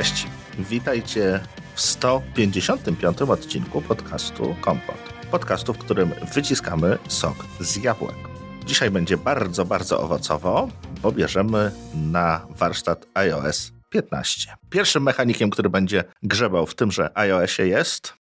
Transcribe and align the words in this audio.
Cześć, 0.00 0.26
witajcie 0.58 1.40
w 1.74 1.80
155 1.80 3.22
odcinku 3.22 3.82
podcastu 3.82 4.56
Kompot. 4.60 4.96
Podcastu, 5.30 5.74
w 5.74 5.78
którym 5.78 6.10
wyciskamy 6.34 6.98
sok 7.08 7.36
z 7.60 7.76
jabłek. 7.76 8.16
Dzisiaj 8.66 8.90
będzie 8.90 9.16
bardzo, 9.16 9.64
bardzo 9.64 10.00
owocowo, 10.00 10.68
bo 11.02 11.12
bierzemy 11.12 11.72
na 11.94 12.46
warsztat 12.50 13.06
iOS 13.14 13.72
15. 13.90 14.54
Pierwszym 14.70 15.02
mechanikiem, 15.02 15.50
który 15.50 15.70
będzie 15.70 16.04
grzebał 16.22 16.66
w 16.66 16.74
tymże 16.74 17.18
iOSie 17.18 17.66
jest 17.66 18.14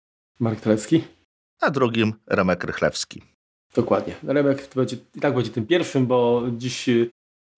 Mark 0.40 0.60
Telecki, 0.60 1.04
a 1.60 1.70
drugim 1.70 2.12
Remek 2.26 2.64
Rychlewski. 2.64 3.22
Dokładnie. 3.74 4.14
Remek 4.22 4.68
będzie, 4.74 4.96
i 5.14 5.20
tak 5.20 5.34
będzie 5.34 5.50
tym 5.50 5.66
pierwszym, 5.66 6.06
bo 6.06 6.42
dziś 6.52 6.88
y, 6.88 7.10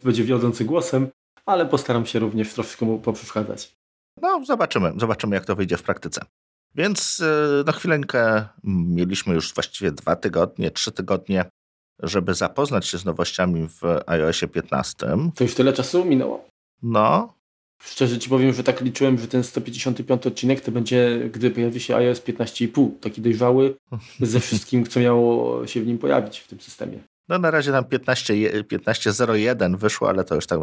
będzie 0.05 0.25
wiodący 0.25 0.65
głosem, 0.65 1.09
ale 1.47 1.67
postaram 1.67 2.07
się 2.07 2.19
również 2.19 2.53
troszkę 2.53 2.87
mu 2.87 2.99
poprzeszkadzać. 2.99 3.78
No, 4.23 4.45
zobaczymy. 4.45 4.93
Zobaczymy, 4.97 5.37
jak 5.37 5.45
to 5.45 5.57
wyjdzie 5.57 5.77
w 5.77 5.83
praktyce. 5.83 6.21
Więc 6.75 7.21
y, 7.21 7.65
na 7.67 7.73
chwileńkę 7.73 8.49
mieliśmy 8.65 9.35
już 9.35 9.55
właściwie 9.55 9.93
dwa 9.93 10.17
tygodnie, 10.17 10.71
trzy 10.71 10.93
tygodnie, 10.93 11.45
żeby 12.03 12.35
zapoznać 12.35 12.87
się 12.87 12.99
z 12.99 13.05
nowościami 13.05 13.69
w 13.69 13.83
iOSie 14.07 14.49
15. 14.49 15.07
To 15.35 15.45
już 15.45 15.55
tyle 15.55 15.73
czasu 15.73 16.05
minęło? 16.05 16.49
No. 16.83 17.39
Szczerze 17.83 18.19
ci 18.19 18.31
powiem, 18.31 18.53
że 18.53 18.65
tak 18.65 18.81
liczyłem, 18.81 19.19
że 19.19 19.29
ten 19.29 19.45
155 19.45 20.27
odcinek 20.27 20.61
to 20.61 20.73
będzie, 20.73 21.31
gdy 21.33 21.51
pojawi 21.51 21.81
się 21.81 21.97
iOS 21.97 22.21
15,5, 22.21 22.91
taki 23.01 23.21
dojrzały 23.21 23.75
ze 24.21 24.41
wszystkim, 24.41 24.87
co 24.87 25.01
miało 25.01 25.67
się 25.67 25.81
w 25.81 25.87
nim 25.87 25.99
pojawić 25.99 26.39
w 26.39 26.49
tym 26.49 26.61
systemie. 26.61 26.99
No 27.29 27.39
na 27.39 27.51
razie 27.51 27.73
tam 27.73 27.85
15.01 27.85 28.65
15, 28.65 29.13
wyszło, 29.77 30.09
ale 30.09 30.25
to 30.25 30.35
już 30.35 30.47
tak 30.47 30.61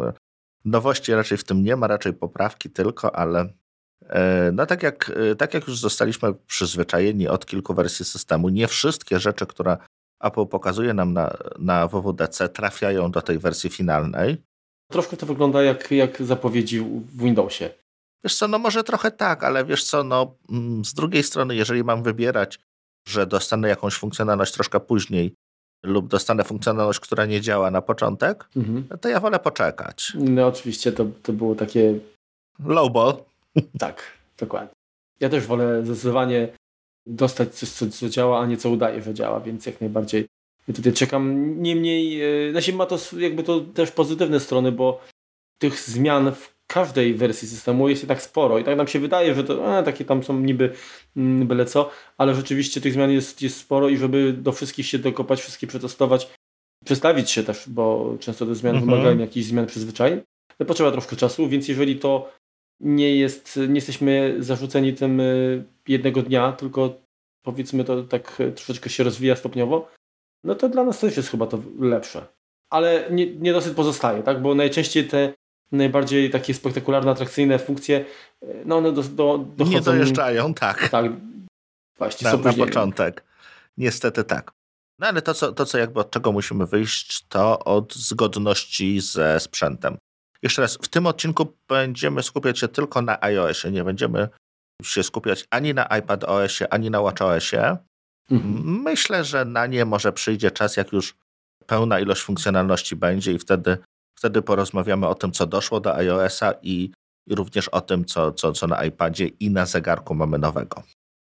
nowości 0.66 1.12
raczej 1.12 1.38
w 1.38 1.44
tym 1.44 1.64
nie 1.64 1.76
ma, 1.76 1.86
raczej 1.86 2.12
poprawki 2.12 2.70
tylko, 2.70 3.16
ale 3.16 3.52
e, 4.08 4.50
no 4.52 4.66
tak 4.66 4.82
jak, 4.82 5.12
e, 5.30 5.36
tak 5.36 5.54
jak 5.54 5.68
już 5.68 5.78
zostaliśmy 5.78 6.34
przyzwyczajeni 6.34 7.28
od 7.28 7.46
kilku 7.46 7.74
wersji 7.74 8.04
systemu, 8.04 8.48
nie 8.48 8.68
wszystkie 8.68 9.20
rzeczy, 9.20 9.46
które 9.46 9.76
Apple 10.20 10.46
pokazuje 10.46 10.94
nam 10.94 11.12
na, 11.12 11.36
na 11.58 11.88
WWDC 11.88 12.48
trafiają 12.48 13.10
do 13.10 13.22
tej 13.22 13.38
wersji 13.38 13.70
finalnej. 13.70 14.42
Troszkę 14.92 15.16
to 15.16 15.26
wygląda 15.26 15.62
jak, 15.62 15.90
jak 15.90 16.22
zapowiedzi 16.22 16.80
w 16.80 17.22
Windowsie. 17.22 17.70
Wiesz 18.24 18.36
co, 18.36 18.48
no 18.48 18.58
może 18.58 18.84
trochę 18.84 19.10
tak, 19.10 19.44
ale 19.44 19.64
wiesz 19.64 19.84
co, 19.84 20.04
no 20.04 20.34
mm, 20.50 20.84
z 20.84 20.94
drugiej 20.94 21.22
strony, 21.22 21.56
jeżeli 21.56 21.84
mam 21.84 22.02
wybierać, 22.02 22.60
że 23.08 23.26
dostanę 23.26 23.68
jakąś 23.68 23.94
funkcjonalność 23.94 24.52
troszkę 24.52 24.80
później 24.80 25.34
lub 25.86 26.08
dostanę 26.08 26.44
funkcjonalność, 26.44 27.00
która 27.00 27.26
nie 27.26 27.40
działa 27.40 27.70
na 27.70 27.82
początek, 27.82 28.48
mhm. 28.56 28.98
to 29.00 29.08
ja 29.08 29.20
wolę 29.20 29.38
poczekać. 29.38 30.12
No 30.14 30.46
oczywiście 30.46 30.92
to, 30.92 31.06
to 31.22 31.32
było 31.32 31.54
takie... 31.54 31.94
Lowball. 32.64 33.14
Tak, 33.78 34.02
dokładnie. 34.38 34.74
Ja 35.20 35.28
też 35.28 35.46
wolę 35.46 35.84
zdecydowanie 35.84 36.48
dostać 37.06 37.54
coś, 37.54 37.68
co, 37.70 37.86
co 37.88 38.08
działa, 38.08 38.40
a 38.40 38.46
nie 38.46 38.56
co 38.56 38.70
udaje, 38.70 39.02
że 39.02 39.14
działa, 39.14 39.40
więc 39.40 39.66
jak 39.66 39.80
najbardziej 39.80 40.26
ja 40.68 40.74
tutaj 40.74 40.92
czekam. 40.92 41.54
Niemniej, 41.62 42.10
yy, 42.10 42.50
znaczy 42.52 42.72
ma 42.72 42.86
to 42.86 42.98
jakby 43.18 43.42
to 43.42 43.60
też 43.60 43.90
pozytywne 43.90 44.40
strony, 44.40 44.72
bo 44.72 45.00
tych 45.58 45.80
zmian 45.80 46.32
w 46.32 46.55
każdej 46.66 47.14
wersji 47.14 47.48
systemu 47.48 47.88
jest 47.88 48.08
tak 48.08 48.22
sporo 48.22 48.58
i 48.58 48.64
tak 48.64 48.76
nam 48.76 48.86
się 48.86 48.98
wydaje, 49.00 49.34
że 49.34 49.44
to 49.44 49.76
a, 49.76 49.82
takie 49.82 50.04
tam 50.04 50.24
są 50.24 50.40
niby 50.40 50.72
mm, 51.16 51.46
byle 51.46 51.66
co, 51.66 51.90
ale 52.18 52.34
rzeczywiście 52.34 52.80
tych 52.80 52.92
zmian 52.92 53.10
jest, 53.10 53.42
jest 53.42 53.56
sporo 53.56 53.88
i 53.88 53.96
żeby 53.96 54.32
do 54.32 54.52
wszystkich 54.52 54.86
się 54.86 54.98
dokopać, 54.98 55.40
wszystkie 55.40 55.66
przetestować, 55.66 56.32
przestawić 56.84 57.30
się 57.30 57.42
też, 57.42 57.68
bo 57.68 58.16
często 58.20 58.46
te 58.46 58.54
zmiany 58.54 58.78
mhm. 58.78 58.90
wymagają 58.90 59.18
jakichś 59.18 59.46
zmian 59.46 59.66
przyzwyczajeń, 59.66 60.20
potrzeba 60.66 60.92
troszkę 60.92 61.16
czasu, 61.16 61.48
więc 61.48 61.68
jeżeli 61.68 61.96
to 61.96 62.32
nie 62.80 63.16
jest, 63.16 63.56
nie 63.68 63.74
jesteśmy 63.74 64.36
zarzuceni 64.38 64.94
tym 64.94 65.20
y, 65.20 65.64
jednego 65.88 66.22
dnia, 66.22 66.52
tylko 66.52 67.00
powiedzmy 67.42 67.84
to 67.84 68.02
tak 68.02 68.42
troszeczkę 68.54 68.90
się 68.90 69.04
rozwija 69.04 69.36
stopniowo, 69.36 69.88
no 70.44 70.54
to 70.54 70.68
dla 70.68 70.84
nas 70.84 71.00
też 71.00 71.16
jest 71.16 71.28
chyba 71.28 71.46
to 71.46 71.62
lepsze. 71.78 72.26
Ale 72.70 73.08
nie, 73.10 73.34
nie 73.36 73.52
dosyć 73.52 73.74
pozostaje, 73.74 74.22
tak? 74.22 74.42
Bo 74.42 74.54
najczęściej 74.54 75.04
te 75.04 75.32
najbardziej 75.72 76.30
takie 76.30 76.54
spektakularne, 76.54 77.10
atrakcyjne 77.10 77.58
funkcje, 77.58 78.04
no 78.64 78.76
one 78.76 78.92
do, 78.92 79.02
do, 79.02 79.38
dochodzą... 79.38 79.76
Nie 79.76 79.80
dojeżdżają, 79.80 80.54
tak. 80.54 80.88
Tak, 80.88 81.12
właśnie. 81.98 82.30
Na, 82.30 82.36
na 82.36 82.52
początek. 82.52 83.24
Niestety 83.76 84.24
tak. 84.24 84.52
No 84.98 85.06
ale 85.06 85.22
to 85.22 85.34
co, 85.34 85.52
to, 85.52 85.66
co 85.66 85.78
jakby 85.78 86.00
od 86.00 86.10
czego 86.10 86.32
musimy 86.32 86.66
wyjść, 86.66 87.26
to 87.28 87.64
od 87.64 87.94
zgodności 87.94 89.00
ze 89.00 89.40
sprzętem. 89.40 89.98
Jeszcze 90.42 90.62
raz, 90.62 90.78
w 90.82 90.88
tym 90.88 91.06
odcinku 91.06 91.52
będziemy 91.68 92.22
skupiać 92.22 92.58
się 92.58 92.68
tylko 92.68 93.02
na 93.02 93.22
iOSie. 93.22 93.70
Nie 93.70 93.84
będziemy 93.84 94.28
się 94.82 95.02
skupiać 95.02 95.46
ani 95.50 95.74
na 95.74 95.88
iPadOSie, 95.88 96.72
ani 96.72 96.90
na 96.90 97.02
WatchOSie. 97.02 97.76
Mhm. 98.30 98.82
Myślę, 98.82 99.24
że 99.24 99.44
na 99.44 99.66
nie 99.66 99.84
może 99.84 100.12
przyjdzie 100.12 100.50
czas, 100.50 100.76
jak 100.76 100.92
już 100.92 101.14
pełna 101.66 102.00
ilość 102.00 102.22
funkcjonalności 102.22 102.96
będzie 102.96 103.32
i 103.32 103.38
wtedy 103.38 103.78
Wtedy 104.18 104.42
porozmawiamy 104.42 105.08
o 105.08 105.14
tym, 105.14 105.32
co 105.32 105.46
doszło 105.46 105.80
do 105.80 105.94
iOS-a 105.94 106.52
i, 106.62 106.92
i 107.26 107.34
również 107.34 107.68
o 107.68 107.80
tym, 107.80 108.04
co, 108.04 108.32
co, 108.32 108.52
co 108.52 108.66
na 108.66 108.84
iPadzie 108.84 109.26
i 109.26 109.50
na 109.50 109.66
zegarku 109.66 110.14
mamy 110.14 110.38
nowego. 110.38 110.82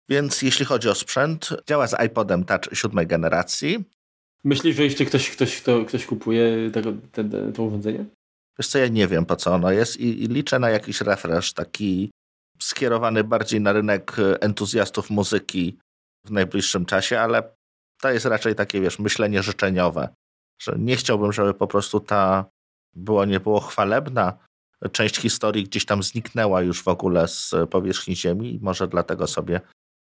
Więc 0.10 0.42
jeśli 0.42 0.66
chodzi 0.66 0.90
o 0.90 0.96
sprzęt, 0.96 1.50
działa 1.68 1.88
z 1.88 2.04
iPodem 2.06 2.44
Touch 2.44 2.64
siódmej 2.74 3.08
generacji. 3.08 3.84
Myślisz, 4.44 4.76
że 4.76 4.84
jeszcze 4.84 5.06
ktoś, 5.06 5.30
ktoś, 5.30 5.62
kto, 5.62 5.86
ktoś 5.86 6.06
kupuje 6.06 6.72
tego, 6.72 6.94
ten, 7.12 7.54
to 7.54 7.64
urządzenie? 7.64 8.06
Wiesz 8.60 8.68
co, 8.68 8.78
ja 8.78 8.88
nie 8.88 9.08
wiem 9.08 9.26
po 9.26 9.36
co 9.36 9.54
ono 9.54 9.72
jest 9.72 9.98
i, 9.98 10.24
i 10.24 10.28
liczę 10.28 10.60
na 10.60 10.70
jakiś 10.70 11.02
refresh 11.02 11.54
taki 11.54 12.12
skierowany 12.60 13.24
bardziej 13.24 13.62
na 13.62 13.74
rynek 13.74 14.16
entuzjastów 14.42 15.10
muzyki 15.10 15.78
w 16.26 16.32
najbliższym 16.32 16.86
czasie, 16.86 17.20
ale 17.20 17.56
to 18.02 18.12
jest 18.12 18.26
raczej 18.26 18.56
takie, 18.56 18.82
wiesz, 18.82 19.00
myślenie 19.00 19.44
życzeniowe, 19.44 20.10
że 20.62 20.76
nie 20.80 20.96
chciałbym, 20.96 21.34
żeby 21.34 21.54
po 21.54 21.68
prostu 21.68 22.00
ta 22.00 22.46
było 22.94 23.26
nie 23.26 23.40
było 23.40 23.60
chwalebna, 23.60 24.34
część 24.92 25.18
historii 25.18 25.64
gdzieś 25.64 25.86
tam 25.86 26.04
zniknęła 26.04 26.62
już 26.62 26.84
w 26.84 26.88
ogóle 26.88 27.28
z 27.28 27.54
powierzchni 27.70 28.16
Ziemi 28.16 28.56
i 28.56 28.60
może 28.62 28.88
dlatego 28.88 29.28
sobie 29.28 29.62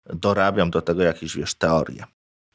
dorabiam 0.06 0.70
do 0.70 0.82
tego 0.82 1.02
jakieś, 1.02 1.36
wiesz, 1.36 1.54
teorie. 1.54 2.04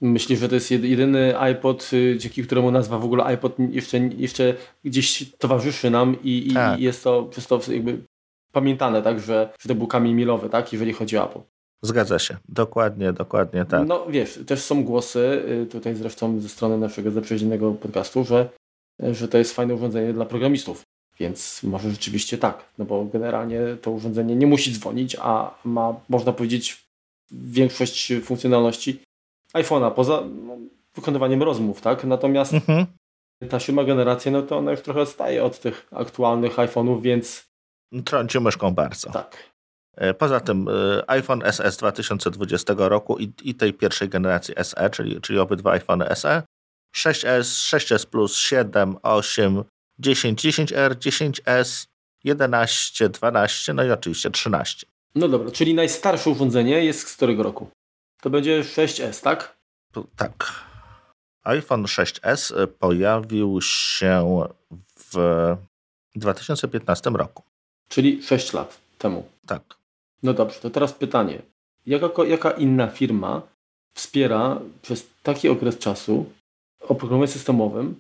Myślisz, 0.02 0.40
że 0.40 0.50
to 0.50 0.56
jest 0.56 0.72
jedyny 0.72 1.40
iPod, 1.40 1.90
y, 1.94 2.18
dzięki 2.20 2.44
któremu 2.44 2.72
nazwa 2.72 2.98
w 2.98 3.06
ogóle 3.06 3.24
iPod 3.24 3.56
jeszcze, 3.60 3.98
jeszcze 3.98 4.54
gdzieś 4.84 5.32
towarzyszy 5.38 5.90
nam 5.90 6.16
i, 6.24 6.52
tak. 6.54 6.80
i 6.80 6.84
jest 6.84 7.04
to 7.04 7.24
przez 7.24 7.48
to 7.48 7.60
jakby 7.72 8.04
pamiętane, 8.52 9.02
tak, 9.02 9.20
że, 9.20 9.54
że 9.60 9.70
to 9.70 9.76
był 9.76 9.88
kamień 9.88 10.14
milowy, 10.14 10.50
tak, 10.50 10.74
jeżeli 10.74 10.94
chodzi 10.94 11.18
o 11.18 11.26
Apple. 11.26 11.40
Zgadza 11.82 12.20
się, 12.20 12.38
dokładnie, 12.50 13.14
dokładnie 13.14 13.66
tak. 13.66 13.88
No 13.88 14.06
wiesz, 14.10 14.40
też 14.48 14.62
są 14.62 14.84
głosy, 14.84 15.44
y, 15.64 15.66
tutaj 15.66 15.96
zresztą 15.96 16.40
ze 16.40 16.50
strony 16.50 16.78
naszego 16.78 17.12
zaprzyjaźnionego 17.12 17.72
podcastu, 17.72 18.24
że 18.24 18.50
że 19.00 19.28
to 19.28 19.38
jest 19.38 19.54
fajne 19.54 19.76
urządzenie 19.76 20.14
dla 20.14 20.26
programistów. 20.26 20.84
Więc 21.20 21.64
może 21.64 21.92
rzeczywiście 21.92 22.38
tak, 22.38 22.66
no 22.78 22.86
bo 22.86 23.06
generalnie 23.06 23.60
to 23.82 23.92
urządzenie 23.92 24.36
nie 24.36 24.48
musi 24.48 24.74
dzwonić, 24.74 25.16
a 25.20 25.56
ma, 25.66 25.96
można 26.10 26.34
powiedzieć, 26.34 26.88
większość 27.32 28.14
funkcjonalności 28.24 29.00
iPhone'a, 29.54 29.92
poza 29.92 30.24
no, 30.46 30.58
wykonywaniem 30.96 31.44
rozmów, 31.44 31.82
tak? 31.82 32.04
Natomiast 32.04 32.54
mhm. 32.54 32.86
ta 33.50 33.60
siódma 33.60 33.84
generacja, 33.84 34.32
no 34.32 34.42
to 34.42 34.58
ona 34.58 34.72
już 34.72 34.82
trochę 34.82 35.02
odstaje 35.02 35.44
od 35.44 35.60
tych 35.60 35.88
aktualnych 35.92 36.56
iPhone'ów, 36.56 37.02
więc... 37.02 37.50
Trąci 38.06 38.40
myszką 38.40 38.72
bardzo. 38.72 39.12
Tak. 39.12 39.50
E, 39.98 40.14
poza 40.14 40.40
tym 40.40 40.68
e, 40.70 41.10
iPhone 41.10 41.42
SE 41.52 41.72
2020 41.72 42.74
roku 42.78 43.18
i, 43.18 43.34
i 43.44 43.56
tej 43.56 43.74
pierwszej 43.74 44.10
generacji 44.10 44.56
SE, 44.64 44.90
czyli, 44.90 45.22
czyli 45.22 45.40
obydwa 45.40 45.72
iPhone 45.72 46.04
SE, 46.16 46.44
6S, 46.96 47.78
6S 47.78 48.06
Plus, 48.06 48.38
7, 48.38 48.98
8, 49.02 49.64
10, 50.00 50.42
10R, 50.46 50.96
10S, 50.96 51.88
11, 52.24 53.10
12, 53.10 53.74
no 53.74 53.84
i 53.84 53.92
oczywiście 53.92 54.32
13. 54.32 54.88
No 55.16 55.28
dobra, 55.28 55.52
czyli 55.52 55.74
najstarsze 55.74 56.30
urządzenie 56.30 56.86
jest 56.86 57.08
z 57.08 57.16
którego 57.16 57.44
roku? 57.44 57.70
To 58.22 58.30
będzie 58.30 58.62
6S, 58.62 59.24
tak? 59.24 59.58
Tak. 60.16 60.54
iPhone 61.44 61.84
6S 61.84 62.68
pojawił 62.68 63.62
się 63.62 64.48
w 64.96 65.16
2015 66.16 67.10
roku. 67.10 67.44
Czyli 67.90 68.24
6 68.24 68.54
lat 68.54 68.78
temu. 68.98 69.30
Tak. 69.46 69.62
No 70.24 70.34
dobrze, 70.34 70.60
to 70.60 70.70
teraz 70.70 70.94
pytanie. 70.94 71.42
Jaka, 71.86 72.24
jaka 72.28 72.52
inna 72.52 72.88
firma 72.88 73.42
wspiera 73.94 74.60
przez 74.82 75.08
taki 75.24 75.50
okres 75.50 75.78
czasu 75.78 76.26
oprogramowaniu 76.90 77.32
systemowym 77.32 77.96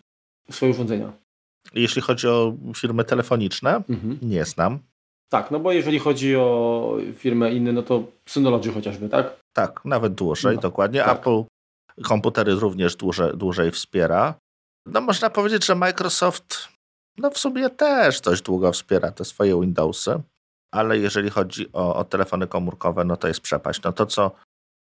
swoje 0.52 0.72
urządzenia. 0.72 1.14
Jeśli 1.74 2.02
chodzi 2.02 2.28
o 2.28 2.54
firmy 2.76 3.04
telefoniczne, 3.04 3.76
mhm. 3.90 4.18
nie 4.22 4.46
znam. 4.46 4.80
Tak, 5.30 5.52
no 5.52 5.60
bo 5.60 5.72
jeżeli 5.72 6.00
chodzi 6.00 6.36
o 6.36 6.98
firmę 7.16 7.52
inne, 7.52 7.72
no 7.72 7.84
to 7.84 8.04
Synology 8.26 8.72
chociażby, 8.72 9.10
tak? 9.10 9.40
Tak, 9.54 9.86
nawet 9.86 10.14
dłużej, 10.14 10.56
no, 10.56 10.62
dokładnie. 10.62 11.00
Tak. 11.04 11.20
Apple 11.20 11.44
komputery 12.04 12.56
również 12.56 12.96
dłużej, 12.96 13.38
dłużej 13.38 13.72
wspiera. 13.72 14.34
No 14.86 15.02
można 15.02 15.30
powiedzieć, 15.30 15.66
że 15.66 15.76
Microsoft 15.76 16.70
no 17.18 17.30
w 17.30 17.38
sumie 17.38 17.70
też 17.70 18.22
dość 18.22 18.42
długo 18.42 18.72
wspiera 18.72 19.12
te 19.12 19.26
swoje 19.26 19.62
Windowsy. 19.62 20.22
ale 20.74 20.98
jeżeli 20.98 21.30
chodzi 21.30 21.74
o, 21.74 21.96
o 21.96 22.04
telefony 22.04 22.48
komórkowe, 22.48 23.06
no 23.06 23.18
to 23.18 23.28
jest 23.28 23.42
przepaść. 23.42 23.82
No 23.84 23.92
to 23.92 24.06
co... 24.06 24.32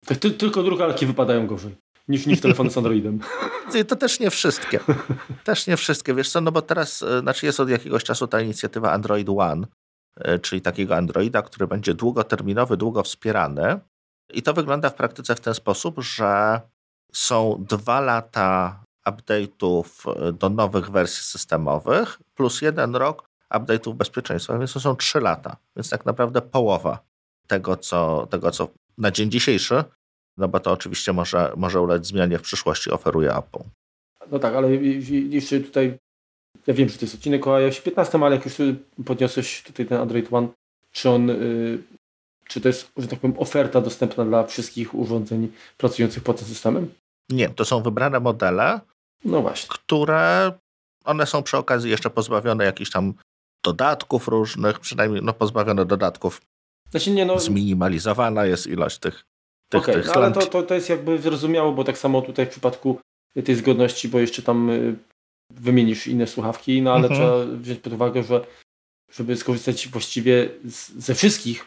Tak, 0.07 0.19
ty, 0.19 0.31
tylko 0.31 0.63
drukarki 0.63 1.07
wypadają 1.07 1.47
gorzej 1.47 1.77
niż, 2.09 2.27
niż 2.27 2.41
telefony 2.41 2.71
z 2.71 2.77
Androidem. 2.77 3.21
To 3.89 3.97
też 3.97 4.21
nie 4.21 4.31
wszystkie. 4.31 4.81
Też 5.45 5.67
nie 5.67 5.77
wszystkie. 5.77 6.15
Wiesz 6.15 6.31
co, 6.31 6.41
no 6.41 6.53
bo 6.53 6.63
teraz, 6.63 7.03
e, 7.03 7.21
znaczy 7.21 7.47
jest 7.47 7.61
od 7.61 7.69
jakiegoś 7.69 8.05
czasu 8.05 8.27
ta 8.27 8.41
inicjatywa 8.41 8.93
Android 8.93 9.29
One, 9.29 9.67
e, 10.17 10.39
czyli 10.39 10.61
takiego 10.63 10.97
Androida, 10.97 11.43
który 11.43 11.67
będzie 11.67 11.95
długoterminowy, 11.95 12.77
długo 12.77 13.03
wspierany. 13.03 13.81
I 14.33 14.43
to 14.43 14.55
wygląda 14.55 14.91
w 14.91 14.95
praktyce 14.95 15.35
w 15.35 15.41
ten 15.41 15.55
sposób, 15.55 16.01
że 16.03 16.61
są 17.13 17.65
dwa 17.69 18.01
lata 18.01 18.83
update'ów 19.07 19.85
e, 20.29 20.33
do 20.33 20.49
nowych 20.49 20.91
wersji 20.91 21.23
systemowych, 21.23 22.19
plus 22.35 22.63
jeden 22.63 22.97
rok 22.97 23.29
update'ów 23.55 23.95
bezpieczeństwa, 23.95 24.59
więc 24.59 24.73
to 24.73 24.81
są 24.81 24.97
trzy 24.97 25.21
lata. 25.21 25.57
Więc 25.77 25.91
tak 25.91 26.07
naprawdę 26.07 26.43
połowa 26.43 26.99
tego, 27.47 27.77
co, 27.77 28.27
tego, 28.31 28.51
co 28.51 28.69
na 28.99 29.11
dzień 29.11 29.31
dzisiejszy, 29.31 29.85
no 30.39 30.49
bo 30.49 30.61
to 30.61 30.73
oczywiście 30.73 31.13
może, 31.13 31.53
może 31.57 31.81
ulec 31.81 32.07
zmianie 32.07 32.39
w 32.39 32.43
przyszłości, 32.43 32.91
oferuje 32.91 33.37
Apple. 33.37 33.59
No 34.31 34.39
tak, 34.39 34.55
ale 34.55 34.77
jeszcze 35.31 35.61
tutaj, 35.61 35.99
ja 36.67 36.75
wiem, 36.75 36.89
że 36.89 36.99
to 36.99 37.05
jest 37.05 37.15
odcinek 37.15 37.47
o 37.47 37.55
iOS 37.55 37.81
15, 37.81 38.19
ale 38.19 38.37
jak 38.37 38.45
już 38.45 38.55
podniosłeś 39.07 39.63
tutaj 39.63 39.87
ten 39.87 39.99
Android 40.01 40.33
One, 40.33 40.49
czy 40.93 41.11
on, 41.11 41.31
y, 41.31 41.79
czy 42.49 42.61
to 42.61 42.69
jest, 42.69 42.93
że 42.97 43.09
tak 43.09 43.19
powiem, 43.19 43.39
oferta 43.39 43.81
dostępna 43.81 44.25
dla 44.25 44.45
wszystkich 44.45 44.95
urządzeń 44.95 45.53
pracujących 45.77 46.23
pod 46.23 46.39
tym 46.39 46.49
systemem? 46.49 46.91
Nie, 47.31 47.49
to 47.49 47.65
są 47.65 47.83
wybrane 47.83 48.21
modele, 48.21 48.81
no 49.25 49.43
właśnie. 49.43 49.69
które 49.69 50.53
one 51.05 51.27
są 51.27 51.43
przy 51.43 51.57
okazji 51.57 51.91
jeszcze 51.91 52.11
pozbawione 52.11 52.65
jakichś 52.65 52.91
tam 52.91 53.15
dodatków 53.65 54.29
różnych, 54.29 54.81
przynajmniej 54.81 55.23
no, 55.23 55.33
pozbawione 55.33 55.87
dodatków. 55.87 56.41
Znaczy 56.91 57.11
nie, 57.11 57.27
no... 57.27 57.39
Zminimalizowana 57.39 58.47
jest 58.47 58.67
ilość 58.67 58.99
tych, 58.99 59.25
tych, 59.69 59.83
okay, 59.83 59.95
tych 59.95 60.07
no, 60.07 60.13
ale 60.13 60.33
to, 60.33 60.47
to, 60.47 60.63
to 60.63 60.75
jest 60.75 60.89
jakby 60.89 61.19
zrozumiałe, 61.19 61.73
bo 61.73 61.85
tak 61.85 61.99
samo 61.99 62.23
tutaj 62.23 62.47
w 62.47 62.49
przypadku 62.49 63.01
tej 63.45 63.55
zgodności, 63.55 64.09
bo 64.09 64.19
jeszcze 64.19 64.43
tam 64.43 64.71
y, 64.71 64.97
wymienisz 65.51 66.07
inne 66.07 66.27
słuchawki, 66.27 66.83
no 66.83 66.93
ale 66.93 67.09
mhm. 67.09 67.21
trzeba 67.21 67.57
wziąć 67.57 67.81
pod 67.81 67.93
uwagę, 67.93 68.23
że 68.23 68.45
żeby 69.13 69.37
skorzystać 69.37 69.89
właściwie 69.89 70.49
z, 70.65 70.91
ze 70.91 71.15
wszystkich 71.15 71.65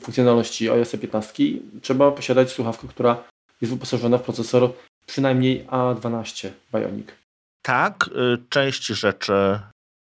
funkcjonalności 0.00 0.70
iOS 0.70 0.96
15, 1.00 1.44
trzeba 1.82 2.10
posiadać 2.10 2.52
słuchawkę, 2.52 2.88
która 2.88 3.24
jest 3.60 3.72
wyposażona 3.72 4.18
w 4.18 4.22
procesor 4.22 4.72
przynajmniej 5.06 5.66
A12 5.66 6.50
Bionic. 6.74 7.08
Tak, 7.62 8.08
y, 8.08 8.38
część 8.48 8.86
rzeczy, 8.86 9.60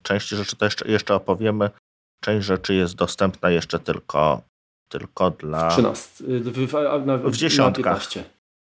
część 0.03 0.29
rzeczy 0.29 0.57
to 0.57 0.65
jeszcze, 0.65 0.89
jeszcze 0.91 1.15
opowiemy. 1.15 1.71
Część 2.25 2.47
rzeczy 2.47 2.75
jest 2.75 2.95
dostępna 2.95 3.51
jeszcze 3.51 3.79
tylko, 3.79 4.43
tylko 4.91 5.31
dla. 5.31 5.71
13. 5.71 6.25
Y, 6.25 6.41
w, 6.41 6.51
w, 6.53 7.31
w 7.31 7.37
dziesiątkach. 7.37 8.07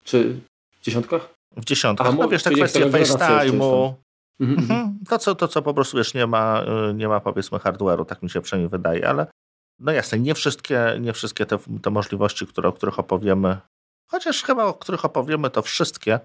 Czy 0.04 0.40
w 0.81 0.81
dziesiątkach? 0.81 1.30
W 1.58 1.66
dziesiątkach. 1.66 2.18
no 2.18 2.28
wiesz, 2.28 2.44
te 2.44 2.52
kwestie 2.52 2.86
FaceTime'u. 2.86 3.94
Mhm, 4.40 4.60
mhm. 4.60 4.80
mhm. 4.80 5.00
To, 5.10 5.18
co, 5.18 5.36
to, 5.36 5.48
co 5.48 5.62
po 5.62 5.74
prostu 5.74 5.98
wiesz, 5.98 6.14
nie 6.14 6.28
ma, 6.28 6.64
y, 6.90 6.94
nie 6.94 7.08
ma 7.08 7.19
powiedzmy 7.19 7.58
hardware'u, 7.58 8.06
tak 8.06 8.24
mi 8.24 8.30
się 8.30 8.42
przynajmniej 8.42 8.69
wydaje, 8.69 9.10
ale 9.10 9.28
no 9.80 9.92
jasne, 9.92 10.19
nie 10.19 10.34
wszystkie, 10.36 10.98
nie 11.00 11.14
wszystkie 11.14 11.46
te, 11.46 11.58
te 11.81 11.90
możliwości, 11.90 12.48
które, 12.48 12.69
o 12.69 12.74
których 12.74 13.00
opowiemy, 13.00 13.58
Chociaż 14.08 14.44
chyba, 14.44 14.66
o 14.66 14.74
których 14.74 15.06
opowiemy, 15.06 15.50
to 15.50 15.62
wszystkie. 15.62 16.19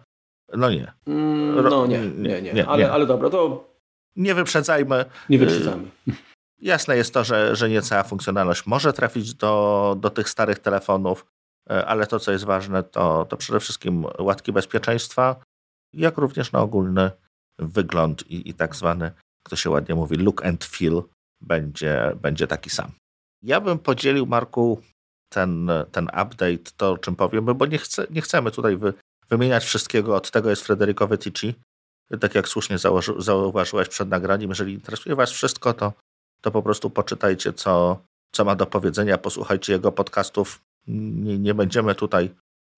No 0.52 0.70
nie. 0.70 0.92
Mm, 1.06 1.64
no 1.64 1.86
nie, 1.86 1.98
nie, 1.98 2.42
nie. 2.42 2.52
nie 2.52 2.66
ale, 2.66 2.82
nie. 2.82 2.92
ale 2.92 3.06
dobra, 3.06 3.30
to. 3.30 3.72
Nie 4.16 4.34
wyprzedzajmy. 4.34 5.04
Nie 5.28 5.38
wyprzedzamy. 5.38 5.84
Jasne 6.62 6.96
jest 6.96 7.14
to, 7.14 7.24
że, 7.24 7.56
że 7.56 7.70
nie 7.70 7.82
cała 7.82 8.02
funkcjonalność 8.02 8.66
może 8.66 8.92
trafić 8.92 9.34
do, 9.34 9.96
do 10.00 10.10
tych 10.10 10.28
starych 10.28 10.58
telefonów, 10.58 11.26
y, 11.70 11.86
ale 11.86 12.06
to, 12.06 12.20
co 12.20 12.32
jest 12.32 12.44
ważne, 12.44 12.82
to, 12.82 13.24
to 13.24 13.36
przede 13.36 13.60
wszystkim 13.60 14.06
łatki 14.18 14.52
bezpieczeństwa, 14.52 15.36
jak 15.92 16.18
również 16.18 16.52
na 16.52 16.60
ogólny 16.60 17.10
wygląd 17.58 18.30
i, 18.30 18.48
i 18.48 18.54
tak 18.54 18.76
zwany, 18.76 19.04
jak 19.04 19.50
to 19.50 19.56
się 19.56 19.70
ładnie 19.70 19.94
mówi, 19.94 20.16
look 20.16 20.44
and 20.44 20.64
feel 20.64 21.02
będzie, 21.40 22.12
będzie 22.20 22.46
taki 22.46 22.70
sam. 22.70 22.92
Ja 23.42 23.60
bym 23.60 23.78
podzielił, 23.78 24.26
Marku, 24.26 24.82
ten, 25.32 25.70
ten 25.92 26.04
update, 26.04 26.70
to 26.76 26.90
o 26.90 26.98
czym 26.98 27.16
powiemy, 27.16 27.54
bo 27.54 27.66
nie, 27.66 27.78
chce, 27.78 28.06
nie 28.10 28.20
chcemy 28.20 28.50
tutaj 28.50 28.76
wy, 28.76 28.94
wymieniać 29.30 29.64
wszystkiego, 29.64 30.16
od 30.16 30.30
tego 30.30 30.50
jest 30.50 30.66
Federico 30.66 31.06
Vetici. 31.06 31.54
Tak 32.20 32.34
jak 32.34 32.48
słusznie 32.48 32.76
zauważyłeś 33.18 33.88
przed 33.88 34.08
nagraniem, 34.08 34.50
jeżeli 34.50 34.72
interesuje 34.72 35.16
Was 35.16 35.30
wszystko, 35.30 35.74
to, 35.74 35.92
to 36.42 36.50
po 36.50 36.62
prostu 36.62 36.90
poczytajcie, 36.90 37.52
co, 37.52 37.98
co 38.32 38.44
ma 38.44 38.56
do 38.56 38.66
powiedzenia, 38.66 39.18
posłuchajcie 39.18 39.72
jego 39.72 39.92
podcastów. 39.92 40.60
Nie, 40.86 41.38
nie 41.38 41.54
będziemy 41.54 41.94
tutaj 41.94 42.30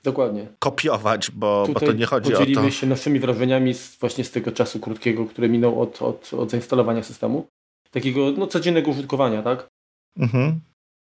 Dokładnie. 0.02 0.46
kopiować, 0.58 1.31
bo, 1.31 1.66
bo 1.72 1.81
to 1.81 1.93
nie 1.93 2.06
chodzi 2.06 2.28
o 2.28 2.32
to. 2.32 2.38
Podzielimy 2.38 2.72
się 2.72 2.87
naszymi 2.87 3.20
wrażeniami 3.20 3.75
z, 3.75 3.96
właśnie 3.96 4.25
z 4.25 4.31
tego 4.31 4.52
czasu 4.52 4.81
krótkiego, 4.81 5.26
który 5.26 5.49
minął 5.49 5.81
od, 5.81 6.02
od, 6.02 6.34
od 6.34 6.50
zainstalowania 6.50 7.02
systemu. 7.02 7.46
Takiego 7.90 8.32
no, 8.37 8.46
codziennego 8.46 8.90
użytkowania, 8.90 9.43
tak? 9.43 9.69
Mhm. 10.19 10.61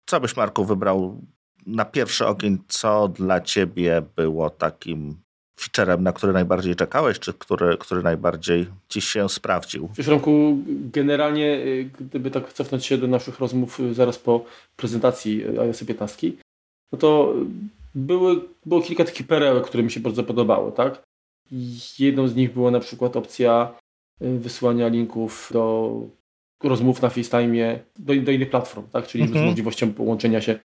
Co 0.06 0.20
byś, 0.20 0.36
Marku, 0.36 0.64
wybrał 0.64 1.20
na 1.66 1.84
pierwszy 1.84 2.26
ogień, 2.26 2.58
co 2.68 3.08
dla 3.08 3.40
ciebie 3.40 4.02
było 4.16 4.50
takim 4.50 5.16
featurem, 5.60 6.02
na 6.02 6.12
który 6.12 6.32
najbardziej 6.32 6.76
czekałeś, 6.76 7.18
czy 7.18 7.32
który, 7.32 7.76
który 7.76 8.02
najbardziej 8.02 8.66
ci 8.88 9.00
się 9.00 9.28
sprawdził? 9.28 9.88
W 9.94 10.08
Romku, 10.08 10.58
generalnie, 10.66 11.46
y, 11.46 11.90
gdyby 12.00 12.30
tak 12.30 12.52
cofnąć 12.52 12.86
się 12.86 12.98
do 12.98 13.06
naszych 13.06 13.38
rozmów 13.38 13.80
y, 13.80 13.94
zaraz 13.94 14.18
po 14.18 14.44
prezentacji 14.76 15.44
y, 15.44 15.60
iOS 15.60 15.84
15, 15.84 16.30
no 16.92 16.98
to 16.98 17.34
były, 17.94 18.40
było 18.66 18.82
kilka 18.82 19.04
takich 19.04 19.26
perełek, 19.26 19.64
które 19.64 19.82
mi 19.82 19.90
się 19.90 20.00
bardzo 20.00 20.24
podobały, 20.24 20.72
tak? 20.72 21.02
Jedną 21.98 22.28
z 22.28 22.36
nich 22.36 22.52
była 22.52 22.70
na 22.70 22.80
przykład 22.80 23.16
opcja 23.16 23.74
wysyłania 24.20 24.88
linków 24.88 25.50
do 25.52 25.92
rozmów 26.62 27.02
na 27.02 27.08
FaceTime 27.08 27.78
do, 27.98 28.14
do 28.22 28.32
innych 28.32 28.50
platform, 28.50 28.86
tak? 28.92 29.06
czyli 29.06 29.24
mhm. 29.24 29.44
z 29.44 29.46
możliwością 29.46 29.92
połączenia 29.92 30.40
się 30.40 30.58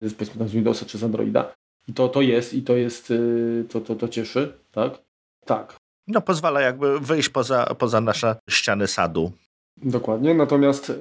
z, 0.00 0.14
powiedzmy 0.14 0.48
z 0.48 0.52
Windowsa 0.52 0.86
czy 0.86 0.98
z 0.98 1.04
Androida. 1.04 1.54
I 1.90 1.92
to, 1.92 2.08
to 2.08 2.22
jest, 2.22 2.54
i 2.54 2.62
to 2.62 2.76
jest, 2.76 3.10
y, 3.10 3.64
to, 3.68 3.80
to, 3.80 3.94
to 3.94 4.08
cieszy, 4.08 4.52
tak? 4.72 5.02
Tak. 5.44 5.76
No 6.06 6.20
pozwala 6.20 6.60
jakby 6.60 7.00
wyjść 7.00 7.28
poza, 7.28 7.66
poza 7.66 8.00
nasze 8.00 8.36
ściany 8.50 8.86
sadu. 8.86 9.32
Dokładnie, 9.76 10.34
natomiast 10.34 10.92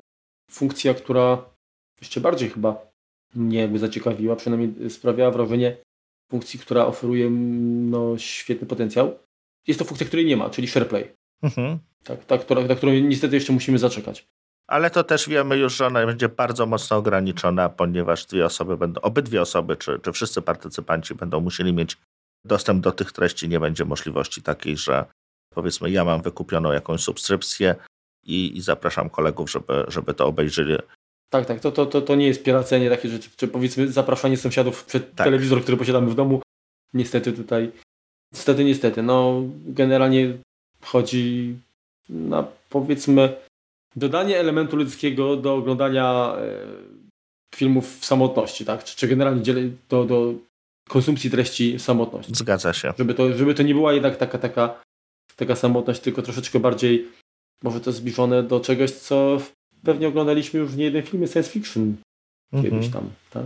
funkcja, 0.52 0.94
która 0.94 1.46
jeszcze 2.02 2.22
bardziej 2.22 2.50
chyba 2.50 2.92
mnie 3.36 3.60
jakby 3.60 3.80
zaciekawiła, 3.80 4.36
przynajmniej 4.36 4.90
sprawiała 4.90 5.32
wrażenie 5.32 5.78
funkcji, 6.32 6.60
która 6.60 6.86
oferuje 6.86 7.30
no, 7.30 8.18
świetny 8.18 8.68
potencjał, 8.68 9.20
jest 9.68 9.80
to 9.80 9.86
funkcja, 9.86 10.08
której 10.08 10.26
nie 10.26 10.38
ma, 10.38 10.50
czyli 10.50 10.68
SharePlay. 10.68 11.14
Mhm. 11.42 11.80
Tak, 12.04 12.26
ta, 12.26 12.38
która, 12.38 12.64
na 12.64 12.76
którą 12.76 12.94
niestety 12.94 13.36
jeszcze 13.36 13.54
musimy 13.54 13.78
zaczekać 13.78 14.28
ale 14.70 14.90
to 14.90 15.04
też 15.04 15.30
wiemy 15.30 15.58
już, 15.58 15.76
że 15.76 15.88
ona 15.88 16.06
będzie 16.06 16.30
bardzo 16.30 16.66
mocno 16.66 16.98
ograniczona, 16.98 17.70
ponieważ 17.70 18.26
dwie 18.26 18.46
osoby 18.46 18.78
będą, 18.78 19.02
obydwie 19.02 19.42
osoby, 19.42 19.78
czy, 19.78 20.00
czy 20.00 20.12
wszyscy 20.12 20.42
partycypanci 20.42 21.16
będą 21.16 21.40
musieli 21.40 21.74
mieć 21.74 21.98
dostęp 22.46 22.84
do 22.84 22.92
tych 22.92 23.12
treści. 23.12 23.50
Nie 23.50 23.60
będzie 23.60 23.86
możliwości 23.86 24.42
takiej, 24.42 24.78
że 24.78 25.06
powiedzmy 25.50 25.92
ja 25.92 26.04
mam 26.06 26.22
wykupioną 26.22 26.72
jakąś 26.72 27.02
subskrypcję 27.02 27.76
i, 28.26 28.58
i 28.58 28.62
zapraszam 28.62 29.10
kolegów, 29.10 29.52
żeby, 29.52 29.86
żeby 29.88 30.14
to 30.14 30.26
obejrzeli. 30.26 30.78
Tak, 31.30 31.46
tak, 31.46 31.60
to, 31.60 31.72
to, 31.72 31.86
to, 31.86 32.02
to 32.02 32.16
nie 32.16 32.28
jest 32.28 32.44
piracenie 32.44 32.90
takie 32.90 33.10
rzeczy, 33.10 33.30
czy 33.36 33.48
powiedzmy 33.48 33.92
zapraszanie 33.92 34.38
sąsiadów 34.38 34.86
przed 34.86 35.16
tak. 35.16 35.26
telewizor, 35.26 35.62
który 35.62 35.78
posiadamy 35.78 36.12
w 36.12 36.16
domu. 36.16 36.42
Niestety 36.94 37.34
tutaj, 37.34 37.72
niestety, 38.34 38.64
niestety, 38.64 39.04
no 39.04 39.44
generalnie 39.66 40.38
chodzi 40.82 41.56
na 42.10 42.48
powiedzmy 42.70 43.36
dodanie 44.00 44.40
elementu 44.40 44.78
ludzkiego 44.78 45.36
do 45.36 45.56
oglądania 45.56 46.36
e, 46.38 46.58
filmów 47.56 48.00
w 48.00 48.06
samotności, 48.06 48.66
tak? 48.66 48.84
Czy, 48.84 48.96
czy 48.96 49.08
generalnie 49.08 49.44
do, 49.90 50.06
do 50.06 50.34
konsumpcji 50.90 51.30
treści 51.30 51.78
w 51.78 51.82
samotności. 51.82 52.36
Zgadza 52.36 52.74
się. 52.74 52.94
Żeby 52.98 53.14
to, 53.14 53.34
żeby 53.34 53.54
to 53.54 53.64
nie 53.64 53.74
była 53.74 53.94
jednak 53.94 54.18
taka, 54.18 54.38
taka, 54.38 54.82
taka 55.36 55.56
samotność, 55.56 56.02
tylko 56.02 56.22
troszeczkę 56.22 56.60
bardziej 56.60 57.08
może 57.64 57.82
to 57.82 57.92
zbliżone 57.92 58.44
do 58.44 58.60
czegoś, 58.60 58.92
co 58.92 59.42
pewnie 59.84 60.08
oglądaliśmy 60.08 60.60
już 60.60 60.72
w 60.72 60.78
niejednym 60.78 61.04
filmie 61.04 61.28
science 61.28 61.52
fiction 61.52 61.96
mhm. 62.54 62.72
kiedyś 62.74 62.94
tam, 62.94 63.10
tak? 63.30 63.46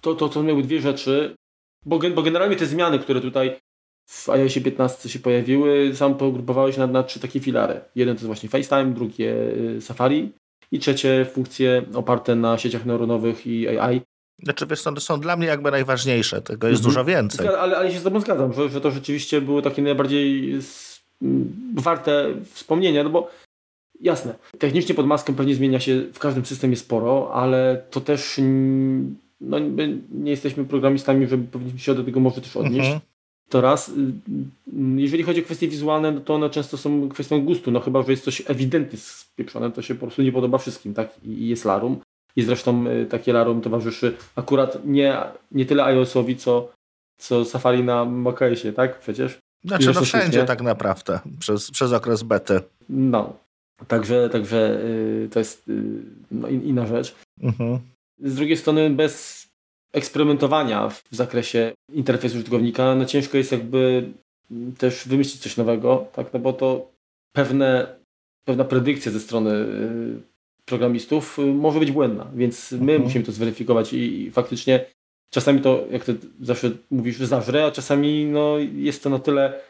To, 0.00 0.14
to, 0.14 0.28
to 0.28 0.42
miały 0.42 0.62
dwie 0.62 0.80
rzeczy, 0.80 1.34
bo, 1.86 1.98
bo 2.14 2.22
generalnie 2.22 2.56
te 2.56 2.66
zmiany, 2.66 2.98
które 2.98 3.20
tutaj 3.20 3.58
w 4.10 4.28
iOSie 4.28 4.60
15 4.60 5.08
się 5.08 5.18
pojawiły, 5.18 5.94
sam 5.94 6.14
pogrupowałeś 6.14 6.76
na, 6.76 6.86
na 6.86 7.02
trzy 7.02 7.20
takie 7.20 7.40
filary. 7.40 7.80
Jeden 7.94 8.16
to 8.16 8.18
jest 8.18 8.26
właśnie 8.26 8.48
FaceTime, 8.48 8.94
drugie 8.94 9.34
y, 9.76 9.80
Safari 9.80 10.32
i 10.72 10.78
trzecie 10.78 11.26
funkcje 11.32 11.82
oparte 11.94 12.36
na 12.36 12.58
sieciach 12.58 12.86
neuronowych 12.86 13.46
i 13.46 13.68
AI. 13.68 14.00
Znaczy 14.42 14.66
wiesz, 14.66 14.82
to 14.82 15.00
są 15.00 15.20
dla 15.20 15.36
mnie 15.36 15.46
jakby 15.46 15.70
najważniejsze, 15.70 16.42
tego 16.42 16.68
jest 16.68 16.80
mhm. 16.80 16.90
dużo 16.90 17.04
więcej. 17.04 17.48
Ale, 17.48 17.76
ale 17.76 17.92
się 17.92 17.98
z 17.98 18.02
tobą 18.02 18.20
zgadzam, 18.20 18.52
że, 18.52 18.68
że 18.68 18.80
to 18.80 18.90
rzeczywiście 18.90 19.40
było 19.40 19.62
takie 19.62 19.82
najbardziej 19.82 20.54
warte 21.74 22.34
wspomnienia, 22.54 23.04
no 23.04 23.10
bo 23.10 23.30
Jasne. 24.00 24.34
Technicznie 24.58 24.94
pod 24.94 25.06
maską 25.06 25.34
pewnie 25.34 25.54
zmienia 25.54 25.80
się 25.80 26.02
w 26.12 26.18
każdym 26.18 26.44
systemie 26.44 26.76
sporo, 26.76 27.34
ale 27.34 27.82
to 27.90 28.00
też 28.00 28.40
no, 29.40 29.58
nie 30.10 30.30
jesteśmy 30.30 30.64
programistami, 30.64 31.26
żeby 31.26 31.44
powinniśmy 31.44 31.78
się 31.78 31.94
do 31.94 32.04
tego 32.04 32.20
może 32.20 32.40
też 32.40 32.56
odnieść. 32.56 32.86
Mhm. 32.86 33.09
To 33.50 33.60
raz. 33.60 33.88
Y, 33.88 33.92
y, 33.92 35.00
jeżeli 35.00 35.22
chodzi 35.22 35.40
o 35.40 35.44
kwestie 35.44 35.68
wizualne, 35.68 36.12
no 36.12 36.20
to 36.20 36.34
one 36.34 36.50
często 36.50 36.76
są 36.76 37.08
kwestią 37.08 37.44
gustu. 37.44 37.70
No 37.70 37.80
chyba, 37.80 38.02
że 38.02 38.10
jest 38.10 38.24
coś 38.24 38.42
ewidentnie 38.46 38.98
spieprzone, 38.98 39.70
to 39.70 39.82
się 39.82 39.94
po 39.94 40.00
prostu 40.00 40.22
nie 40.22 40.32
podoba 40.32 40.58
wszystkim, 40.58 40.94
tak? 40.94 41.10
I 41.24 41.48
jest 41.48 41.64
larum. 41.64 42.00
I 42.36 42.42
zresztą 42.42 42.86
y, 42.86 43.06
takie 43.06 43.32
larum 43.32 43.60
towarzyszy 43.60 44.16
akurat 44.36 44.78
nie, 44.84 45.18
nie 45.52 45.66
tyle 45.66 45.84
iOS-owi, 45.84 46.36
co, 46.36 46.72
co 47.18 47.44
Safari 47.44 47.84
na 47.84 48.04
macOSie, 48.04 48.72
tak? 48.72 48.98
Przecież. 48.98 49.38
Znaczy, 49.64 49.92
no 49.94 50.00
wszędzie 50.00 50.44
tak 50.44 50.62
naprawdę, 50.62 51.20
przez, 51.38 51.70
przez 51.70 51.92
okres 51.92 52.22
bety. 52.22 52.60
No, 52.88 53.36
także, 53.88 54.28
także 54.32 54.80
yy, 54.84 55.28
to 55.28 55.38
jest 55.38 55.68
yy, 55.68 56.02
no, 56.30 56.48
inna 56.48 56.86
rzecz. 56.86 57.14
Mhm. 57.42 57.78
Z 58.18 58.34
drugiej 58.34 58.56
strony 58.56 58.90
bez 58.90 59.46
eksperymentowania 59.92 60.88
w 60.88 61.04
zakresie 61.10 61.72
interfejsu 61.92 62.36
użytkownika, 62.36 62.94
no 62.94 63.04
ciężko 63.04 63.36
jest 63.36 63.52
jakby 63.52 64.12
też 64.78 65.08
wymyślić 65.08 65.42
coś 65.42 65.56
nowego, 65.56 66.06
tak, 66.12 66.32
no 66.32 66.40
bo 66.40 66.52
to 66.52 66.90
pewne, 67.32 67.86
pewna 68.44 68.64
predykcja 68.64 69.12
ze 69.12 69.20
strony 69.20 69.50
y, 69.50 70.20
programistów 70.64 71.38
y, 71.38 71.42
może 71.42 71.80
być 71.80 71.92
błędna, 71.92 72.30
więc 72.34 72.72
my 72.72 72.78
mhm. 72.78 73.02
musimy 73.02 73.24
to 73.24 73.32
zweryfikować 73.32 73.92
i, 73.92 74.22
i, 74.22 74.30
faktycznie 74.30 74.84
czasami 75.30 75.60
to, 75.60 75.84
jak 75.90 76.04
ty 76.04 76.16
zawsze 76.40 76.70
mówisz, 76.90 77.16
zażre, 77.16 77.64
a 77.64 77.70
czasami 77.70 78.26
no, 78.26 78.58
jest 78.58 79.02
to 79.02 79.10
na 79.10 79.18
tyle 79.18 79.60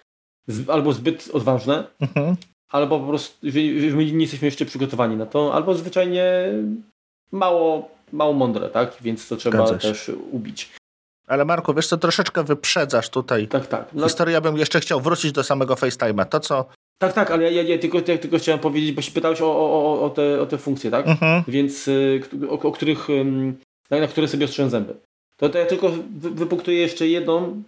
z, 0.46 0.70
albo 0.70 0.92
zbyt 0.92 1.30
odważne, 1.32 1.84
mhm. 2.00 2.36
albo 2.68 3.00
po 3.00 3.06
prostu, 3.06 3.46
jeżeli 3.46 3.94
my 3.94 4.04
nie 4.04 4.20
jesteśmy 4.20 4.46
jeszcze 4.46 4.64
przygotowani 4.64 5.16
na 5.16 5.26
to, 5.26 5.54
albo 5.54 5.74
zwyczajnie 5.74 6.52
mało 7.32 7.90
mało 8.12 8.32
mądre, 8.32 8.68
tak? 8.68 8.96
Więc 9.00 9.28
to 9.28 9.36
trzeba 9.36 9.78
też 9.78 10.10
ubić. 10.30 10.70
Ale 11.26 11.44
Marku, 11.44 11.74
wiesz 11.74 11.86
co, 11.86 11.96
troszeczkę 11.96 12.44
wyprzedzasz 12.44 13.10
tutaj 13.10 13.48
tak, 13.48 13.66
tak. 13.66 13.88
No. 13.92 14.04
historię. 14.04 14.34
Ja 14.34 14.40
bym 14.40 14.56
jeszcze 14.56 14.80
chciał 14.80 15.00
wrócić 15.00 15.32
do 15.32 15.44
samego 15.44 15.74
FaceTime'a. 15.74 16.26
To, 16.26 16.40
co... 16.40 16.66
Tak, 16.98 17.12
tak, 17.12 17.30
ale 17.30 17.52
ja, 17.52 17.62
ja, 17.62 17.78
tylko, 17.78 17.98
ja 17.98 18.18
tylko 18.18 18.38
chciałem 18.38 18.60
powiedzieć, 18.60 18.92
bo 18.92 19.02
się 19.02 19.12
pytałeś 19.12 19.40
o, 19.40 19.46
o, 19.46 20.02
o, 20.02 20.10
te, 20.10 20.40
o 20.40 20.46
te 20.46 20.58
funkcje, 20.58 20.90
tak? 20.90 21.08
Mhm. 21.08 21.42
Więc 21.48 21.88
y, 21.88 22.20
o, 22.48 22.60
o 22.60 22.72
których, 22.72 23.08
na, 23.90 24.00
na 24.00 24.06
które 24.06 24.28
sobie 24.28 24.44
ostrzegam 24.44 24.70
zęby. 24.70 24.94
To, 25.36 25.48
to 25.48 25.58
ja 25.58 25.66
tylko 25.66 25.92
wypunktuję 26.20 26.78
jeszcze 26.78 27.08
jedną, 27.08 27.62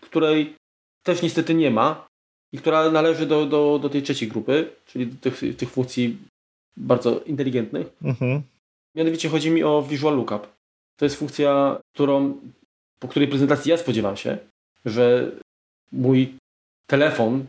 której 0.00 0.54
też 1.02 1.22
niestety 1.22 1.54
nie 1.54 1.70
ma 1.70 2.06
i 2.52 2.58
która 2.58 2.90
należy 2.90 3.26
do, 3.26 3.46
do, 3.46 3.78
do 3.82 3.88
tej 3.88 4.02
trzeciej 4.02 4.28
grupy, 4.28 4.70
czyli 4.86 5.06
do 5.06 5.16
tych, 5.20 5.56
tych 5.56 5.70
funkcji 5.70 6.18
bardzo 6.76 7.20
inteligentnych. 7.20 7.86
Mhm. 8.02 8.42
Mianowicie 8.94 9.28
chodzi 9.28 9.50
mi 9.50 9.64
o 9.64 9.82
Visual 9.82 10.16
Lookup. 10.16 10.46
To 10.96 11.04
jest 11.04 11.16
funkcja, 11.16 11.80
którą, 11.94 12.40
po 12.98 13.08
której 13.08 13.28
prezentacji 13.28 13.70
ja 13.70 13.76
spodziewam 13.76 14.16
się, 14.16 14.38
że 14.84 15.30
mój 15.92 16.34
telefon 16.86 17.46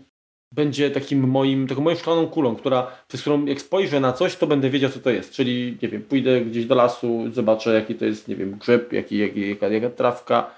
będzie 0.54 0.92
takim 0.92 1.28
moim, 1.28 1.68
taką 1.68 1.82
moją 1.82 1.96
szklaną 1.96 2.28
kulą, 2.28 2.56
która, 2.56 2.92
przez 3.08 3.22
którą 3.22 3.46
jak 3.46 3.62
spojrzę 3.62 4.00
na 4.00 4.14
coś, 4.14 4.36
to 4.36 4.48
będę 4.48 4.70
wiedział, 4.70 4.90
co 4.90 5.00
to 5.00 5.10
jest. 5.10 5.32
Czyli, 5.32 5.78
nie 5.82 5.90
wiem, 5.90 6.02
pójdę 6.02 6.42
gdzieś 6.42 6.66
do 6.66 6.76
lasu, 6.76 7.32
zobaczę, 7.32 7.74
jaki 7.74 7.96
to 7.96 8.06
jest, 8.06 8.28
nie 8.28 8.36
wiem, 8.36 8.58
grzyb, 8.58 8.94
jaki, 8.94 9.18
jaki, 9.18 9.50
jaka, 9.50 9.68
jaka 9.68 9.90
trawka. 9.90 10.56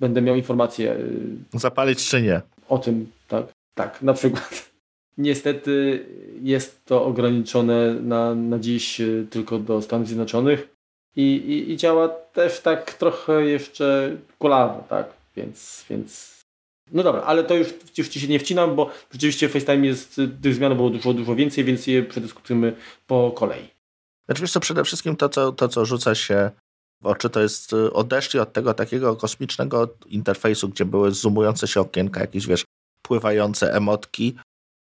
Będę 0.00 0.22
miał 0.22 0.36
informacje. 0.36 0.92
Y, 0.92 1.58
Zapalić 1.58 2.08
czy 2.08 2.22
nie? 2.22 2.40
O 2.68 2.78
tym, 2.78 3.10
tak. 3.28 3.46
Tak, 3.74 4.02
na 4.02 4.14
przykład. 4.14 4.70
Niestety 5.18 6.06
jest 6.42 6.84
to 6.84 7.04
ograniczone 7.04 7.94
na, 7.94 8.34
na 8.34 8.58
dziś 8.58 9.00
y, 9.00 9.26
tylko 9.30 9.58
do 9.58 9.82
Stanów 9.82 10.06
Zjednoczonych 10.06 10.68
i, 11.16 11.22
i, 11.22 11.72
i 11.72 11.76
działa 11.76 12.08
też 12.08 12.60
tak 12.60 12.94
trochę 12.94 13.44
jeszcze 13.44 14.16
kulawo, 14.38 14.84
tak? 14.88 15.06
Więc, 15.36 15.84
więc 15.90 16.38
no 16.92 17.02
dobra, 17.02 17.22
ale 17.22 17.44
to 17.44 17.54
już, 17.54 17.68
już 17.98 18.08
Ci 18.08 18.20
się 18.20 18.28
nie 18.28 18.38
wcinam, 18.38 18.76
bo 18.76 18.90
rzeczywiście 19.12 19.48
FaceTime 19.48 19.86
jest, 19.86 20.20
tych 20.42 20.54
zmian 20.54 20.76
było 20.76 20.90
dużo, 20.90 21.14
dużo 21.14 21.34
więcej, 21.34 21.64
więc 21.64 21.86
je 21.86 22.02
przedyskutujemy 22.02 22.76
po 23.06 23.30
kolei. 23.30 23.68
Znaczy 24.26 24.42
wiesz 24.42 24.52
co, 24.52 24.60
przede 24.60 24.84
wszystkim 24.84 25.16
to 25.16 25.28
co, 25.28 25.52
to, 25.52 25.68
co 25.68 25.84
rzuca 25.84 26.14
się 26.14 26.50
w 27.00 27.06
oczy, 27.06 27.30
to 27.30 27.40
jest 27.40 27.72
y, 27.72 27.92
odeszli 27.92 28.40
od 28.40 28.52
tego 28.52 28.74
takiego 28.74 29.16
kosmicznego 29.16 29.88
interfejsu, 30.06 30.68
gdzie 30.68 30.84
były 30.84 31.12
zoomujące 31.12 31.68
się 31.68 31.80
okienka, 31.80 32.20
jakieś 32.20 32.46
wiesz, 32.46 32.64
pływające 33.02 33.74
emotki, 33.74 34.36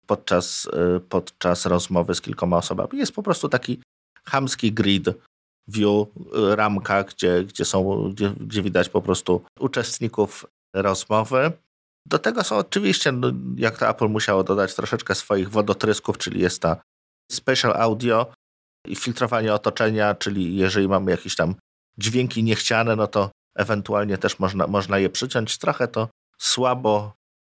podczas, 0.07 0.65
y, 0.65 0.99
podczas 0.99 1.65
rozmowy 1.65 2.15
z 2.15 2.21
kilkoma 2.21 2.57
osobami. 2.57 2.99
Jest 2.99 3.11
po 3.11 3.23
prostu 3.23 3.49
taki 3.49 3.81
chamski 4.25 4.73
grid 4.73 5.09
view, 5.67 6.07
y, 6.07 6.55
ramka, 6.55 7.03
gdzie, 7.03 7.43
gdzie, 7.43 7.65
są, 7.65 8.09
gdzie, 8.09 8.33
gdzie 8.39 8.61
widać 8.61 8.89
po 8.89 9.01
prostu 9.01 9.41
uczestników 9.59 10.45
rozmowy. 10.75 11.51
Do 12.05 12.19
tego 12.19 12.43
są 12.43 12.57
oczywiście, 12.57 13.11
no, 13.11 13.31
jak 13.57 13.77
to 13.77 13.89
Apple 13.89 14.07
musiało 14.07 14.43
dodać, 14.43 14.75
troszeczkę 14.75 15.15
swoich 15.15 15.49
wodotrysków, 15.49 16.17
czyli 16.17 16.39
jest 16.39 16.61
ta 16.61 16.81
special 17.31 17.73
audio 17.73 18.33
i 18.87 18.95
filtrowanie 18.95 19.53
otoczenia, 19.53 20.15
czyli 20.15 20.55
jeżeli 20.55 20.87
mamy 20.87 21.11
jakieś 21.11 21.35
tam 21.35 21.55
dźwięki 21.97 22.43
niechciane, 22.43 22.95
no 22.95 23.07
to 23.07 23.31
ewentualnie 23.55 24.17
też 24.17 24.39
można, 24.39 24.67
można 24.67 24.99
je 24.99 25.09
przyciąć. 25.09 25.57
Trochę 25.57 25.87
to 25.87 26.09
słabo 26.37 27.13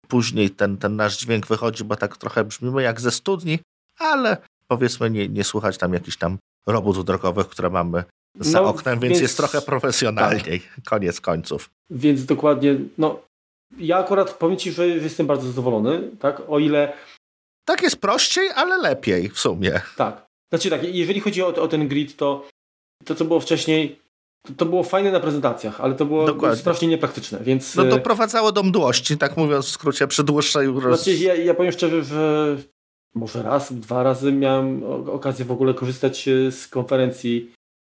później 0.08 0.50
ten, 0.50 0.76
ten 0.76 0.96
nasz 0.96 1.18
dźwięk 1.18 1.46
wychodzi, 1.46 1.84
bo 1.84 1.96
tak 1.96 2.16
trochę 2.16 2.44
brzmimy 2.44 2.82
jak 2.82 3.00
ze 3.00 3.10
studni, 3.10 3.58
ale 3.98 4.36
powiedzmy 4.68 5.10
nie, 5.10 5.28
nie 5.28 5.44
słuchać 5.44 5.78
tam 5.78 5.92
jakichś 5.92 6.16
tam 6.16 6.38
robót 6.66 7.06
drogowych, 7.06 7.48
które 7.48 7.70
mamy 7.70 8.04
za 8.40 8.60
no, 8.60 8.68
oknem, 8.68 9.00
więc, 9.00 9.10
więc, 9.10 9.22
jest 9.22 9.36
trochę 9.36 9.62
profesjonalniej, 9.62 10.60
tak. 10.60 10.84
koniec 10.84 11.20
końców. 11.20 11.70
Więc 11.90 12.24
dokładnie, 12.24 12.76
no 12.98 13.20
ja 13.78 13.98
akurat 13.98 14.34
powiem 14.34 14.56
Ci, 14.56 14.72
że 14.72 14.88
jestem 14.88 15.26
bardzo 15.26 15.46
zadowolony, 15.46 16.10
tak, 16.20 16.42
o 16.48 16.58
ile... 16.58 16.92
Tak 17.64 17.82
jest 17.82 17.96
prościej, 17.96 18.50
ale 18.50 18.76
lepiej 18.76 19.28
w 19.28 19.40
sumie. 19.40 19.80
Tak. 19.96 20.26
Znaczy 20.52 20.70
tak, 20.70 20.84
jeżeli 20.84 21.20
chodzi 21.20 21.42
o, 21.42 21.46
o 21.46 21.68
ten 21.68 21.88
grid, 21.88 22.16
to 22.16 22.48
to, 23.04 23.14
co 23.14 23.24
było 23.24 23.40
wcześniej, 23.40 23.98
to, 24.56 24.66
było 24.66 24.82
fajne 24.82 25.12
na 25.12 25.20
prezentacjach, 25.20 25.80
ale 25.80 25.94
to 25.94 26.04
było 26.04 26.26
Dokładnie. 26.26 26.58
strasznie 26.58 26.88
niepraktyczne, 26.88 27.38
więc... 27.40 27.74
No 27.74 27.84
doprowadzało 27.84 28.52
do 28.52 28.62
mdłości, 28.62 29.18
tak 29.18 29.36
mówiąc 29.36 29.66
w 29.66 29.70
skrócie, 29.70 30.06
przy 30.06 30.24
dłuższej... 30.24 30.66
Roz... 30.66 31.02
Znaczy, 31.02 31.18
ja, 31.18 31.34
ja 31.34 31.54
powiem 31.54 31.72
szczerze, 31.72 32.04
że 32.04 32.56
może 33.14 33.42
raz, 33.42 33.72
dwa 33.72 34.02
razy 34.02 34.32
miałem 34.32 34.82
okazję 35.08 35.44
w 35.44 35.52
ogóle 35.52 35.74
korzystać 35.74 36.28
e, 36.28 36.52
z 36.52 36.68
konferencji 36.68 37.52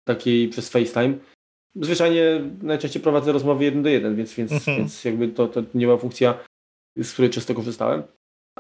takiej 0.09 0.49
przez 0.49 0.69
FaceTime. 0.69 1.15
Zwyczajnie 1.77 2.41
najczęściej 2.63 3.03
prowadzę 3.03 3.33
rozmowy 3.33 3.65
jeden 3.65 3.83
do 3.83 3.89
jeden, 3.89 4.17
więc, 4.17 4.35
więc, 4.35 4.53
mhm. 4.53 4.77
więc 4.77 5.05
jakby 5.05 5.29
to, 5.29 5.49
to 5.49 5.63
nie 5.75 5.87
była 5.87 5.99
funkcja, 5.99 6.39
z 6.97 7.13
której 7.13 7.31
często 7.31 7.55
korzystałem. 7.55 8.03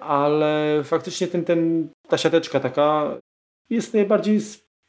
Ale 0.00 0.80
faktycznie 0.84 1.26
ten, 1.26 1.44
ten, 1.44 1.88
ta 2.08 2.18
siateczka 2.18 2.60
taka 2.60 3.18
jest 3.70 3.94
najbardziej 3.94 4.40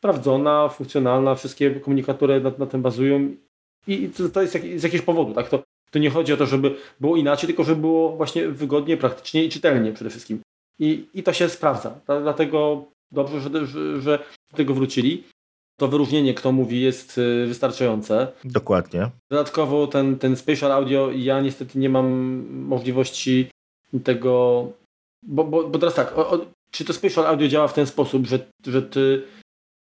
sprawdzona, 0.02 0.70
funkcjonalna, 0.70 1.36
wszystkie 1.36 1.72
komunikatory 1.72 2.42
na, 2.42 2.52
na 2.58 2.66
tym 2.66 2.82
bazują 2.82 3.36
i 3.88 4.10
to, 4.10 4.30
to 4.30 4.42
jest 4.42 4.54
jak, 4.54 4.64
z 4.64 4.84
jakiegoś 4.84 5.06
powodu. 5.06 5.34
Tak? 5.34 5.50
To, 5.50 5.64
to 5.92 6.00
nie 6.00 6.10
chodzi 6.10 6.34
o 6.34 6.38
to, 6.38 6.46
żeby 6.46 6.76
było 7.00 7.18
inaczej, 7.18 7.48
tylko 7.48 7.64
żeby 7.64 7.82
było 7.82 8.16
właśnie 8.18 8.48
wygodnie, 8.48 8.98
praktycznie 8.98 9.46
i 9.46 9.50
czytelnie 9.50 9.94
przede 9.94 10.10
wszystkim. 10.10 10.42
I, 10.80 11.06
i 11.14 11.24
to 11.24 11.34
się 11.34 11.50
sprawdza. 11.50 12.00
Dlatego 12.06 12.86
dobrze, 13.12 13.42
że, 13.42 13.66
że, 13.66 14.02
że 14.02 14.20
do 14.52 14.58
tego 14.58 14.74
wrócili. 14.74 15.24
To 15.80 15.88
wyróżnienie, 15.88 16.34
kto 16.34 16.52
mówi, 16.52 16.82
jest 16.82 17.18
y, 17.18 17.46
wystarczające. 17.48 18.28
Dokładnie. 18.44 19.10
Dodatkowo 19.32 19.88
ten, 19.88 20.18
ten 20.20 20.36
spatial 20.36 20.72
audio, 20.72 21.12
ja 21.12 21.42
niestety 21.42 21.80
nie 21.80 21.90
mam 21.90 22.08
możliwości 22.50 23.48
tego. 24.04 24.68
Bo, 25.24 25.44
bo, 25.44 25.70
bo 25.70 25.80
teraz 25.80 25.96
tak, 25.96 26.18
o, 26.18 26.30
o, 26.30 26.46
czy 26.72 26.86
to 26.86 26.94
spatial 26.94 27.26
audio 27.26 27.48
działa 27.48 27.68
w 27.68 27.74
ten 27.74 27.88
sposób, 27.88 28.28
że, 28.28 28.40
że 28.68 28.82
ty 28.82 29.24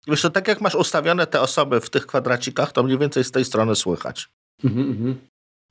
Wiesz, 0.07 0.21
to 0.21 0.29
tak 0.29 0.47
jak 0.47 0.61
masz 0.61 0.75
ustawione 0.75 1.27
te 1.27 1.41
osoby 1.41 1.81
w 1.81 1.89
tych 1.89 2.05
kwadracikach, 2.05 2.71
to 2.71 2.83
mniej 2.83 2.97
więcej 2.97 3.23
z 3.23 3.31
tej 3.31 3.45
strony 3.45 3.75
słychać. 3.75 4.29
Mhm, 4.63 4.89
mhm. 4.89 5.15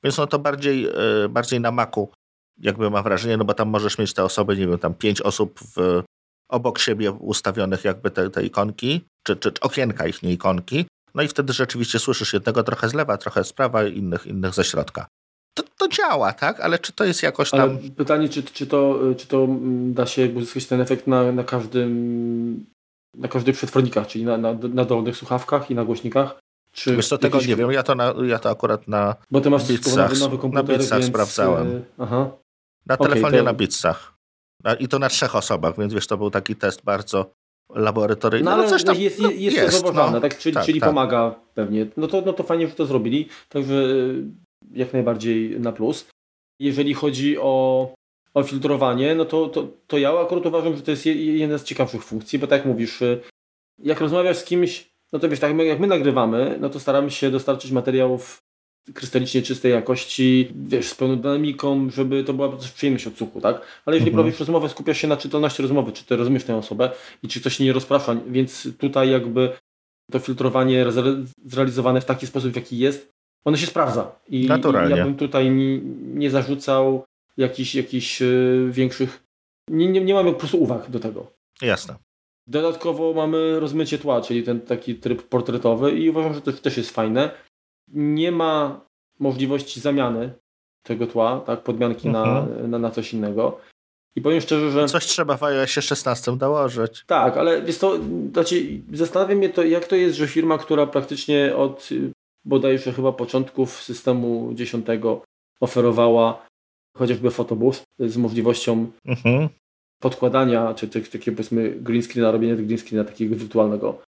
Więc 0.05 0.19
no 0.19 0.27
to 0.27 0.39
bardziej, 0.39 0.87
e, 0.87 1.29
bardziej 1.29 1.61
na 1.61 1.71
maku 1.71 2.11
jakby 2.59 2.91
mam 2.91 3.05
wrażenie, 3.05 3.37
no 3.37 3.45
bo 3.45 3.55
tam 3.55 3.69
możesz 3.69 3.99
mieć 3.99 4.15
te 4.15 4.25
osoby, 4.25 4.57
nie 4.57 4.67
wiem, 4.67 4.79
tam 4.79 4.95
pięć 4.95 5.21
osób 5.21 5.61
w, 5.77 6.03
obok 6.49 6.79
siebie 6.79 7.13
ustawionych 7.13 7.85
jakby 7.85 8.11
te, 8.11 8.31
te 8.31 8.45
ikonki, 8.45 9.05
czy, 9.23 9.37
czy, 9.37 9.53
czy 9.53 9.61
okienka 9.61 10.07
ich, 10.07 10.23
nie 10.23 10.33
ikonki. 10.33 10.87
No 11.15 11.23
i 11.23 11.29
wtedy 11.29 11.53
rzeczywiście 11.53 11.99
słyszysz 11.99 12.33
jednego 12.33 12.63
trochę 12.63 12.89
z 12.89 12.95
lewa, 12.95 13.17
trochę 13.17 13.45
z 13.45 13.53
prawa, 13.53 13.85
innych, 13.85 14.27
innych 14.27 14.55
ze 14.55 14.65
środka. 14.65 15.07
To, 15.55 15.63
to 15.79 15.89
działa, 15.89 16.33
tak? 16.33 16.61
Ale 16.61 16.79
czy 16.79 16.93
to 16.93 17.05
jest 17.05 17.23
jakoś 17.23 17.51
tam... 17.51 17.61
Ale 17.61 17.79
pytanie, 17.97 18.29
czy, 18.29 18.43
czy, 18.43 18.67
to, 18.67 18.99
czy 19.17 19.27
to 19.27 19.45
mm, 19.45 19.95
da 19.95 20.07
się 20.07 20.29
uzyskać 20.29 20.67
ten 20.67 20.81
efekt 20.81 21.07
na, 21.07 21.33
na 21.33 21.45
każdym 21.45 22.67
na 23.17 23.29
każdych 23.29 23.57
przetwornikach, 23.57 24.07
czyli 24.07 24.25
na, 24.25 24.37
na, 24.37 24.53
na 24.53 24.85
dolnych 24.85 25.17
słuchawkach 25.17 25.71
i 25.71 25.75
na 25.75 25.85
głośnikach? 25.85 26.39
Czy 26.73 26.97
Wiesz 26.97 27.09
co, 27.09 27.19
tego 27.19 27.37
jakieś... 27.37 27.49
nie 27.49 27.57
wiem, 27.57 27.73
ja 27.73 27.83
to, 27.83 27.95
na, 27.95 28.15
ja 28.27 28.39
to 28.39 28.51
akurat 28.51 28.89
na 28.89 29.17
Bo 29.31 29.41
ty 29.41 29.51
masz 29.51 29.69
Beatsach, 29.69 30.21
nowy 30.21 30.39
komputer, 30.39 30.65
na 30.65 30.69
Beatsach 30.69 30.99
więc... 30.99 31.11
sprawdzałem. 31.11 31.67
Y, 31.69 31.85
aha. 31.99 32.31
Na 32.87 32.97
telefonie 32.97 33.27
okay, 33.27 33.39
to... 33.39 33.45
na 33.45 33.53
Beatsach. 33.53 34.15
I 34.79 34.89
to 34.89 34.99
na 34.99 35.09
trzech 35.09 35.37
osobach, 35.37 35.79
więc 35.79 35.95
wiesz, 35.95 36.07
to 36.07 36.19
był 36.19 36.31
taki 36.31 36.57
test 36.57 36.85
bardzo 36.85 37.33
laboratoryjne. 37.75 38.45
No, 38.45 38.51
ale 38.51 38.65
no 38.65 38.71
coś 38.71 38.85
tam, 38.85 38.97
jest, 38.97 39.19
no, 39.19 39.31
jest, 39.31 39.57
jest 39.57 39.67
to 39.67 39.73
zauważalne, 39.73 40.13
no. 40.13 40.21
tak? 40.21 40.39
Czyli, 40.39 40.55
tak, 40.55 40.65
czyli 40.65 40.81
tak. 40.81 40.89
pomaga 40.89 41.35
pewnie. 41.55 41.87
No 41.97 42.09
to, 42.09 42.23
no 42.27 42.33
to 42.33 42.43
fajnie, 42.43 42.69
że 42.69 42.75
to 42.75 42.87
zrobili, 42.87 43.29
także 43.49 43.75
y, 43.75 44.25
jak 44.71 44.93
najbardziej 44.93 45.61
na 45.61 45.73
plus. 45.73 46.09
Jeżeli 46.61 46.95
chodzi 46.95 47.39
o, 47.39 47.95
o 48.35 48.43
filtrowanie, 48.43 49.15
no 49.15 49.25
to, 49.25 49.49
to, 49.49 49.69
to 49.87 49.99
ja 49.99 50.21
akurat 50.21 50.47
uważam, 50.47 50.77
że 50.77 50.83
to 50.83 50.91
jest 50.91 51.07
je- 51.07 51.39
jedna 51.39 51.59
z 51.59 51.65
ciekawszych 51.65 52.05
funkcji, 52.05 52.39
bo 52.39 52.47
tak 52.47 52.59
jak 52.59 52.67
mówisz, 52.67 53.03
y, 53.03 53.21
jak 53.79 54.01
rozmawiasz 54.01 54.37
z 54.37 54.45
kimś, 54.45 54.93
no 55.13 55.19
to 55.19 55.29
wiesz, 55.29 55.41
tak 55.41 55.57
jak 55.59 55.81
my, 55.81 55.87
nagrywamy, 55.87 56.59
no 56.61 56.69
to 56.71 56.81
staramy 56.81 57.11
się 57.11 57.31
dostarczyć 57.31 57.71
materiałów 57.71 58.43
krystalicznie 58.95 59.43
czystej 59.43 59.73
jakości, 59.73 60.53
wiesz, 60.69 60.87
z 60.89 60.95
pełną 60.95 61.17
dynamiką, 61.17 61.91
żeby 61.91 62.25
to 62.25 62.33
była 62.35 62.49
też 62.57 62.71
przyjemność 62.73 63.07
odsłuchu, 63.07 63.41
tak? 63.41 63.55
Ale 63.87 63.97
jeżeli 63.97 64.11
Mhm. 64.11 64.15
prowadzisz 64.15 64.41
rozmowę, 64.41 64.69
skupiasz 64.69 64.99
się 64.99 65.09
na 65.09 65.17
czytelności 65.17 65.63
rozmowy, 65.63 65.93
czy 65.93 66.05
ty 66.05 66.17
rozumiesz 66.17 66.45
tę 66.45 66.57
osobę 66.57 66.91
i 67.23 67.29
czy 67.29 67.41
coś 67.41 67.57
się 67.57 67.65
nie 67.65 67.73
rozprasza, 67.73 68.17
więc 68.27 68.69
tutaj 68.79 69.11
jakby 69.11 69.53
to 70.13 70.19
filtrowanie 70.19 70.87
zre- 70.87 71.25
zrealizowane 71.45 72.01
w 72.01 72.05
taki 72.05 72.27
sposób, 72.27 72.53
w 72.53 72.57
jaki 72.57 72.79
jest, 72.79 73.13
ono 73.45 73.57
się 73.57 73.67
sprawdza. 73.67 74.13
I, 74.29 74.47
Naturalnie. 74.47 74.95
i 74.95 74.99
ja 74.99 75.05
bym 75.05 75.15
tutaj 75.17 75.51
nie, 75.51 75.79
nie 76.15 76.31
zarzucał 76.31 77.05
jakichś, 77.37 77.75
jakichś 77.75 78.23
y, 78.23 78.69
większych, 78.71 79.23
nie, 79.71 79.87
nie, 79.87 80.01
nie 80.05 80.15
mamy 80.15 80.33
po 80.33 80.39
prostu 80.39 80.63
uwag 80.63 80.91
do 80.91 81.01
tego. 81.01 81.27
Jasne. 81.63 81.95
Dodatkowo 82.47 83.13
mamy 83.15 83.61
rozmycie 83.61 83.99
tła, 83.99 84.21
czyli 84.21 84.43
ten 84.43 84.61
taki 84.61 84.95
tryb 84.95 85.23
portretowy 85.23 85.93
i 85.93 86.11
uważam, 86.11 86.35
że 86.35 86.41
to 86.41 86.53
też 86.53 86.77
jest 86.77 86.91
fajne. 86.91 87.31
Nie 87.89 88.33
ma 88.33 88.81
możliwości 89.19 89.81
zamiany 89.81 90.33
tego 90.83 91.07
tła, 91.07 91.41
tak, 91.47 91.63
podmianki 91.63 92.09
na, 92.09 92.23
Mhm. 92.41 92.71
na, 92.71 92.79
na 92.79 92.91
coś 92.91 93.13
innego. 93.13 93.61
I 94.17 94.21
powiem 94.23 94.41
szczerze, 94.41 94.71
że 94.71 94.87
Coś 94.89 95.07
trzeba 95.07 95.37
w 95.37 95.43
iOSie 95.43 95.83
16 95.83 96.37
dołożyć. 96.37 97.05
tak, 97.07 97.37
ale 97.37 97.63
wiesz 97.63 97.79
to, 97.79 97.99
znaczy, 98.33 98.81
zastanawia 98.93 99.35
mnie 99.37 99.49
to, 99.49 99.63
jak 99.65 99.87
to 99.87 99.97
jest, 99.97 100.17
że 100.17 100.27
firma, 100.29 100.59
która 100.59 100.87
praktycznie 100.87 101.57
od 101.57 101.89
bodajże 102.45 102.93
chyba 102.93 103.13
początków 103.13 103.83
systemu 103.83 104.51
10 104.55 104.87
oferowała 105.61 106.47
chociażby 106.97 107.31
fotobus 107.31 107.83
z 107.99 108.17
możliwością 108.17 108.87
Mhm. 109.07 109.49
podkładania, 110.03 110.75
czy 110.75 110.89
tak- 110.89 111.09
takiego 111.09 111.37
powiedzmy 111.37 111.71
green 111.81 112.03
screena, 112.03 112.31
robienia 112.33 112.57
green 112.57 112.79
screena 112.79 113.05
takiego 113.05 113.37
wirtualnego. 113.37 114.03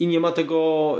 I 0.00 0.06
nie 0.06 0.20
ma 0.20 0.32
tego, 0.32 0.96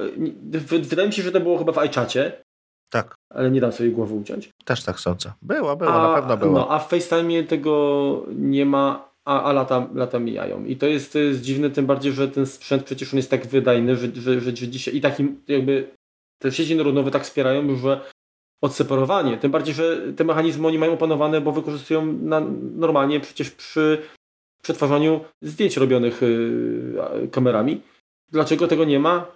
w- 0.52 0.88
wydaje 0.88 1.09
mi 1.09 1.14
się, 1.14 1.23
że 1.23 1.33
to 1.33 1.40
było 1.40 1.59
chyba 1.59 1.73
w 1.73 1.78
iChacie, 1.78 2.42
Tak, 2.90 3.14
ale 3.35 3.50
nie 3.50 3.61
dam 3.61 3.73
sobie 3.73 3.90
głowy 3.90 4.14
uciąć. 4.14 4.50
też 4.64 4.83
tak 4.85 5.00
sądzę. 5.00 5.33
Było, 5.42 5.76
było, 5.76 5.90
a, 5.90 6.09
na 6.09 6.14
pewno 6.21 6.37
było. 6.37 6.52
No, 6.52 6.68
a 6.71 6.78
w 6.78 6.88
FaceTime 6.88 7.42
tego 7.45 8.26
nie 8.35 8.66
ma, 8.66 9.09
a, 9.25 9.42
a 9.42 9.52
lata, 9.52 9.88
lata 9.95 10.18
mijają. 10.18 10.64
I 10.64 10.76
to 10.76 10.87
jest, 10.87 11.12
to 11.12 11.18
jest 11.18 11.40
dziwne, 11.42 11.71
tym 11.71 11.87
bardziej, 11.87 12.12
że 12.12 12.28
ten 12.28 12.47
sprzęt 12.47 12.83
przecież 12.85 13.14
on 13.14 13.16
jest 13.16 13.30
tak 13.30 13.47
wydajny, 13.47 13.97
że, 13.97 14.07
że, 14.14 14.40
że, 14.40 14.57
że 14.57 14.68
dzisiaj 14.68 14.97
i 14.97 15.00
takim 15.00 15.40
jakby 15.49 15.90
te 16.42 16.52
sieci 16.52 16.76
neuronowe 16.76 17.11
tak 17.11 17.23
wspierają, 17.25 17.76
że 17.76 18.00
odseparowanie, 18.61 19.37
tym 19.37 19.50
bardziej, 19.50 19.75
że 19.75 20.12
te 20.17 20.25
mechanizmy 20.25 20.67
oni 20.67 20.79
mają 20.79 20.93
opanowane, 20.93 21.41
bo 21.41 21.53
wykorzystują 21.53 22.12
na, 22.12 22.41
normalnie 22.77 23.21
przecież 23.21 23.50
przy 23.50 24.03
przetwarzaniu 24.62 25.21
zdjęć 25.43 25.77
robionych 25.77 26.23
yy, 26.23 27.29
kamerami. 27.33 27.81
Dlaczego 28.31 28.69
tego 28.69 28.85
nie 28.85 28.99
ma? 28.99 29.27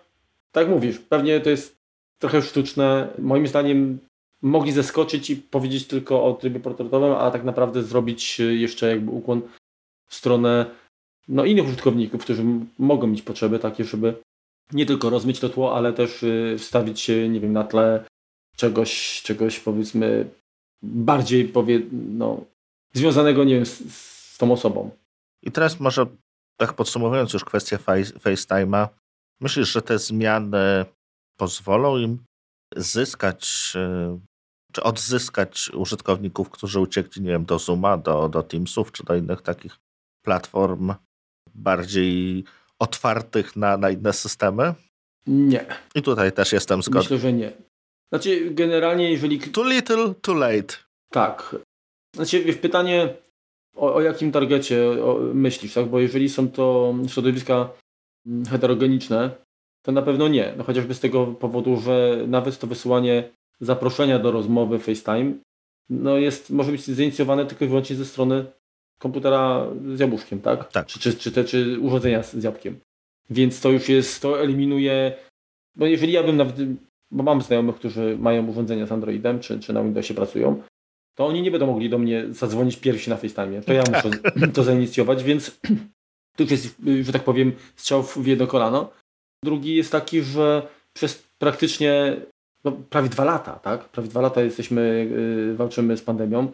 Tak 0.53 0.69
mówisz, 0.69 0.99
pewnie 0.99 1.41
to 1.41 1.51
jest 1.51 1.77
trochę 2.19 2.43
sztuczne. 2.43 3.09
Moim 3.19 3.47
zdaniem 3.47 3.99
mogli 4.43 4.73
zeskoczyć 4.73 5.31
i 5.31 5.37
powiedzieć 5.37 5.87
tylko 5.87 6.25
o 6.25 6.33
trybie 6.33 6.61
portretowym, 6.61 7.13
a 7.13 7.31
tak 7.31 7.45
naprawdę 7.45 7.83
zrobić 7.83 8.41
y, 8.41 8.55
jeszcze 8.55 8.89
jakby 8.89 9.11
ukłon 9.11 9.43
w 10.07 10.15
stronę 10.15 10.67
no, 11.29 11.45
innych 11.45 11.67
użytkowników, 11.67 12.21
którzy 12.21 12.45
mogą 12.79 13.07
mieć 13.07 13.23
potrzeby 13.23 13.59
takie, 13.59 13.85
żeby 13.85 14.15
nie 14.73 14.87
tylko 14.87 15.11
rozmyć 15.11 15.41
to 15.41 15.49
tło, 15.49 15.77
ale 15.77 15.93
też 15.93 16.23
y, 16.23 16.57
wstawić 16.59 17.01
się, 17.01 17.29
nie 17.29 17.41
wiem, 17.41 17.53
na 17.53 17.65
tle 17.65 18.05
czegoś, 18.57 19.23
czegoś 19.23 19.61
powiedzmy 19.61 20.29
bardziej 20.83 21.45
powie, 21.49 21.81
no, 21.93 22.45
związanego, 22.93 23.45
nie 23.45 23.55
wiem, 23.55 23.67
z, 23.67 23.95
z 23.95 24.39
tą 24.39 24.53
osobą. 24.53 24.91
I 25.43 25.53
teraz 25.53 25.81
może 25.81 26.07
tak 26.61 26.73
podsumowując 26.73 27.33
już 27.33 27.45
kwestię 27.45 27.79
Face- 27.79 28.19
FaceTime'a, 28.19 28.89
myślisz, 29.41 29.73
że 29.73 29.83
te 29.83 29.99
zmiany 29.99 30.85
pozwolą 31.37 31.99
im 31.99 32.25
zyskać 32.77 33.73
e, 33.77 34.19
czy 34.73 34.83
odzyskać 34.83 35.71
użytkowników, 35.75 36.51
którzy 36.51 36.81
uciekli, 36.81 37.23
nie 37.23 37.31
wiem, 37.31 37.45
do 37.45 37.59
Zooma, 37.59 37.97
do, 37.97 38.29
do 38.29 38.43
Teamsów, 38.43 38.93
czy 38.93 39.05
do 39.05 39.17
innych 39.17 39.43
takich 39.43 39.77
platform 40.25 40.95
bardziej 41.55 42.45
otwartych 42.79 43.57
na, 43.57 43.77
na 43.77 43.91
inne 43.91 44.13
systemy? 44.13 44.75
Nie, 45.27 45.67
I 45.95 46.03
tutaj 46.03 46.33
też 46.33 46.53
jestem 46.53 46.83
zgodny. 46.83 47.01
myślę, 47.01 47.19
że 47.19 47.33
nie. 47.33 47.53
Znaczy, 48.13 48.51
generalnie, 48.51 49.11
jeżeli 49.11 49.41
Too 49.41 49.65
little, 49.65 50.15
too 50.23 50.35
late. 50.35 50.75
Tak. 51.11 51.57
Znaczy, 52.17 52.55
pytanie 52.55 53.15
o, 53.77 53.95
o 53.95 54.01
jakim 54.01 54.33
targecie 54.33 54.85
myślisz, 55.35 55.75
tak? 55.75 55.87
Bo 55.87 56.01
jeżeli 56.01 56.29
są 56.29 56.49
to 56.49 56.95
środowiska 57.09 57.71
mm, 58.27 58.45
heterogeniczne, 58.47 59.31
to 59.83 59.93
na 59.93 60.03
pewno 60.03 60.29
nie. 60.29 60.55
No 60.57 60.65
chociażby 60.65 60.95
z 60.95 61.01
tego 61.01 61.27
powodu, 61.27 61.81
że 61.81 62.25
nawet 62.27 62.59
to 62.59 62.67
wysyłanie 62.67 63.31
zaproszenia 63.61 64.19
do 64.19 64.31
rozmowy 64.31 64.79
FaceTime 64.79 65.35
no 65.91 66.19
jest, 66.19 66.51
może 66.51 66.73
być 66.73 66.87
zainicjowane 66.87 67.47
tylko 67.47 67.65
i 67.65 67.69
wyłącznie 67.69 67.97
ze 67.97 68.05
strony 68.05 68.45
komputera 68.99 69.67
z 69.95 70.01
jabłuszkiem, 70.01 70.41
tak? 70.41 70.73
Tak. 70.73 70.87
Czy, 70.87 70.99
czy, 70.99 71.15
czy, 71.15 71.33
te, 71.33 71.45
czy 71.45 71.81
urządzenia 71.81 72.23
z, 72.23 72.33
z 72.33 72.45
jabłkiem. 72.45 72.81
Więc 73.31 73.61
to 73.61 73.71
już 73.71 73.89
jest, 73.89 74.23
to 74.23 74.41
eliminuje, 74.41 75.17
bo 75.77 75.87
jeżeli 75.87 76.13
ja 76.13 76.23
bym 76.23 76.37
nawet, 76.37 76.57
bo 77.13 77.23
mam 77.23 77.43
znajomych, 77.43 77.77
którzy 77.77 78.17
mają 78.21 78.47
urządzenia 78.47 78.87
z 78.87 78.93
Androidem, 78.93 79.41
czy, 79.41 79.61
czy 79.61 79.73
na 79.73 79.83
Windowsie 79.83 80.15
pracują, 80.15 80.63
to 81.15 81.27
oni 81.27 81.43
nie 81.43 81.51
będą 81.51 81.67
mogli 81.67 81.91
do 81.91 81.99
mnie 81.99 82.25
zadzwonić 82.31 82.77
pierwsi 82.77 83.11
na 83.11 83.17
FaceTime. 83.17 83.63
To 83.63 83.73
ja 83.73 83.83
muszę 83.93 84.11
to 84.55 84.65
zainicjować, 84.65 85.25
więc 85.25 85.61
tu 86.37 86.43
już 86.43 86.51
jest, 86.51 86.83
że 87.03 87.13
tak 87.13 87.25
powiem, 87.25 87.53
strzał 87.77 88.03
w 88.03 88.27
jedno 88.27 88.47
kolano. 88.47 88.91
Drugi 89.45 89.75
jest 89.75 89.93
taki, 89.93 90.23
że 90.23 90.69
przez 90.93 91.29
praktycznie 91.39 92.17
no, 92.65 92.73
prawie 92.73 93.09
dwa 93.09 93.25
lata, 93.25 93.53
tak? 93.53 93.89
Prawie 93.89 94.09
dwa 94.09 94.21
lata 94.21 94.43
jesteśmy, 94.43 95.09
yy, 95.49 95.57
walczymy 95.57 95.97
z 95.97 96.03
pandemią. 96.03 96.53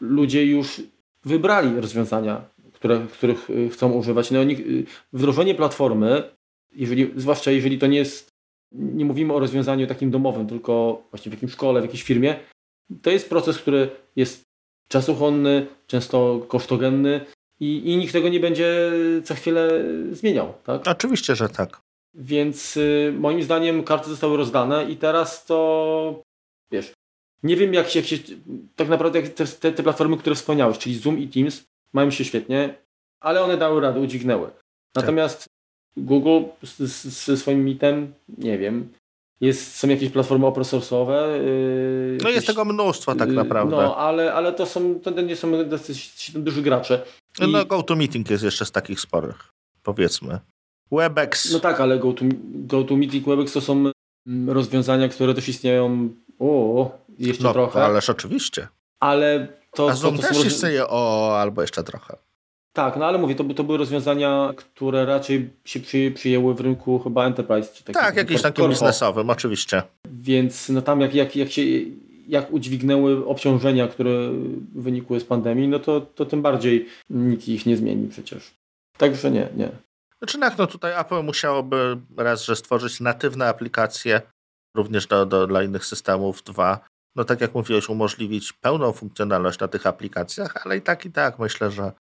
Ludzie 0.00 0.46
już 0.46 0.82
wybrali 1.24 1.80
rozwiązania, 1.80 2.44
które, 2.72 3.06
których 3.12 3.50
y, 3.50 3.68
chcą 3.68 3.92
używać. 3.92 4.30
No, 4.30 4.40
oni, 4.40 4.54
y, 4.54 4.84
wdrożenie 5.12 5.54
platformy, 5.54 6.22
jeżeli, 6.72 7.12
zwłaszcza 7.16 7.50
jeżeli 7.50 7.78
to 7.78 7.86
nie 7.86 7.98
jest, 7.98 8.29
nie 8.72 9.04
mówimy 9.04 9.34
o 9.34 9.38
rozwiązaniu 9.38 9.86
takim 9.86 10.10
domowym, 10.10 10.46
tylko 10.46 11.02
właśnie 11.10 11.30
w 11.30 11.34
jakimś 11.34 11.52
szkole, 11.52 11.80
w 11.80 11.84
jakiejś 11.84 12.02
firmie, 12.02 12.36
to 13.02 13.10
jest 13.10 13.28
proces, 13.28 13.58
który 13.58 13.90
jest 14.16 14.44
czasochłonny, 14.88 15.66
często 15.86 16.46
kosztogenny 16.48 17.20
i, 17.60 17.92
i 17.92 17.96
nikt 17.96 18.12
tego 18.12 18.28
nie 18.28 18.40
będzie 18.40 18.92
co 19.24 19.34
chwilę 19.34 19.84
zmieniał. 20.12 20.54
Tak? 20.64 20.88
Oczywiście, 20.88 21.36
że 21.36 21.48
tak. 21.48 21.80
Więc 22.14 22.76
y, 22.76 23.14
moim 23.18 23.42
zdaniem 23.42 23.84
karty 23.84 24.10
zostały 24.10 24.36
rozdane 24.36 24.90
i 24.90 24.96
teraz 24.96 25.44
to 25.44 26.22
wiesz, 26.72 26.92
nie 27.42 27.56
wiem 27.56 27.74
jak 27.74 27.88
się, 27.88 27.98
jak 27.98 28.08
się 28.08 28.16
tak 28.76 28.88
naprawdę 28.88 29.22
te, 29.22 29.46
te, 29.46 29.72
te 29.72 29.82
platformy, 29.82 30.16
które 30.16 30.36
wspomniałeś, 30.36 30.78
czyli 30.78 30.98
Zoom 30.98 31.18
i 31.18 31.28
Teams 31.28 31.64
mają 31.92 32.10
się 32.10 32.24
świetnie, 32.24 32.74
ale 33.20 33.42
one 33.42 33.56
dały 33.56 33.80
radę, 33.80 34.00
udźwignęły. 34.00 34.50
Natomiast 34.94 35.46
Google 35.96 36.40
ze 37.04 37.36
swoim 37.36 37.64
mitem, 37.64 38.12
nie 38.38 38.58
wiem, 38.58 38.88
jest, 39.40 39.76
są 39.76 39.88
jakieś 39.88 40.10
platformy 40.10 40.46
open 40.46 40.64
source'owe. 40.64 41.36
Yy, 41.44 42.18
No 42.22 42.30
jest 42.30 42.46
tego 42.46 42.64
mnóstwo 42.64 43.14
tak 43.14 43.28
yy, 43.28 43.34
naprawdę. 43.34 43.76
No, 43.76 43.96
ale, 43.96 44.34
ale 44.34 44.52
to 44.52 44.66
są, 44.66 45.00
to 45.00 45.10
nie 45.10 45.36
są 45.36 45.68
dosyć 45.68 46.30
duży 46.34 46.62
gracze. 46.62 47.02
I- 47.40 47.52
No 47.52 47.64
GoToMeeting 47.64 48.30
jest 48.30 48.44
jeszcze 48.44 48.64
z 48.66 48.70
takich 48.70 49.00
sporych, 49.00 49.52
powiedzmy. 49.82 50.38
Webex. 50.92 51.52
No 51.52 51.60
tak, 51.60 51.80
ale 51.80 51.98
GoTo, 51.98 52.24
GoToMeeting, 52.54 53.26
Webex 53.26 53.52
to 53.52 53.60
są 53.60 53.84
rozwiązania, 54.46 55.08
które 55.08 55.34
też 55.34 55.48
istnieją 55.48 56.08
o, 56.38 56.90
jeszcze 57.18 57.44
no, 57.44 57.52
trochę, 57.52 57.84
ależ 57.84 58.10
oczywiście. 58.10 58.68
ale 59.00 59.48
to, 59.74 59.88
A 59.88 59.90
to, 59.90 59.96
Zoom 59.96 60.16
to 60.16 60.22
też 60.22 60.36
są 60.36 60.42
rozwi- 60.42 60.46
istnieje 60.46 60.86
o, 60.88 61.32
albo 61.40 61.62
jeszcze 61.62 61.84
trochę. 61.84 62.16
Tak, 62.72 62.96
no 62.96 63.06
ale 63.06 63.18
mówię, 63.18 63.34
to, 63.34 63.44
to 63.44 63.64
były 63.64 63.78
rozwiązania, 63.78 64.52
które 64.56 65.06
raczej 65.06 65.50
się 65.64 65.80
przy, 65.80 66.10
przyjęły 66.14 66.54
w 66.54 66.60
rynku 66.60 66.98
chyba 66.98 67.26
enterprise. 67.26 67.72
Czy 67.74 67.84
Tak, 67.84 68.16
jakimś 68.16 68.40
kor- 68.40 68.42
takim 68.42 68.62
corpo. 68.62 68.70
biznesowym, 68.70 69.30
oczywiście. 69.30 69.82
Więc 70.10 70.68
no 70.68 70.82
tam 70.82 71.00
jak, 71.00 71.14
jak, 71.14 71.36
jak 71.36 71.50
się 71.50 71.62
jak 72.28 72.52
udźwignęły 72.52 73.26
obciążenia, 73.26 73.88
które 73.88 74.10
wynikły 74.74 75.20
z 75.20 75.24
pandemii, 75.24 75.68
no 75.68 75.78
to, 75.78 76.00
to 76.00 76.26
tym 76.26 76.42
bardziej 76.42 76.88
nikt 77.10 77.48
ich 77.48 77.66
nie 77.66 77.76
zmieni 77.76 78.08
przecież. 78.08 78.54
Także 78.96 79.30
nie, 79.30 79.48
nie. 79.56 79.68
Znaczy, 80.18 80.38
jak 80.38 80.58
no 80.58 80.66
tutaj 80.66 81.00
Apple 81.00 81.22
musiałoby 81.24 81.96
raz, 82.16 82.44
że 82.44 82.56
stworzyć 82.56 83.00
natywne 83.00 83.48
aplikacje 83.48 84.20
również 84.76 85.06
do, 85.06 85.26
do, 85.26 85.46
dla 85.46 85.62
innych 85.62 85.86
systemów, 85.86 86.42
dwa, 86.42 86.80
no 87.16 87.24
tak 87.24 87.40
jak 87.40 87.54
mówiłeś, 87.54 87.88
umożliwić 87.88 88.52
pełną 88.52 88.92
funkcjonalność 88.92 89.58
na 89.58 89.68
tych 89.68 89.86
aplikacjach, 89.86 90.66
ale 90.66 90.76
i 90.76 90.82
tak, 90.82 91.04
i 91.06 91.10
tak 91.12 91.38
myślę, 91.38 91.70
że 91.70 91.92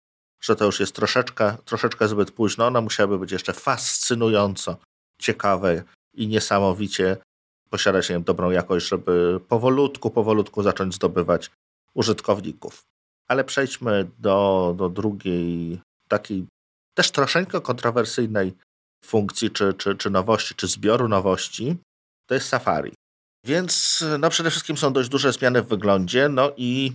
że 0.41 0.55
to 0.55 0.65
już 0.65 0.79
jest 0.79 0.95
troszeczkę, 0.95 1.57
troszeczkę 1.65 2.07
zbyt 2.07 2.31
późno. 2.31 2.67
Ono 2.67 2.81
musiałoby 2.81 3.19
być 3.19 3.31
jeszcze 3.31 3.53
fascynująco 3.53 4.77
ciekawe 5.19 5.83
i 6.13 6.27
niesamowicie 6.27 7.17
posiadać 7.69 8.09
nie 8.09 8.15
wiem, 8.15 8.23
dobrą 8.23 8.51
jakość, 8.51 8.87
żeby 8.87 9.39
powolutku, 9.47 10.11
powolutku 10.11 10.63
zacząć 10.63 10.95
zdobywać 10.95 11.51
użytkowników. 11.93 12.81
Ale 13.27 13.43
przejdźmy 13.43 14.09
do, 14.19 14.73
do 14.77 14.89
drugiej, 14.89 15.79
takiej 16.07 16.45
też 16.93 17.11
troszeczkę 17.11 17.61
kontrowersyjnej 17.61 18.53
funkcji, 19.05 19.51
czy, 19.51 19.73
czy, 19.73 19.95
czy 19.95 20.09
nowości, 20.09 20.55
czy 20.55 20.67
zbioru 20.67 21.07
nowości. 21.07 21.77
To 22.27 22.33
jest 22.33 22.47
Safari. 22.47 22.93
Więc 23.45 24.03
no 24.19 24.29
przede 24.29 24.51
wszystkim 24.51 24.77
są 24.77 24.93
dość 24.93 25.09
duże 25.09 25.33
zmiany 25.33 25.61
w 25.61 25.67
wyglądzie, 25.67 26.29
no 26.29 26.51
i 26.57 26.93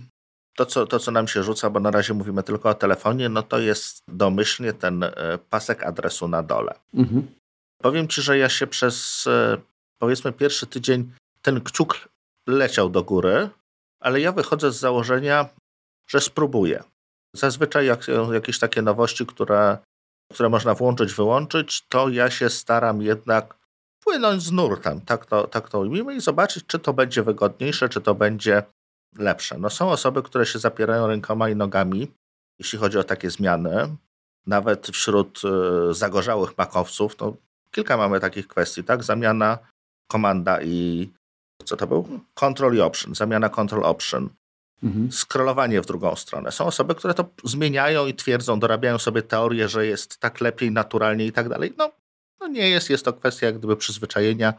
to 0.55 0.65
co, 0.65 0.87
to, 0.87 0.99
co 0.99 1.11
nam 1.11 1.27
się 1.27 1.43
rzuca, 1.43 1.69
bo 1.69 1.79
na 1.79 1.91
razie 1.91 2.13
mówimy 2.13 2.43
tylko 2.43 2.69
o 2.69 2.73
telefonie, 2.73 3.29
no 3.29 3.43
to 3.43 3.59
jest 3.59 4.03
domyślnie 4.07 4.73
ten 4.73 5.03
e, 5.03 5.11
pasek 5.49 5.83
adresu 5.83 6.27
na 6.27 6.43
dole. 6.43 6.73
Mhm. 6.93 7.27
Powiem 7.81 8.07
Ci, 8.07 8.21
że 8.21 8.37
ja 8.37 8.49
się 8.49 8.67
przez 8.67 9.27
e, 9.27 9.57
powiedzmy 9.99 10.31
pierwszy 10.31 10.67
tydzień 10.67 11.11
ten 11.41 11.61
kciuk 11.61 12.09
leciał 12.47 12.89
do 12.89 13.03
góry, 13.03 13.49
ale 13.99 14.21
ja 14.21 14.31
wychodzę 14.31 14.71
z 14.71 14.79
założenia, 14.79 15.49
że 16.07 16.21
spróbuję. 16.21 16.83
Zazwyczaj 17.35 17.85
jak 17.85 18.07
jakieś 18.33 18.59
takie 18.59 18.81
nowości, 18.81 19.25
które, 19.25 19.77
które 20.33 20.49
można 20.49 20.73
włączyć, 20.73 21.13
wyłączyć, 21.13 21.85
to 21.89 22.09
ja 22.09 22.29
się 22.29 22.49
staram 22.49 23.01
jednak 23.01 23.57
płynąć 24.03 24.43
z 24.43 24.51
nurtem, 24.51 25.01
tak 25.01 25.25
to, 25.25 25.47
tak 25.47 25.69
to 25.69 25.79
ujmijmy, 25.79 26.15
i 26.15 26.19
zobaczyć, 26.19 26.65
czy 26.67 26.79
to 26.79 26.93
będzie 26.93 27.23
wygodniejsze, 27.23 27.89
czy 27.89 28.01
to 28.01 28.15
będzie 28.15 28.63
lepsze. 29.17 29.57
No 29.57 29.69
są 29.69 29.89
osoby, 29.89 30.23
które 30.23 30.45
się 30.45 30.59
zapierają 30.59 31.07
rękoma 31.07 31.49
i 31.49 31.55
nogami, 31.55 32.11
jeśli 32.59 32.79
chodzi 32.79 32.97
o 32.97 33.03
takie 33.03 33.29
zmiany. 33.29 33.95
Nawet 34.47 34.87
wśród 34.87 35.41
e, 35.45 35.93
zagorzałych 35.93 36.57
makowców, 36.57 37.15
to 37.15 37.33
kilka 37.71 37.97
mamy 37.97 38.19
takich 38.19 38.47
kwestii, 38.47 38.83
tak? 38.83 39.03
Zamiana 39.03 39.57
komanda 40.07 40.61
i 40.61 41.09
co 41.63 41.77
to 41.77 41.87
był? 41.87 42.19
Control 42.33 42.75
i 42.75 42.81
option, 42.81 43.15
zamiana 43.15 43.49
control 43.49 43.85
option. 43.85 44.29
Mhm. 44.83 45.11
Skrolowanie 45.11 45.81
w 45.81 45.85
drugą 45.85 46.15
stronę. 46.15 46.51
Są 46.51 46.65
osoby, 46.65 46.95
które 46.95 47.13
to 47.13 47.29
zmieniają 47.43 48.07
i 48.07 48.13
twierdzą, 48.13 48.59
dorabiają 48.59 48.97
sobie 48.97 49.21
teorię, 49.21 49.69
że 49.69 49.85
jest 49.85 50.17
tak 50.17 50.41
lepiej, 50.41 50.71
naturalnie 50.71 51.25
i 51.25 51.31
tak 51.31 51.49
dalej. 51.49 51.73
No, 51.77 51.91
no 52.39 52.47
nie 52.47 52.69
jest, 52.69 52.89
jest 52.89 53.05
to 53.05 53.13
kwestia 53.13 53.45
jak 53.45 53.57
gdyby 53.57 53.77
przyzwyczajenia. 53.77 54.53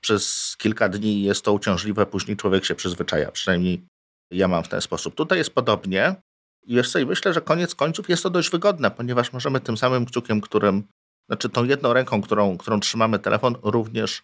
Przez 0.00 0.54
kilka 0.58 0.88
dni 0.88 1.22
jest 1.22 1.44
to 1.44 1.52
uciążliwe, 1.52 2.06
później 2.06 2.36
człowiek 2.36 2.64
się 2.64 2.74
przyzwyczaja. 2.74 3.30
Przynajmniej 3.30 3.86
ja 4.30 4.48
mam 4.48 4.64
w 4.64 4.68
ten 4.68 4.80
sposób. 4.80 5.14
Tutaj 5.14 5.38
jest 5.38 5.54
podobnie. 5.54 6.16
I 6.62 6.82
co, 6.82 6.98
i 6.98 7.06
myślę, 7.06 7.32
że 7.32 7.40
koniec 7.40 7.74
końców 7.74 8.08
jest 8.08 8.22
to 8.22 8.30
dość 8.30 8.50
wygodne, 8.50 8.90
ponieważ 8.90 9.32
możemy 9.32 9.60
tym 9.60 9.76
samym 9.76 10.06
kciukiem, 10.06 10.40
którym, 10.40 10.82
znaczy 11.28 11.48
tą 11.48 11.64
jedną 11.64 11.92
ręką, 11.92 12.22
którą, 12.22 12.58
którą 12.58 12.80
trzymamy 12.80 13.18
telefon, 13.18 13.56
również, 13.62 14.22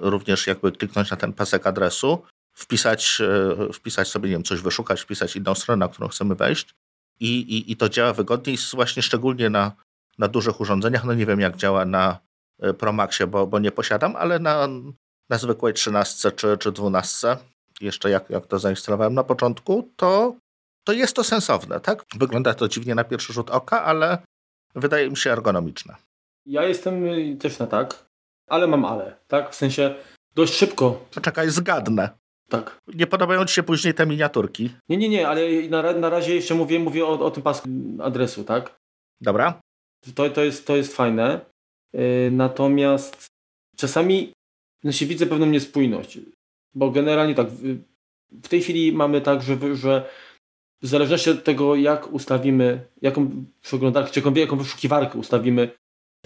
również 0.00 0.46
jakby 0.46 0.72
kliknąć 0.72 1.10
na 1.10 1.16
ten 1.16 1.32
pasek 1.32 1.66
adresu, 1.66 2.22
wpisać, 2.56 3.18
e, 3.20 3.72
wpisać 3.72 4.08
sobie, 4.08 4.28
nie 4.28 4.34
wiem, 4.34 4.44
coś 4.44 4.60
wyszukać, 4.60 5.00
wpisać 5.00 5.36
inną 5.36 5.54
stronę, 5.54 5.86
na 5.86 5.88
którą 5.88 6.08
chcemy 6.08 6.34
wejść 6.34 6.74
i, 7.20 7.38
i, 7.38 7.72
i 7.72 7.76
to 7.76 7.88
działa 7.88 8.12
wygodnie 8.12 8.52
i 8.52 8.56
właśnie 8.74 9.02
szczególnie 9.02 9.50
na, 9.50 9.72
na 10.18 10.28
dużych 10.28 10.60
urządzeniach, 10.60 11.04
no 11.04 11.14
nie 11.14 11.26
wiem 11.26 11.40
jak 11.40 11.56
działa 11.56 11.84
na 11.84 12.18
e, 12.60 12.74
Pro 12.74 12.92
Maxie, 12.92 13.26
bo, 13.26 13.46
bo 13.46 13.58
nie 13.58 13.72
posiadam, 13.72 14.16
ale 14.16 14.38
na, 14.38 14.68
na 15.30 15.38
zwykłej 15.38 15.74
13 15.74 16.32
czy, 16.32 16.58
czy 16.58 16.72
12 16.72 17.36
jeszcze 17.80 18.10
jak, 18.10 18.30
jak 18.30 18.46
to 18.46 18.58
zainstalowałem 18.58 19.14
na 19.14 19.24
początku, 19.24 19.90
to, 19.96 20.36
to 20.84 20.92
jest 20.92 21.16
to 21.16 21.24
sensowne, 21.24 21.80
tak? 21.80 22.04
Wygląda 22.16 22.54
to 22.54 22.68
dziwnie 22.68 22.94
na 22.94 23.04
pierwszy 23.04 23.32
rzut 23.32 23.50
oka, 23.50 23.84
ale 23.84 24.18
wydaje 24.74 25.10
mi 25.10 25.16
się 25.16 25.32
ergonomiczne. 25.32 25.94
Ja 26.46 26.64
jestem 26.64 27.06
y, 27.06 27.36
też 27.36 27.58
na 27.58 27.66
tak, 27.66 28.06
ale 28.48 28.66
mam 28.66 28.84
ale, 28.84 29.16
tak? 29.26 29.52
W 29.52 29.54
sensie 29.54 29.94
dość 30.34 30.54
szybko. 30.54 31.04
Poczekaj, 31.14 31.50
zgadnę. 31.50 32.10
Tak. 32.48 32.78
Nie 32.94 33.06
podobają 33.06 33.44
ci 33.44 33.54
się 33.54 33.62
później 33.62 33.94
te 33.94 34.06
miniaturki? 34.06 34.70
Nie, 34.88 34.96
nie, 34.96 35.08
nie, 35.08 35.28
ale 35.28 35.42
na, 35.68 35.92
na 35.92 36.10
razie 36.10 36.34
jeszcze 36.34 36.54
mówię, 36.54 36.78
mówię 36.78 37.06
o, 37.06 37.20
o 37.20 37.30
tym 37.30 37.42
pasku 37.42 37.68
adresu, 38.02 38.44
tak? 38.44 38.78
Dobra. 39.20 39.60
To, 40.14 40.30
to, 40.30 40.44
jest, 40.44 40.66
to 40.66 40.76
jest 40.76 40.96
fajne. 40.96 41.40
Yy, 41.92 42.30
natomiast 42.32 43.26
czasami 43.76 44.32
no 44.84 44.92
się 44.92 45.06
widzę 45.06 45.26
pewną 45.26 45.46
niespójność. 45.46 46.18
Bo 46.74 46.90
generalnie 46.90 47.34
tak, 47.34 47.46
w 48.42 48.48
tej 48.48 48.60
chwili 48.60 48.92
mamy 48.92 49.20
tak, 49.20 49.42
że, 49.42 49.76
że 49.76 50.08
w 50.82 50.86
zależności 50.86 51.30
od 51.30 51.44
tego, 51.44 51.76
jak 51.76 52.12
ustawimy, 52.12 52.80
jaką 53.02 53.44
przeglądarkę, 53.60 54.10
czy 54.10 54.22
jaką, 54.34 54.56
wyszukiwarkę 54.56 55.18
ustawimy 55.18 55.70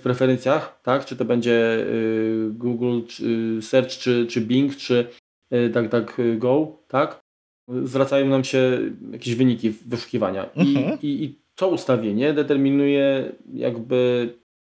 w 0.01 0.03
preferencjach, 0.03 0.81
tak? 0.83 1.05
Czy 1.05 1.17
to 1.17 1.25
będzie 1.25 1.77
y, 1.79 2.51
Google 2.51 3.01
czy, 3.09 3.59
Search, 3.63 3.91
czy, 3.91 4.27
czy 4.27 4.41
Bing, 4.41 4.77
czy 4.77 5.11
y, 5.55 5.69
DuckDuckGo, 5.69 6.83
tak? 6.89 7.21
Zwracają 7.69 8.27
nam 8.27 8.45
się 8.45 8.81
jakieś 9.13 9.35
wyniki 9.35 9.71
wyszukiwania. 9.71 10.53
Mhm. 10.53 10.99
I, 11.03 11.07
i, 11.07 11.25
I 11.25 11.39
to 11.55 11.69
ustawienie 11.69 12.33
determinuje 12.33 13.33
jakby 13.55 14.29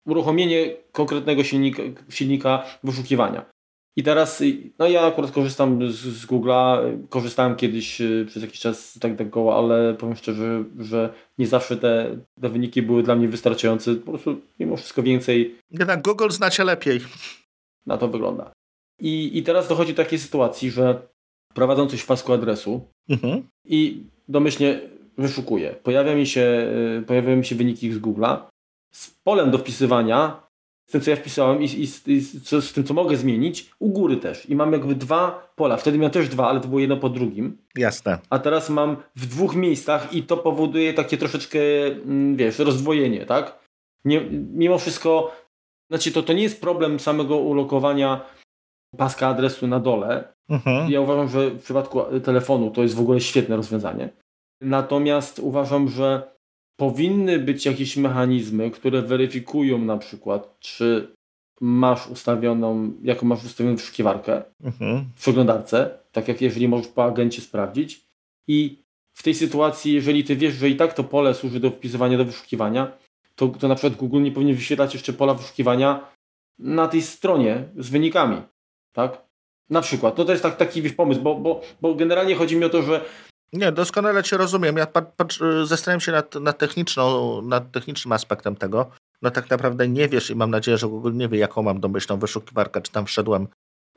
uruchomienie 0.05 0.75
konkretnego 0.91 1.43
silnika, 1.43 1.83
silnika 2.09 2.65
wyszukiwania. 2.83 3.52
I 3.95 4.03
teraz, 4.03 4.43
no 4.79 4.87
ja 4.87 5.01
akurat 5.01 5.31
korzystam 5.31 5.91
z, 5.91 5.95
z 5.95 6.25
Google'a, 6.25 6.97
korzystałem 7.09 7.55
kiedyś 7.55 8.01
y, 8.01 8.25
przez 8.27 8.43
jakiś 8.43 8.59
czas 8.59 8.99
tak 8.99 9.17
tak 9.17 9.29
go, 9.29 9.57
ale 9.57 9.93
powiem 9.93 10.15
szczerze, 10.15 10.63
że 10.79 11.13
nie 11.37 11.47
zawsze 11.47 11.77
te, 11.77 12.17
te 12.41 12.49
wyniki 12.49 12.81
były 12.81 13.03
dla 13.03 13.15
mnie 13.15 13.27
wystarczające. 13.27 13.95
Po 13.95 14.11
prostu 14.11 14.41
mimo 14.59 14.77
wszystko 14.77 15.03
więcej. 15.03 15.55
Jednak 15.71 16.01
Google 16.01 16.29
znacie 16.29 16.63
lepiej. 16.63 16.99
Na 17.85 17.97
to 17.97 18.07
wygląda. 18.07 18.51
I, 18.99 19.37
I 19.37 19.43
teraz 19.43 19.67
dochodzi 19.67 19.93
do 19.93 20.03
takiej 20.03 20.19
sytuacji, 20.19 20.71
że 20.71 21.07
prowadzą 21.53 21.87
coś 21.87 22.01
w 22.01 22.05
pasku 22.05 22.33
adresu 22.33 22.87
mhm. 23.09 23.47
i 23.65 24.03
domyślnie 24.27 24.79
wyszukuję. 25.17 25.75
Pojawia 25.83 26.15
mi 26.15 26.27
się, 26.27 26.71
y, 26.99 27.03
pojawiają 27.07 27.37
mi 27.37 27.45
się 27.45 27.55
wyniki 27.55 27.91
z 27.91 27.99
Google'a. 27.99 28.37
Z 28.93 29.09
polem 29.23 29.51
do 29.51 29.57
wpisywania 29.57 30.42
z 30.85 30.91
tym, 30.91 31.01
co 31.01 31.09
ja 31.09 31.15
wpisałem 31.15 31.61
i, 31.61 31.65
i, 31.65 32.11
i 32.11 32.19
z, 32.21 32.49
z, 32.49 32.73
tym, 32.73 32.83
co 32.83 32.93
mogę 32.93 33.17
zmienić, 33.17 33.69
u 33.79 33.89
góry 33.89 34.17
też. 34.17 34.49
I 34.49 34.55
mam 34.55 34.73
jakby 34.73 34.95
dwa 34.95 35.51
pola. 35.55 35.77
Wtedy 35.77 35.97
miałem 35.97 36.11
też 36.11 36.29
dwa, 36.29 36.49
ale 36.49 36.59
to 36.59 36.67
było 36.67 36.79
jedno 36.79 36.97
po 36.97 37.09
drugim. 37.09 37.57
Jasne. 37.75 38.17
A 38.29 38.39
teraz 38.39 38.69
mam 38.69 38.97
w 39.15 39.25
dwóch 39.25 39.55
miejscach 39.55 40.13
i 40.13 40.23
to 40.23 40.37
powoduje 40.37 40.93
takie 40.93 41.17
troszeczkę, 41.17 41.59
mm, 41.85 42.35
wiesz, 42.35 42.59
rozdwojenie, 42.59 43.25
tak? 43.25 43.59
Nie, 44.05 44.21
mimo 44.53 44.77
wszystko, 44.77 45.31
znaczy 45.89 46.11
to, 46.11 46.23
to 46.23 46.33
nie 46.33 46.43
jest 46.43 46.61
problem 46.61 46.99
samego 46.99 47.37
ulokowania 47.37 48.21
paska 48.97 49.27
adresu 49.27 49.67
na 49.67 49.79
dole. 49.79 50.33
Mhm. 50.49 50.91
Ja 50.91 51.01
uważam, 51.01 51.29
że 51.29 51.49
w 51.49 51.63
przypadku 51.63 52.01
telefonu 52.23 52.71
to 52.71 52.81
jest 52.81 52.95
w 52.95 52.99
ogóle 52.99 53.21
świetne 53.21 53.55
rozwiązanie. 53.55 54.09
Natomiast 54.61 55.39
uważam, 55.39 55.89
że 55.89 56.32
powinny 56.75 57.39
być 57.39 57.65
jakieś 57.65 57.97
mechanizmy, 57.97 58.71
które 58.71 59.01
weryfikują 59.01 59.77
na 59.77 59.97
przykład, 59.97 60.59
czy 60.59 61.15
masz 61.61 62.07
ustawioną, 62.07 62.93
jaką 63.03 63.25
masz 63.25 63.45
ustawioną 63.45 63.75
wyszukiwarkę 63.75 64.43
mhm. 64.63 65.05
w 65.15 65.21
przeglądarce, 65.21 65.99
tak 66.11 66.27
jak 66.27 66.41
jeżeli 66.41 66.67
możesz 66.67 66.87
po 66.87 67.03
agencie 67.03 67.41
sprawdzić. 67.41 68.05
I 68.47 68.83
w 69.13 69.23
tej 69.23 69.35
sytuacji, 69.35 69.93
jeżeli 69.93 70.23
ty 70.23 70.35
wiesz, 70.35 70.53
że 70.53 70.69
i 70.69 70.75
tak 70.75 70.93
to 70.93 71.03
pole 71.03 71.33
służy 71.33 71.59
do 71.59 71.71
wpisywania, 71.71 72.17
do 72.17 72.25
wyszukiwania, 72.25 72.97
to, 73.35 73.47
to 73.47 73.67
na 73.67 73.75
przykład 73.75 73.99
Google 73.99 74.21
nie 74.21 74.31
powinien 74.31 74.55
wyświetlać 74.55 74.93
jeszcze 74.93 75.13
pola 75.13 75.33
wyszukiwania 75.33 76.11
na 76.59 76.87
tej 76.87 77.01
stronie 77.01 77.63
z 77.77 77.89
wynikami. 77.89 78.41
Tak? 78.93 79.21
Na 79.69 79.81
przykład. 79.81 80.17
No 80.17 80.25
to 80.25 80.31
jest 80.31 80.43
tak, 80.43 80.57
taki 80.57 80.81
wiesz, 80.81 80.93
pomysł, 80.93 81.21
bo, 81.21 81.35
bo, 81.35 81.61
bo 81.81 81.95
generalnie 81.95 82.35
chodzi 82.35 82.55
mi 82.55 82.65
o 82.65 82.69
to, 82.69 82.81
że 82.81 83.05
nie, 83.53 83.71
doskonale 83.71 84.23
Cię 84.23 84.37
rozumiem. 84.37 84.77
Ja 84.77 84.87
patrz, 84.87 85.41
zastanawiam 85.63 86.01
się 86.01 86.11
nad, 86.11 86.35
nad, 86.35 86.57
techniczną, 86.57 87.41
nad 87.41 87.71
technicznym 87.71 88.11
aspektem 88.11 88.55
tego. 88.55 88.89
No 89.21 89.31
tak 89.31 89.49
naprawdę 89.49 89.87
nie 89.87 90.07
wiesz 90.07 90.29
i 90.29 90.35
mam 90.35 90.51
nadzieję, 90.51 90.77
że 90.77 90.87
Google 90.87 91.13
nie 91.13 91.29
wie, 91.29 91.37
jaką 91.37 91.63
mam 91.63 91.79
domyślną 91.79 92.19
wyszukiwarkę, 92.19 92.81
czy 92.81 92.91
tam 92.91 93.05
wszedłem 93.05 93.47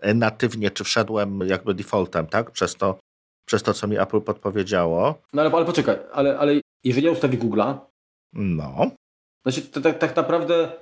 e, 0.01 0.15
natywnie, 0.15 0.71
czy 0.71 0.85
wszedłem 0.85 1.41
jakby 1.41 1.75
defaultem, 1.75 2.27
tak? 2.27 2.51
Przez 2.51 2.75
to, 2.75 2.99
przez 3.47 3.63
to 3.63 3.75
co 3.75 3.87
mi 3.87 3.99
Apple 3.99 4.21
podpowiedziało. 4.21 5.23
No 5.33 5.43
ale, 5.43 5.51
ale 5.51 5.65
poczekaj, 5.65 5.99
ale, 6.13 6.39
ale 6.39 6.61
jeżeli 6.85 7.07
ja 7.07 7.13
ustawię 7.13 7.39
Google'a, 7.39 7.79
no. 8.33 8.91
Znaczy, 9.43 9.63
to, 9.63 9.81
tak, 9.81 9.99
tak 9.99 10.17
naprawdę, 10.17 10.73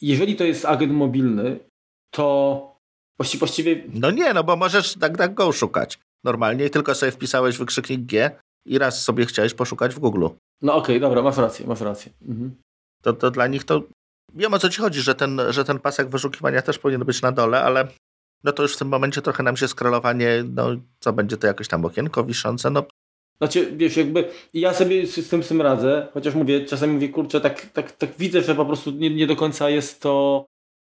jeżeli 0.00 0.36
to 0.36 0.44
jest 0.44 0.64
agent 0.64 0.92
mobilny, 0.92 1.58
to 2.10 2.76
właściwie... 3.18 3.84
No 3.88 4.10
nie, 4.10 4.34
no 4.34 4.44
bo 4.44 4.56
możesz 4.56 4.94
tak, 4.94 5.16
tak 5.16 5.34
go 5.34 5.52
szukać 5.52 5.98
normalnie, 6.24 6.70
tylko 6.70 6.94
sobie 6.94 7.12
wpisałeś 7.12 7.58
wykrzyknik 7.58 8.00
G 8.00 8.30
i 8.66 8.78
raz 8.78 9.02
sobie 9.02 9.26
chciałeś 9.26 9.54
poszukać 9.54 9.94
w 9.94 9.98
Google. 9.98 10.26
No 10.62 10.74
okej, 10.74 10.96
okay, 10.96 11.00
dobra, 11.00 11.22
masz 11.22 11.36
rację, 11.36 11.66
masz 11.66 11.80
rację. 11.80 12.12
Mhm. 12.28 12.54
To, 13.02 13.12
to 13.12 13.30
dla 13.30 13.46
nich 13.46 13.64
to... 13.64 13.82
Wiem 14.34 14.54
o 14.54 14.58
co 14.58 14.68
ci 14.68 14.80
chodzi, 14.80 15.00
że 15.00 15.14
ten, 15.14 15.40
że 15.50 15.64
ten 15.64 15.78
pasek 15.78 16.08
wyszukiwania 16.08 16.62
też 16.62 16.78
powinien 16.78 17.04
być 17.04 17.22
na 17.22 17.32
dole, 17.32 17.62
ale 17.62 17.88
no 18.44 18.52
to 18.52 18.62
już 18.62 18.74
w 18.74 18.78
tym 18.78 18.88
momencie 18.88 19.22
trochę 19.22 19.42
nam 19.42 19.56
się 19.56 19.68
skrolowanie, 19.68 20.44
no 20.54 20.68
co 21.00 21.12
będzie 21.12 21.36
to 21.36 21.46
jakieś 21.46 21.68
tam 21.68 21.84
okienko 21.84 22.24
wiszące, 22.24 22.70
no 22.70 22.84
Znaczy, 23.38 23.72
wiesz, 23.76 23.96
jakby 23.96 24.30
ja 24.54 24.74
sobie 24.74 25.06
z 25.06 25.28
tym, 25.28 25.42
z 25.42 25.48
tym 25.48 25.62
radzę, 25.62 26.08
chociaż 26.14 26.34
mówię, 26.34 26.64
czasami 26.64 26.92
mówię, 26.92 27.08
kurczę, 27.08 27.40
tak, 27.40 27.66
tak, 27.66 27.92
tak 27.92 28.10
widzę, 28.18 28.42
że 28.42 28.54
po 28.54 28.66
prostu 28.66 28.90
nie, 28.90 29.10
nie 29.10 29.26
do 29.26 29.36
końca 29.36 29.70
jest 29.70 30.02
to 30.02 30.44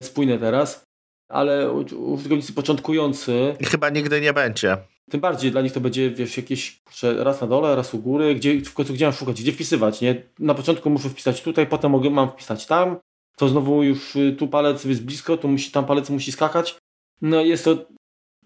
spójne 0.03 0.39
teraz, 0.39 0.85
ale 1.31 1.73
użytkownicy 1.73 2.53
początkujący... 2.53 3.57
Chyba 3.71 3.91
nigdy 3.91 4.21
nie 4.21 4.33
będzie. 4.33 4.77
Tym 5.11 5.21
bardziej 5.21 5.51
dla 5.51 5.63
nich 5.63 5.73
to 5.73 5.81
będzie, 5.81 6.11
wiesz, 6.11 6.37
jakieś 6.37 6.81
kurczę, 6.85 7.25
raz 7.25 7.41
na 7.41 7.47
dole, 7.47 7.77
raz 7.77 7.95
u 7.95 7.99
góry, 7.99 8.35
gdzie 8.35 8.61
w 8.61 8.75
końcu 8.75 8.93
gdzie 8.93 9.05
mam 9.05 9.15
szukać, 9.15 9.43
gdzie 9.43 9.53
wpisywać, 9.53 10.01
nie? 10.01 10.23
Na 10.39 10.55
początku 10.55 10.91
muszę 10.91 11.09
wpisać 11.09 11.43
tutaj, 11.43 11.67
potem 11.67 11.91
mogę, 11.91 12.11
mam 12.11 12.31
wpisać 12.31 12.67
tam, 12.67 12.97
to 13.37 13.49
znowu 13.49 13.83
już 13.83 14.17
y, 14.17 14.37
tu 14.39 14.49
palec 14.49 14.85
jest 14.85 15.05
blisko, 15.05 15.37
tu 15.37 15.49
musi, 15.49 15.71
tam 15.71 15.87
palec 15.87 16.11
musi 16.11 16.33
skakać. 16.33 16.79
No 17.23 17.41
jest 17.41 17.65
to 17.65 17.87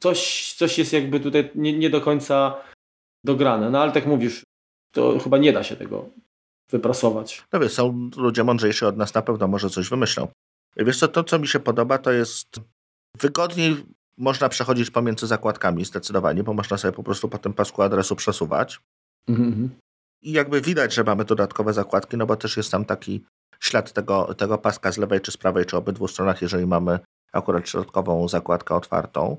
coś, 0.01 0.53
coś 0.53 0.79
jest 0.79 0.93
jakby 0.93 1.21
tutaj 1.21 1.51
nie, 1.55 1.79
nie 1.79 1.91
do 1.91 2.01
końca 2.01 2.55
dograne. 3.25 3.71
No 3.71 3.83
ale 3.83 3.93
tak 3.93 4.07
mówisz, 4.07 4.43
to 4.95 5.19
chyba 5.19 5.39
nie 5.39 5.53
da 5.53 5.63
się 5.63 5.77
tego 5.77 6.09
wyprasować. 6.71 7.45
No 7.53 7.61
wiesz, 7.61 7.73
są 7.73 8.11
ludzie 8.17 8.45
mądrzejsi 8.45 8.85
od 8.85 8.97
nas, 8.97 9.15
na 9.15 9.23
pewno 9.23 9.49
może 9.49 9.71
coś 9.71 9.89
wymyślą. 9.89 10.29
Wiesz 10.77 10.99
co, 10.99 11.09
to 11.09 11.25
co 11.25 11.39
mi 11.39 11.49
się 11.49 11.61
podoba, 11.61 11.99
to 11.99 12.13
jest 12.13 12.61
wygodniej 13.19 13.85
można 14.19 14.49
przechodzić 14.49 14.91
pomiędzy 14.91 15.27
zakładkami 15.27 15.85
zdecydowanie, 15.85 16.43
bo 16.43 16.55
można 16.55 16.79
sobie 16.79 16.93
po 16.93 17.03
prostu 17.03 17.29
po 17.29 17.39
tym 17.39 17.53
pasku 17.53 17.83
adresu 17.83 18.17
przesuwać. 18.17 18.81
Mhm. 19.29 19.71
I 20.23 20.33
jakby 20.33 20.61
widać, 20.61 20.95
że 20.95 21.05
mamy 21.05 21.25
dodatkowe 21.25 21.73
zakładki, 21.73 22.17
no 22.17 22.27
bo 22.27 22.37
też 22.37 22.57
jest 22.57 22.71
tam 22.71 22.85
taki 22.85 23.25
ślad 23.61 23.93
tego, 23.93 24.35
tego 24.35 24.59
paska 24.59 24.93
z 24.93 24.99
lewej 24.99 25.21
czy 25.21 25.31
z 25.33 25.37
prawej, 25.37 25.67
czy 25.67 25.77
obydwu 25.77 26.09
stronach, 26.09 26.43
jeżeli 26.43 26.67
mamy 26.67 26.99
akurat 27.33 27.69
środkową 27.69 28.29
zakładkę 28.29 28.75
otwartą. 28.75 29.37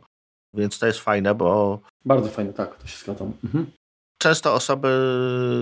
Więc 0.54 0.80
to 0.80 0.88
jest 0.88 1.00
fajne, 1.00 1.36
bo. 1.36 1.80
Bardzo 2.06 2.30
fajne, 2.30 2.54
tak, 2.54 2.78
to 2.78 2.88
się 2.88 2.98
zgadzam. 2.98 3.34
Mhm. 3.44 3.72
Często 4.18 4.54
osoby 4.54 4.90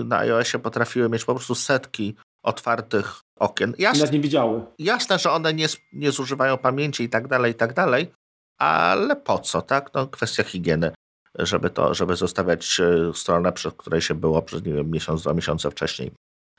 na 0.04 0.18
iOSie 0.18 0.58
potrafiły 0.58 1.08
mieć 1.08 1.24
po 1.24 1.34
prostu 1.34 1.54
setki 1.54 2.14
otwartych 2.42 3.20
okien. 3.38 3.74
Jasne, 3.78 4.10
nie 4.10 4.20
widziały. 4.20 4.62
Jasne, 4.78 5.18
że 5.18 5.30
one 5.30 5.54
nie, 5.54 5.66
nie 5.92 6.12
zużywają 6.12 6.58
pamięci 6.58 7.02
i 7.02 7.08
tak 7.08 7.28
dalej, 7.28 7.52
i 7.52 7.54
tak 7.54 7.74
dalej, 7.74 8.12
ale 8.58 9.16
po 9.16 9.38
co, 9.38 9.62
tak? 9.62 9.90
No, 9.94 10.06
kwestia 10.06 10.42
higieny, 10.42 10.92
żeby 11.38 11.70
to, 11.70 11.94
żeby 11.94 12.16
zostawiać 12.16 12.80
e, 12.80 13.12
stronę, 13.14 13.52
przed 13.52 13.74
której 13.74 14.00
się 14.00 14.14
było 14.14 14.42
przez, 14.42 14.64
nie 14.64 14.72
wiem, 14.72 14.90
miesiąc, 14.90 15.22
dwa 15.22 15.34
miesiące 15.34 15.70
wcześniej. 15.70 16.10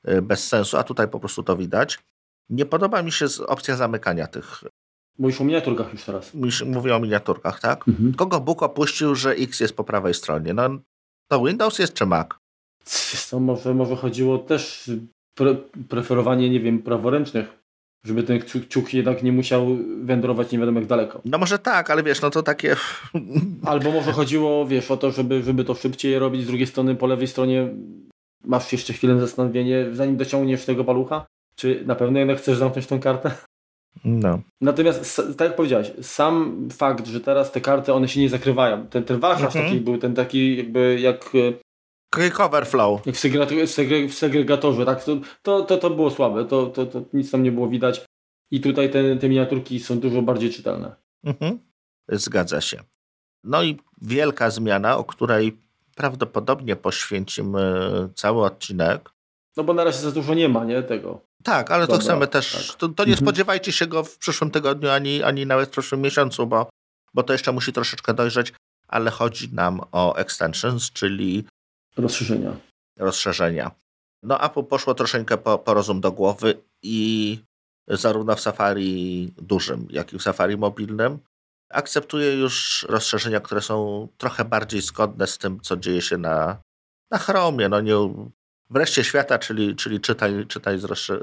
E, 0.03 0.21
bez 0.21 0.47
sensu, 0.47 0.77
a 0.77 0.83
tutaj 0.83 1.07
po 1.07 1.19
prostu 1.19 1.43
to 1.43 1.57
widać. 1.57 1.99
Nie 2.49 2.65
podoba 2.65 3.01
mi 3.01 3.11
się 3.11 3.25
opcja 3.47 3.75
zamykania 3.75 4.27
tych. 4.27 4.63
Mówisz 5.19 5.41
o 5.41 5.43
miniaturkach 5.43 5.93
już 5.93 6.03
teraz. 6.03 6.33
Mówię 6.65 6.95
o 6.95 6.99
miniaturkach, 6.99 7.59
tak? 7.59 7.87
Mhm. 7.87 8.13
Kogo 8.13 8.39
Bóg 8.39 8.63
opuścił, 8.63 9.15
że 9.15 9.31
X 9.31 9.59
jest 9.59 9.75
po 9.75 9.83
prawej 9.83 10.13
stronie? 10.13 10.53
No, 10.53 10.69
to 11.27 11.43
Windows 11.43 11.79
jest 11.79 11.93
czy 11.93 12.05
Mac? 12.05 12.27
To 13.29 13.39
może, 13.39 13.73
może 13.73 13.95
chodziło 13.95 14.37
też 14.37 14.91
pre, 15.35 15.55
preferowanie, 15.89 16.49
nie 16.49 16.59
wiem, 16.59 16.79
praworęcznych 16.79 17.65
żeby 18.05 18.23
ten 18.23 18.39
kciuk 18.39 18.93
jednak 18.93 19.23
nie 19.23 19.31
musiał 19.31 19.67
wędrować 20.01 20.51
nie 20.51 20.59
wiadomo 20.59 20.79
jak 20.79 20.89
daleko. 20.89 21.21
No 21.25 21.37
może 21.37 21.59
tak, 21.59 21.89
ale 21.89 22.03
wiesz, 22.03 22.21
no 22.21 22.29
to 22.29 22.43
takie... 22.43 22.75
Albo 23.65 23.91
może 23.91 24.11
chodziło, 24.11 24.67
wiesz, 24.67 24.91
o 24.91 24.97
to, 24.97 25.11
żeby, 25.11 25.43
żeby 25.43 25.63
to 25.63 25.73
szybciej 25.73 26.19
robić, 26.19 26.43
z 26.43 26.47
drugiej 26.47 26.67
strony 26.67 26.95
po 26.95 27.07
lewej 27.07 27.27
stronie 27.27 27.67
masz 28.43 28.71
jeszcze 28.71 28.93
chwilę 28.93 29.19
zastanowienie, 29.19 29.85
zanim 29.91 30.17
dociągniesz 30.17 30.65
tego 30.65 30.83
palucha, 30.83 31.25
czy 31.55 31.83
na 31.85 31.95
pewno 31.95 32.19
jednak 32.19 32.37
chcesz 32.37 32.57
zamknąć 32.57 32.87
tą 32.87 32.99
kartę? 32.99 33.31
No. 34.05 34.39
Natomiast, 34.61 35.21
tak 35.37 35.47
jak 35.47 35.55
powiedziałeś, 35.55 35.91
sam 36.01 36.67
fakt, 36.71 37.07
że 37.07 37.21
teraz 37.21 37.51
te 37.51 37.61
karty, 37.61 37.93
one 37.93 38.07
się 38.07 38.19
nie 38.19 38.29
zakrywają. 38.29 38.87
Ten, 38.87 39.03
ten 39.03 39.19
wachlarz 39.19 39.55
mhm. 39.55 39.65
taki 39.65 39.81
był, 39.81 39.97
ten 39.97 40.13
taki 40.13 40.57
jakby 40.57 40.99
jak 40.99 41.31
Quick 42.15 42.39
Overflow. 42.39 43.05
Jak 43.05 43.15
w, 43.15 44.13
segregatorze, 44.13 44.85
tak? 44.85 45.03
To, 45.43 45.61
to, 45.61 45.77
to 45.77 45.89
było 45.89 46.11
słabe, 46.11 46.45
to, 46.45 46.65
to, 46.65 46.85
to 46.85 47.01
nic 47.13 47.31
tam 47.31 47.43
nie 47.43 47.51
było 47.51 47.67
widać. 47.67 48.05
I 48.51 48.61
tutaj 48.61 48.91
te, 48.91 49.15
te 49.15 49.29
miniaturki 49.29 49.79
są 49.79 49.99
dużo 49.99 50.21
bardziej 50.21 50.49
czytelne. 50.49 50.95
Mhm. 51.23 51.59
Zgadza 52.09 52.61
się. 52.61 52.83
No 53.43 53.63
i 53.63 53.77
wielka 54.01 54.49
zmiana, 54.49 54.97
o 54.97 55.03
której 55.03 55.57
prawdopodobnie 55.95 56.75
poświęcimy 56.75 57.89
cały 58.15 58.45
odcinek. 58.45 59.09
No 59.57 59.63
bo 59.63 59.73
na 59.73 59.83
razie 59.83 59.99
za 59.99 60.11
dużo 60.11 60.33
nie 60.33 60.49
ma, 60.49 60.63
nie? 60.63 60.83
Tego. 60.83 61.21
Tak, 61.43 61.71
ale 61.71 61.87
Dobra, 61.87 61.97
to 61.97 62.03
chcemy 62.03 62.27
też. 62.27 62.67
Tak. 62.67 62.77
To, 62.77 62.89
to, 62.89 63.05
nie 63.05 63.13
mhm. 63.13 63.27
spodziewajcie 63.27 63.71
się 63.71 63.87
go 63.87 64.03
w 64.03 64.17
przyszłym 64.17 64.51
tygodniu, 64.51 64.89
ani, 64.89 65.23
ani 65.23 65.45
nawet 65.45 65.69
w 65.69 65.71
przyszłym 65.71 66.01
miesiącu, 66.01 66.47
bo, 66.47 66.69
bo 67.13 67.23
to 67.23 67.33
jeszcze 67.33 67.51
musi 67.51 67.73
troszeczkę 67.73 68.13
dojrzeć, 68.13 68.53
ale 68.87 69.11
chodzi 69.11 69.53
nam 69.53 69.81
o 69.91 70.15
extensions, 70.15 70.91
czyli 70.91 71.45
Rozszerzenia. 71.97 72.55
Rozszerzenia. 72.99 73.71
No 74.23 74.41
Apple 74.41 74.63
poszło 74.63 74.93
troszeczkę 74.93 75.37
po, 75.37 75.59
po 75.59 75.73
rozum 75.73 76.01
do 76.01 76.11
głowy 76.11 76.63
i 76.81 77.39
zarówno 77.87 78.35
w 78.35 78.41
Safari 78.41 79.33
dużym, 79.37 79.87
jak 79.89 80.13
i 80.13 80.17
w 80.17 80.23
Safari 80.23 80.57
mobilnym 80.57 81.19
akceptuje 81.69 82.35
już 82.35 82.85
rozszerzenia, 82.89 83.39
które 83.39 83.61
są 83.61 84.07
trochę 84.17 84.45
bardziej 84.45 84.81
zgodne 84.81 85.27
z 85.27 85.37
tym, 85.37 85.59
co 85.61 85.77
dzieje 85.77 86.01
się 86.01 86.17
na, 86.17 86.61
na 87.11 87.17
Chromie. 87.17 87.69
No 87.69 87.81
nie, 87.81 87.95
wreszcie 88.69 89.03
świata, 89.03 89.39
czyli, 89.39 89.75
czyli 89.75 90.01
czytaj, 90.01 90.47
czytaj, 90.47 90.79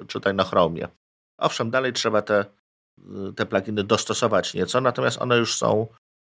czytaj 0.08 0.35
na 0.35 0.44
Chromie. 0.44 0.88
Owszem, 1.38 1.70
dalej 1.70 1.92
trzeba 1.92 2.22
te, 2.22 2.44
te 3.37 3.46
pluginy 3.46 3.85
dostosować 3.85 4.54
nieco, 4.54 4.80
natomiast 4.80 5.22
one 5.22 5.37
już 5.37 5.54
są 5.54 5.87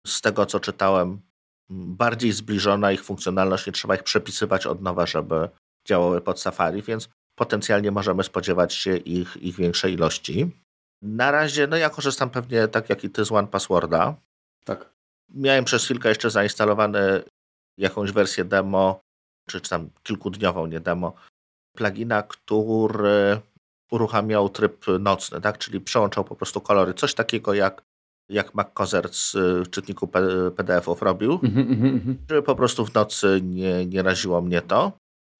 z 0.07 0.21
tego, 0.21 0.45
co 0.45 0.59
czytałem, 0.59 1.21
bardziej 1.69 2.31
zbliżona 2.31 2.91
ich 2.91 3.03
funkcjonalność, 3.03 3.67
nie 3.67 3.73
trzeba 3.73 3.95
ich 3.95 4.03
przepisywać 4.03 4.65
od 4.65 4.81
nowa, 4.81 5.05
żeby 5.05 5.49
działały 5.87 6.21
pod 6.21 6.41
Safari, 6.41 6.81
więc 6.81 7.09
potencjalnie 7.35 7.91
możemy 7.91 8.23
spodziewać 8.23 8.73
się 8.73 8.97
ich, 8.97 9.37
ich 9.37 9.55
większej 9.55 9.93
ilości. 9.93 10.51
Na 11.01 11.31
razie, 11.31 11.67
no 11.67 11.77
ja 11.77 11.89
korzystam 11.89 12.29
pewnie 12.29 12.67
tak 12.67 12.89
jak 12.89 13.03
i 13.03 13.09
ty 13.09 13.25
z 13.25 13.31
One 13.31 13.47
Passworda. 13.47 14.15
Tak. 14.65 14.89
Miałem 15.29 15.65
przez 15.65 15.85
chwilkę 15.85 16.09
jeszcze 16.09 16.29
zainstalowany 16.29 17.23
jakąś 17.77 18.11
wersję 18.11 18.45
demo, 18.45 18.99
czy, 19.49 19.61
tam 19.61 19.89
kilkudniową, 20.03 20.65
nie 20.65 20.79
demo, 20.79 21.13
plugina, 21.75 22.23
który 22.23 23.41
uruchamiał 23.91 24.49
tryb 24.49 24.85
nocny, 24.99 25.41
tak? 25.41 25.57
czyli 25.57 25.81
przełączał 25.81 26.23
po 26.23 26.35
prostu 26.35 26.61
kolory. 26.61 26.93
Coś 26.93 27.13
takiego 27.13 27.53
jak 27.53 27.81
jak 28.29 28.55
MacCozer 28.55 29.09
z 29.13 29.35
y, 29.35 29.63
czytniku 29.71 30.07
PDF-ów 30.55 31.01
robił, 31.01 31.39
mm 31.43 31.65
-hmm, 31.65 32.15
żeby 32.29 32.43
po 32.43 32.55
prostu 32.55 32.85
w 32.85 32.93
nocy 32.93 33.39
nie, 33.43 33.85
nie 33.85 34.03
raziło 34.03 34.41
mnie 34.41 34.61
to. 34.61 34.91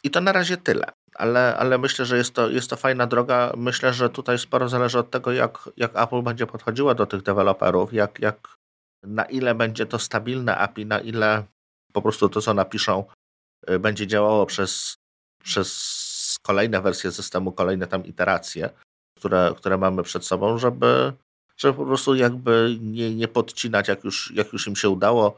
I 0.04 0.10
to 0.10 0.22
na 0.22 0.32
razie 0.32 0.58
tyle. 0.58 0.92
Ale, 1.16 1.58
ale 1.58 1.78
myślę, 1.78 2.06
że 2.06 2.18
jest 2.18 2.34
to, 2.34 2.50
jest 2.50 2.70
to 2.70 2.76
fajna 2.76 3.08
droga. 3.08 3.54
Myślę, 3.58 3.94
że 3.94 4.10
tutaj 4.10 4.40
sporo 4.40 4.70
zależy 4.70 5.00
od 5.00 5.12
tego, 5.12 5.32
jak, 5.32 5.70
jak 5.78 5.92
Apple 5.96 6.22
będzie 6.22 6.48
podchodziła 6.48 6.96
do 6.96 7.06
tych 7.06 7.22
deweloperów, 7.22 7.94
jak, 7.94 8.20
jak, 8.20 8.56
na 9.04 9.26
ile 9.26 9.56
będzie 9.56 9.86
to 9.86 10.00
stabilne 10.00 10.58
API, 10.58 10.86
na 10.86 11.00
ile 11.00 11.44
po 11.94 12.02
prostu 12.02 12.30
to, 12.30 12.42
co 12.42 12.54
napiszą, 12.54 13.04
y, 13.70 13.80
będzie 13.80 14.08
działało 14.08 14.46
przez, 14.46 14.96
przez 15.44 16.00
kolejne 16.42 16.82
wersje 16.82 17.12
systemu, 17.12 17.52
kolejne 17.52 17.88
tam 17.88 18.06
iteracje, 18.06 18.70
które, 19.18 19.54
które 19.58 19.78
mamy 19.78 20.04
przed 20.04 20.26
sobą, 20.26 20.58
żeby, 20.58 21.14
żeby 21.62 21.78
po 21.78 21.86
prostu 21.86 22.16
jakby 22.16 22.78
nie, 22.82 23.16
nie 23.16 23.28
podcinać, 23.28 23.88
jak 23.88 24.04
już, 24.04 24.32
jak 24.36 24.54
już 24.54 24.68
im 24.68 24.76
się 24.76 24.90
udało 24.90 25.38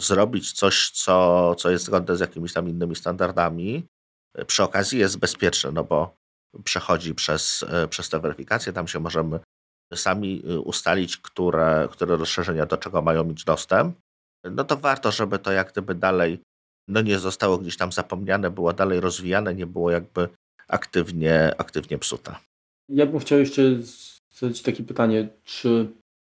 zrobić 0.00 0.52
coś, 0.52 0.90
co, 0.90 1.54
co 1.54 1.70
jest 1.70 1.84
zgodne 1.84 2.16
z 2.16 2.20
jakimiś 2.20 2.52
tam 2.52 2.68
innymi 2.68 2.96
standardami. 2.96 3.84
Przy 4.46 4.62
okazji 4.62 4.98
jest 4.98 5.18
bezpieczne, 5.18 5.72
no 5.72 5.84
bo 5.84 6.14
przechodzi 6.64 7.14
przez, 7.14 7.64
przez 7.90 8.08
tę 8.08 8.20
weryfikację, 8.20 8.72
tam 8.72 8.88
się 8.88 9.00
możemy 9.00 9.40
sami 9.94 10.42
ustalić, 10.64 11.16
które, 11.16 11.88
które 11.92 12.16
rozszerzenia 12.16 12.66
do 12.66 12.76
czego 12.76 13.02
mają 13.02 13.24
mieć 13.24 13.44
dostęp. 13.44 13.96
No 14.44 14.64
to 14.64 14.76
warto, 14.76 15.12
żeby 15.12 15.38
to 15.38 15.52
jak 15.52 15.72
gdyby 15.72 15.94
dalej 15.94 16.40
no 16.88 17.00
nie 17.00 17.18
zostało 17.18 17.58
gdzieś 17.58 17.76
tam 17.76 17.92
zapomniane, 17.92 18.50
było 18.50 18.72
dalej 18.72 19.00
rozwijane, 19.00 19.54
nie 19.54 19.66
było 19.66 19.90
jakby 19.90 20.28
aktywnie, 20.68 21.54
aktywnie 21.58 21.98
psute. 21.98 22.36
Ja 22.88 23.06
bym 23.06 23.20
chciał 23.20 23.38
jeszcze 23.38 23.62
zadać 24.34 24.62
takie 24.62 24.82
pytanie, 24.82 25.28
czy, 25.44 25.88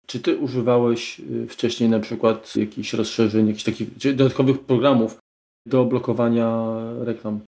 czy 0.05 0.19
ty 0.19 0.37
używałeś 0.37 1.19
y, 1.19 1.47
wcześniej 1.47 1.89
na 1.89 1.99
przykład 1.99 2.55
jakichś 2.55 2.93
rozszerzeń, 2.93 3.47
jakichś 3.47 3.63
takich 3.63 3.97
dodatkowych 3.97 4.59
programów 4.59 5.19
do 5.65 5.85
blokowania 5.85 6.77
reklam? 6.99 7.39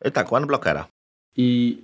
E, 0.00 0.10
tak, 0.10 0.32
OneBlockera. 0.32 0.88
I 1.36 1.78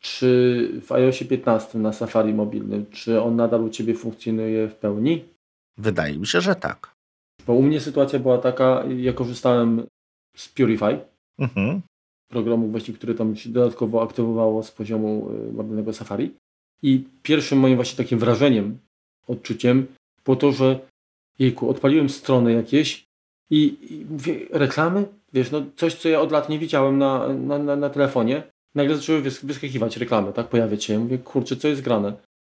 czy 0.00 0.80
w 0.82 0.92
iOSie 0.92 1.24
15 1.24 1.78
na 1.78 1.92
Safari 1.92 2.34
mobilnym, 2.34 2.86
czy 2.90 3.22
on 3.22 3.36
nadal 3.36 3.64
u 3.64 3.70
Ciebie 3.70 3.94
funkcjonuje 3.94 4.68
w 4.68 4.74
pełni? 4.74 5.24
Wydaje 5.78 6.18
mi 6.18 6.26
się, 6.26 6.40
że 6.40 6.54
tak. 6.54 6.94
Bo 7.46 7.54
u 7.54 7.62
mnie 7.62 7.80
sytuacja 7.80 8.18
była 8.18 8.38
taka, 8.38 8.84
ja 8.96 9.12
korzystałem 9.12 9.86
z 10.36 10.48
Purify, 10.48 10.98
mhm. 11.38 11.80
programu 12.28 12.68
właśnie, 12.68 12.94
który 12.94 13.14
tam 13.14 13.36
się 13.36 13.50
dodatkowo 13.50 14.02
aktywowało 14.02 14.62
z 14.62 14.70
poziomu 14.70 15.30
y, 15.48 15.52
mobilnego 15.52 15.92
Safari. 15.92 16.34
I 16.82 17.04
pierwszym 17.22 17.58
moim 17.58 17.76
właśnie 17.76 17.96
takim 17.96 18.18
wrażeniem, 18.18 18.78
odczuciem 19.26 19.86
było 20.24 20.36
to, 20.36 20.52
że 20.52 20.80
jejku, 21.38 21.70
odpaliłem 21.70 22.08
strony 22.08 22.52
jakieś 22.52 23.06
i, 23.50 23.76
i 23.90 24.04
mówię, 24.10 24.46
reklamy? 24.50 25.06
wiesz, 25.32 25.50
no 25.50 25.62
coś, 25.76 25.94
co 25.94 26.08
ja 26.08 26.20
od 26.20 26.32
lat 26.32 26.48
nie 26.48 26.58
widziałem 26.58 26.98
na, 26.98 27.28
na, 27.28 27.58
na, 27.58 27.76
na 27.76 27.90
telefonie, 27.90 28.42
nagle 28.74 28.96
zaczęły 28.96 29.20
wyskakiwać 29.20 29.96
reklamy, 29.96 30.32
tak, 30.32 30.48
pojawiać 30.48 30.84
się. 30.84 30.98
Mówię, 30.98 31.18
kurczę, 31.18 31.56
co 31.56 31.68
jest 31.68 31.82
grane? 31.82 32.12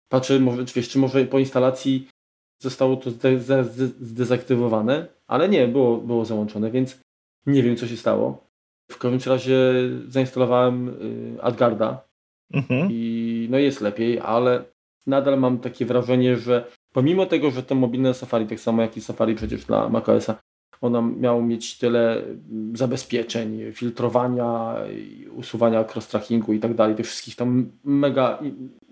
Patrzę, 0.08 0.40
może, 0.40 0.64
wiesz, 0.64 0.88
czy 0.88 0.98
może 0.98 1.24
po 1.24 1.38
instalacji 1.38 2.08
zostało 2.62 2.96
to 2.96 3.10
zdezaktywowane, 4.00 5.06
ale 5.26 5.48
nie, 5.48 5.68
było, 5.68 5.96
było 5.96 6.24
załączone, 6.24 6.70
więc 6.70 7.00
nie 7.46 7.62
wiem, 7.62 7.76
co 7.76 7.86
się 7.86 7.96
stało. 7.96 8.48
W 8.90 8.98
każdym 8.98 9.32
razie 9.32 9.58
zainstalowałem 10.08 10.88
y, 10.88 11.42
AdGarda 11.42 12.07
mhm. 12.52 12.88
i 12.90 13.48
no 13.50 13.58
jest 13.58 13.80
lepiej, 13.80 14.20
ale 14.20 14.64
nadal 15.06 15.38
mam 15.38 15.58
takie 15.58 15.86
wrażenie, 15.86 16.36
że 16.36 16.70
pomimo 16.92 17.26
tego, 17.26 17.50
że 17.50 17.62
to 17.62 17.74
mobilne 17.74 18.14
Safari, 18.14 18.46
tak 18.46 18.60
samo 18.60 18.82
jak 18.82 18.96
i 18.96 19.00
Safari 19.00 19.34
przecież 19.34 19.64
dla 19.64 19.88
macOSa, 19.88 20.38
ona 20.80 21.02
miało 21.02 21.42
mieć 21.42 21.78
tyle 21.78 22.22
zabezpieczeń, 22.74 23.72
filtrowania, 23.72 24.74
usuwania 25.30 25.84
cross-trackingu 25.84 26.54
i 26.54 26.60
tak 26.60 26.74
dalej, 26.74 26.96
tych 26.96 27.06
wszystkich 27.06 27.36
tam 27.36 27.70
mega 27.84 28.38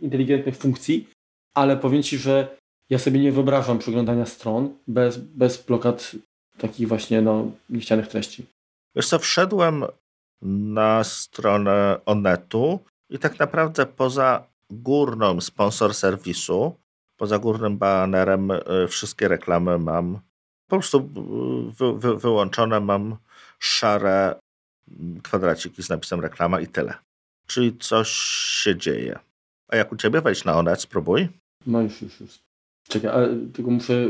inteligentnych 0.01 0.57
funkcji, 0.57 1.09
ale 1.55 1.77
powiem 1.77 2.03
Ci, 2.03 2.19
że 2.19 2.57
ja 2.90 2.99
sobie 2.99 3.21
nie 3.21 3.33
wyobrażam 3.33 3.79
przeglądania 3.79 4.27
stron 4.27 4.75
bez, 4.87 5.16
bez 5.16 5.62
blokad 5.62 6.16
takich 6.59 6.88
właśnie 6.88 7.23
no, 7.23 7.51
niechcianych 7.71 8.09
treści. 8.09 8.47
Wiesz 8.97 9.09
co, 9.09 9.19
wszedłem 9.19 9.85
na 10.42 11.05
stronę 11.05 12.01
Onetu 12.07 12.81
i 13.11 13.19
tak 13.19 13.38
naprawdę 13.38 13.87
poza 13.87 14.47
górną 14.71 15.40
sponsor 15.40 15.95
serwisu, 15.95 16.75
poza 17.16 17.38
górnym 17.38 17.79
banerem 17.79 18.51
y, 18.51 18.88
wszystkie 18.88 19.29
reklamy 19.29 19.79
mam 19.79 20.19
po 20.69 20.77
prostu 20.77 20.99
y, 20.99 21.73
wy, 21.73 21.99
wy, 21.99 22.16
wyłączone, 22.16 22.81
mam 22.81 23.16
szare 23.59 24.35
kwadraciki 25.23 25.83
z 25.83 25.88
napisem 25.88 26.21
reklama 26.21 26.61
i 26.61 26.66
tyle. 26.66 26.95
Czyli 27.47 27.77
coś 27.79 28.11
się 28.62 28.77
dzieje. 28.77 29.19
A 29.69 29.77
jak 29.77 29.92
u 29.92 29.97
Ciebie 29.97 30.21
wejść 30.21 30.45
na 30.45 30.59
Onet, 30.59 30.81
spróbuj. 30.81 31.29
No 31.66 31.83
już, 31.83 32.03
już, 32.03 32.21
już. 32.21 32.38
Czekaj, 32.88 33.11
ale 33.11 33.29
tylko 33.55 33.71
muszę. 33.71 34.09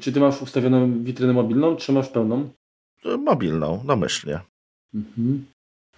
Czy 0.00 0.12
ty 0.12 0.20
masz 0.20 0.42
ustawioną 0.42 1.04
witrynę 1.04 1.32
mobilną, 1.32 1.76
czy 1.76 1.92
masz 1.92 2.08
pełną? 2.08 2.50
Mobilną, 3.18 3.82
domyślnie. 3.86 4.40
Mhm. 4.94 5.46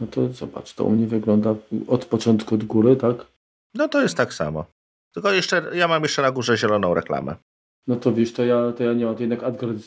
No 0.01 0.07
to 0.07 0.29
zobacz, 0.33 0.75
to 0.75 0.85
u 0.85 0.91
mnie 0.91 1.07
wygląda 1.07 1.55
od 1.87 2.05
początku 2.05 2.55
od 2.55 2.65
góry, 2.65 2.97
tak? 2.97 3.27
No 3.75 3.89
to 3.89 4.03
jest 4.03 4.17
tak 4.17 4.35
samo. 4.35 4.65
Tylko 5.15 5.33
jeszcze, 5.33 5.71
ja 5.75 5.89
mam 5.89 6.03
jeszcze 6.03 6.23
na 6.23 6.31
górze 6.31 6.57
zieloną 6.57 6.95
reklamę. 6.95 7.37
No 7.87 7.97
to 7.97 8.13
wiesz, 8.13 8.33
to 8.33 8.45
ja, 8.45 8.73
to 8.73 8.85
ja 8.85 8.93
nie 8.93 9.05
mam, 9.05 9.15
to 9.15 9.21
jednak 9.21 9.43
AdGuard 9.43 9.79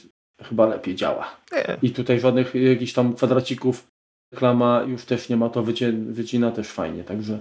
chyba 0.42 0.66
lepiej 0.66 0.96
działa. 0.96 1.36
Nie. 1.52 1.78
I 1.82 1.92
tutaj 1.92 2.20
żadnych 2.20 2.56
jakichś 2.56 2.94
tam 2.94 3.14
kwadracików 3.14 3.88
reklama 4.34 4.84
już 4.88 5.06
też 5.06 5.30
nie 5.30 5.38
ma, 5.38 5.50
to 5.50 5.64
wycie, 5.64 5.92
wycina 5.92 6.52
też 6.52 6.68
fajnie, 6.68 7.04
także... 7.04 7.40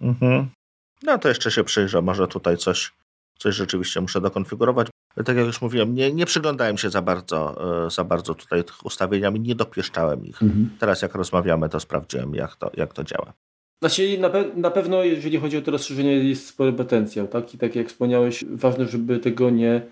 Mhm. 0.00 0.48
No 1.02 1.18
to 1.18 1.28
jeszcze 1.28 1.50
się 1.50 1.64
przyjrzę, 1.64 2.02
może 2.02 2.28
tutaj 2.28 2.56
coś 2.56 2.92
coś 3.38 3.54
rzeczywiście 3.54 4.00
muszę 4.00 4.20
dokonfigurować. 4.20 4.88
Tak 5.24 5.36
jak 5.36 5.46
już 5.46 5.62
mówiłem, 5.62 5.94
nie, 5.94 6.12
nie 6.12 6.26
przyglądałem 6.26 6.78
się 6.78 6.90
za 6.90 7.02
bardzo, 7.02 7.56
e, 7.86 7.90
za 7.90 8.04
bardzo 8.04 8.34
tutaj 8.34 8.64
tych 8.64 8.86
ustawieniom 8.86 9.36
i 9.36 9.40
nie 9.40 9.54
dopieszczałem 9.54 10.26
ich. 10.26 10.42
Mhm. 10.42 10.70
Teraz 10.78 11.02
jak 11.02 11.14
rozmawiamy, 11.14 11.68
to 11.68 11.80
sprawdziłem, 11.80 12.34
jak 12.34 12.56
to, 12.56 12.70
jak 12.76 12.92
to 12.92 13.04
działa. 13.04 13.32
Znaczy, 13.82 14.18
na, 14.18 14.30
pe 14.30 14.44
na 14.56 14.70
pewno, 14.70 15.04
jeżeli 15.04 15.38
chodzi 15.38 15.56
o 15.56 15.62
to 15.62 15.70
rozszerzenie, 15.70 16.12
jest 16.12 16.46
spory 16.46 16.72
potencjał, 16.72 17.28
tak? 17.28 17.54
I 17.54 17.58
tak 17.58 17.76
jak 17.76 17.88
wspomniałeś, 17.88 18.44
ważne, 18.44 18.86
żeby 18.86 19.18
tego 19.18 19.50
nie, 19.50 19.82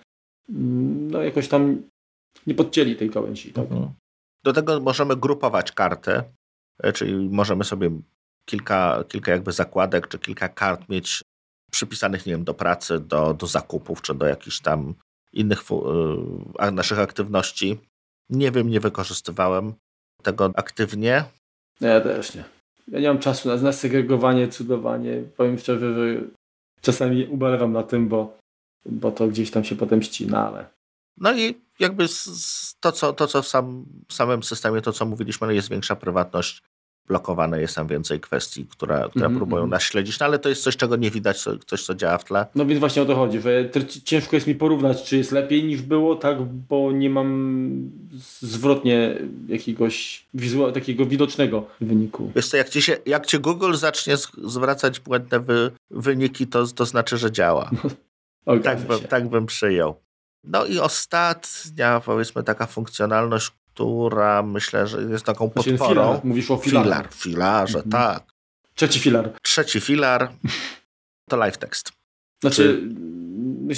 mm, 0.48 1.10
no 1.10 1.22
jakoś 1.22 1.48
tam 1.48 1.82
nie 2.46 2.54
podcięli 2.54 2.96
tej 2.96 3.10
gałęzi, 3.10 3.52
tak? 3.52 3.64
Mhm. 3.64 3.90
Do 4.44 4.52
tego 4.52 4.80
możemy 4.80 5.16
grupować 5.16 5.72
karty, 5.72 6.22
e, 6.82 6.92
czyli 6.92 7.14
możemy 7.14 7.64
sobie 7.64 7.90
kilka, 8.44 9.04
kilka 9.08 9.32
jakby 9.32 9.52
zakładek, 9.52 10.08
czy 10.08 10.18
kilka 10.18 10.48
kart 10.48 10.88
mieć 10.88 11.22
przypisanych, 11.70 12.26
nie 12.26 12.32
wiem, 12.32 12.44
do 12.44 12.54
pracy, 12.54 13.00
do, 13.00 13.34
do 13.34 13.46
zakupów, 13.46 14.02
czy 14.02 14.14
do 14.14 14.26
jakichś 14.26 14.60
tam 14.60 14.94
innych 15.32 15.62
y, 16.68 16.72
naszych 16.72 16.98
aktywności. 16.98 17.78
Nie 18.30 18.50
wiem, 18.50 18.70
nie 18.70 18.80
wykorzystywałem 18.80 19.74
tego 20.22 20.52
aktywnie. 20.54 21.24
No 21.80 21.88
ja 21.88 22.00
też 22.00 22.34
nie. 22.34 22.44
Ja 22.88 23.00
nie 23.00 23.08
mam 23.08 23.18
czasu 23.18 23.48
na, 23.48 23.56
na 23.56 23.72
segregowanie, 23.72 24.48
cudowanie. 24.48 25.22
Powiem 25.36 25.58
szczerze, 25.58 25.94
że 25.94 26.20
czasami 26.80 27.26
ubolewam 27.26 27.72
na 27.72 27.82
tym, 27.82 28.08
bo, 28.08 28.38
bo 28.86 29.12
to 29.12 29.28
gdzieś 29.28 29.50
tam 29.50 29.64
się 29.64 29.76
potem 29.76 30.02
ścina, 30.02 30.48
ale... 30.48 30.66
No 31.16 31.32
i 31.32 31.54
jakby 31.78 32.06
to, 32.80 32.92
co, 32.92 33.12
to, 33.12 33.26
co 33.26 33.42
w 33.42 33.48
sam, 33.48 33.84
samym 34.08 34.42
systemie, 34.42 34.82
to 34.82 34.92
co 34.92 35.06
mówiliśmy, 35.06 35.54
jest 35.54 35.70
większa 35.70 35.96
prywatność 35.96 36.62
blokowane 37.08 37.60
jest 37.60 37.74
tam 37.74 37.86
więcej 37.86 38.20
kwestii, 38.20 38.66
które, 38.66 39.06
które 39.10 39.26
mm 39.26 39.34
-hmm. 39.34 39.38
próbują 39.38 39.66
nas 39.66 39.82
śledzić, 39.82 40.18
no 40.20 40.26
ale 40.26 40.38
to 40.38 40.48
jest 40.48 40.62
coś, 40.62 40.76
czego 40.76 40.96
nie 40.96 41.10
widać, 41.10 41.44
coś, 41.66 41.84
co 41.84 41.94
działa 41.94 42.18
w 42.18 42.24
tle. 42.24 42.46
No 42.54 42.66
więc 42.66 42.80
właśnie 42.80 43.02
o 43.02 43.04
to 43.04 43.14
chodzi, 43.14 43.40
że 43.40 43.70
ciężko 44.04 44.36
jest 44.36 44.46
mi 44.46 44.54
porównać, 44.54 45.02
czy 45.04 45.16
jest 45.16 45.32
lepiej 45.32 45.64
niż 45.64 45.82
było, 45.82 46.16
tak, 46.16 46.42
bo 46.42 46.92
nie 46.92 47.10
mam 47.10 47.90
zwrotnie 48.40 49.18
jakiegoś 49.48 50.26
wizual, 50.34 50.72
takiego 50.72 51.06
widocznego 51.06 51.66
wyniku. 51.80 52.32
Wiesz 52.36 52.48
co, 52.48 52.56
jak 52.56 52.68
ci, 52.68 52.82
się, 52.82 52.96
jak 53.06 53.26
ci 53.26 53.38
Google 53.38 53.74
zacznie 53.74 54.16
zwracać 54.44 55.00
błędne 55.00 55.40
wy, 55.40 55.70
wyniki, 55.90 56.46
to, 56.46 56.66
to 56.66 56.86
znaczy, 56.86 57.18
że 57.18 57.32
działa. 57.32 57.70
Tak, 58.62 58.80
bym, 58.80 59.00
tak 59.00 59.28
bym 59.28 59.46
przyjął. 59.46 59.94
No 60.44 60.64
i 60.64 60.78
ostatnia, 60.78 62.00
powiedzmy, 62.00 62.42
taka 62.42 62.66
funkcjonalność, 62.66 63.52
która 63.76 64.42
myślę, 64.42 64.86
że 64.86 65.02
jest 65.02 65.24
taką 65.24 65.50
podporą. 65.50 65.88
Filar. 65.88 66.20
Mówisz 66.24 66.50
o 66.50 66.56
filarze. 66.56 66.84
Filar, 66.84 67.08
filarze, 67.12 67.78
mhm. 67.78 67.90
tak. 67.90 68.32
Trzeci 68.74 69.00
filar. 69.00 69.32
Trzeci 69.42 69.80
filar 69.80 70.32
to 71.30 71.36
live 71.36 71.58
text. 71.58 71.92
Znaczy, 72.42 72.90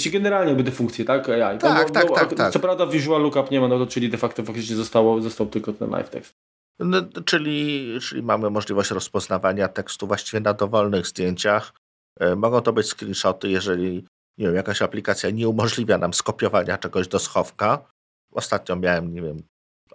Czy... 0.03 0.09
generalnie 0.09 0.55
by 0.55 0.63
te 0.63 0.71
funkcje, 0.71 1.05
tak? 1.05 1.29
AI. 1.29 1.57
Tak, 1.57 1.59
tak, 1.59 1.91
tak, 1.91 2.15
tak, 2.15 2.33
tak. 2.33 2.53
Co 2.53 2.59
prawda 2.59 2.87
visual 2.87 3.21
lookup 3.21 3.51
nie 3.51 3.61
ma, 3.61 3.67
no 3.67 3.79
to 3.79 3.87
czyli 3.87 4.09
de 4.09 4.17
facto 4.17 4.43
faktycznie 4.43 4.75
zostało, 4.75 5.21
został 5.21 5.47
tylko 5.47 5.73
ten 5.73 5.89
live 5.89 6.09
text. 6.09 6.33
No, 6.79 7.01
czyli, 7.25 7.87
czyli 8.01 8.23
mamy 8.23 8.49
możliwość 8.49 8.91
rozpoznawania 8.91 9.67
tekstu 9.67 10.07
właściwie 10.07 10.39
na 10.39 10.53
dowolnych 10.53 11.07
zdjęciach. 11.07 11.73
E, 12.19 12.35
mogą 12.35 12.61
to 12.61 12.73
być 12.73 12.87
screenshoty, 12.87 13.49
jeżeli 13.49 14.05
nie 14.37 14.45
wiem, 14.45 14.55
jakaś 14.55 14.81
aplikacja 14.81 15.29
nie 15.29 15.49
umożliwia 15.49 15.97
nam 15.97 16.13
skopiowania 16.13 16.77
czegoś 16.77 17.07
do 17.07 17.19
schowka. 17.19 17.85
Ostatnio 18.31 18.75
miałem, 18.75 19.13
nie 19.13 19.21
wiem, 19.21 19.37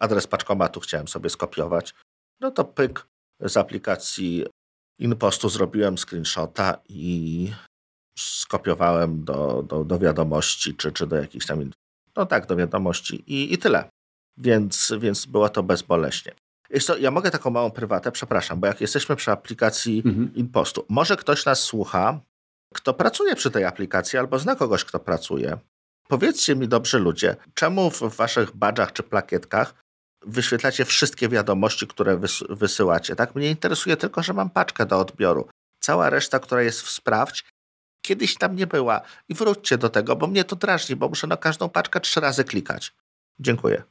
adres 0.00 0.26
paczkomatu 0.26 0.80
chciałem 0.80 1.09
sobie 1.09 1.30
skopiować, 1.30 1.94
no 2.40 2.50
to 2.50 2.64
pyk 2.64 3.07
z 3.40 3.57
aplikacji 3.57 4.46
InPostu 4.98 5.48
zrobiłem 5.48 5.98
screenshota 5.98 6.78
i 6.88 7.52
skopiowałem 8.18 9.24
do, 9.24 9.62
do, 9.62 9.85
do 9.85 9.98
wiadomości, 9.98 10.74
czy, 10.74 10.92
czy 10.92 11.07
do 11.07 11.16
jakichś 11.16 11.46
tam, 11.46 11.70
no 12.16 12.26
tak, 12.26 12.46
do 12.46 12.57
wiadomości 12.57 13.24
i, 13.26 13.52
i 13.52 13.59
tyle. 13.59 13.88
Więc, 14.37 14.92
więc 14.98 15.26
było 15.26 15.48
to 15.48 15.62
bezboleśnie. 15.62 16.33
Co, 16.80 16.96
ja 16.96 17.11
mogę 17.11 17.30
taką 17.30 17.50
małą 17.50 17.70
prywatę, 17.70 18.12
przepraszam, 18.12 18.61
bo 18.61 18.66
jak 18.66 18.80
jesteśmy 18.80 19.16
przy 19.16 19.30
aplikacji 19.30 20.02
mhm. 20.07 20.35
InPostu, 20.35 20.85
może 20.88 21.16
ktoś 21.16 21.44
nas 21.44 21.62
słucha, 21.62 22.20
kto 22.74 22.94
pracuje 22.94 23.37
przy 23.37 23.50
tej 23.50 23.64
aplikacji 23.64 24.18
albo 24.18 24.38
zna 24.38 24.57
kogoś, 24.57 24.85
kto 24.85 25.00
pracuje. 25.00 25.59
Powiedzcie 26.09 26.57
mi, 26.57 26.68
dobrzy 26.68 26.98
ludzie, 26.98 27.37
czemu 27.54 27.90
w 27.90 28.16
waszych 28.16 28.57
badżach 28.57 28.92
czy 28.92 29.02
plakietkach 29.02 29.84
wyświetlacie 30.27 30.85
wszystkie 30.85 31.29
wiadomości, 31.29 31.87
które 31.87 32.21
wysyłacie. 32.51 33.17
Tak? 33.17 33.35
Mnie 33.35 33.51
interesuje 33.51 33.97
tylko, 33.97 34.23
że 34.23 34.33
mam 34.33 34.51
paczkę 34.51 34.87
do 34.87 34.99
odbioru. 34.99 35.49
Cała 35.81 36.11
reszta, 36.11 36.39
która 36.39 36.63
jest 36.63 36.83
w 36.83 36.91
sprawdź, 36.91 37.45
kiedyś 38.05 38.35
tam 38.35 38.57
nie 38.57 38.67
była. 38.67 39.01
I 39.29 39.35
wróćcie 39.35 39.79
do 39.79 39.91
tego, 39.91 40.17
bo 40.17 40.27
mnie 40.27 40.45
to 40.45 40.57
drażni, 40.57 40.97
bo 40.97 41.09
muszę 41.09 41.27
na 41.27 41.37
każdą 41.37 41.69
paczkę 41.69 42.01
trzy 42.01 42.21
razy 42.21 42.45
klikać. 42.45 42.95
Dziękuję. 43.41 43.83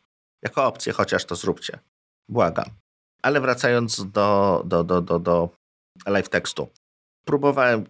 Jako 0.42 0.66
opcję 0.66 0.94
chociaż 0.94 1.26
to 1.26 1.36
zróbcie. 1.36 1.80
Błagam. 2.30 2.66
Ale 3.22 3.42
wracając 3.42 4.12
do, 4.12 4.64
do, 4.66 4.84
do, 4.84 5.02
do, 5.02 5.20
do 5.20 5.50
live 6.08 6.30
tekstu. 6.30 6.68
Próbowałem 7.26 7.84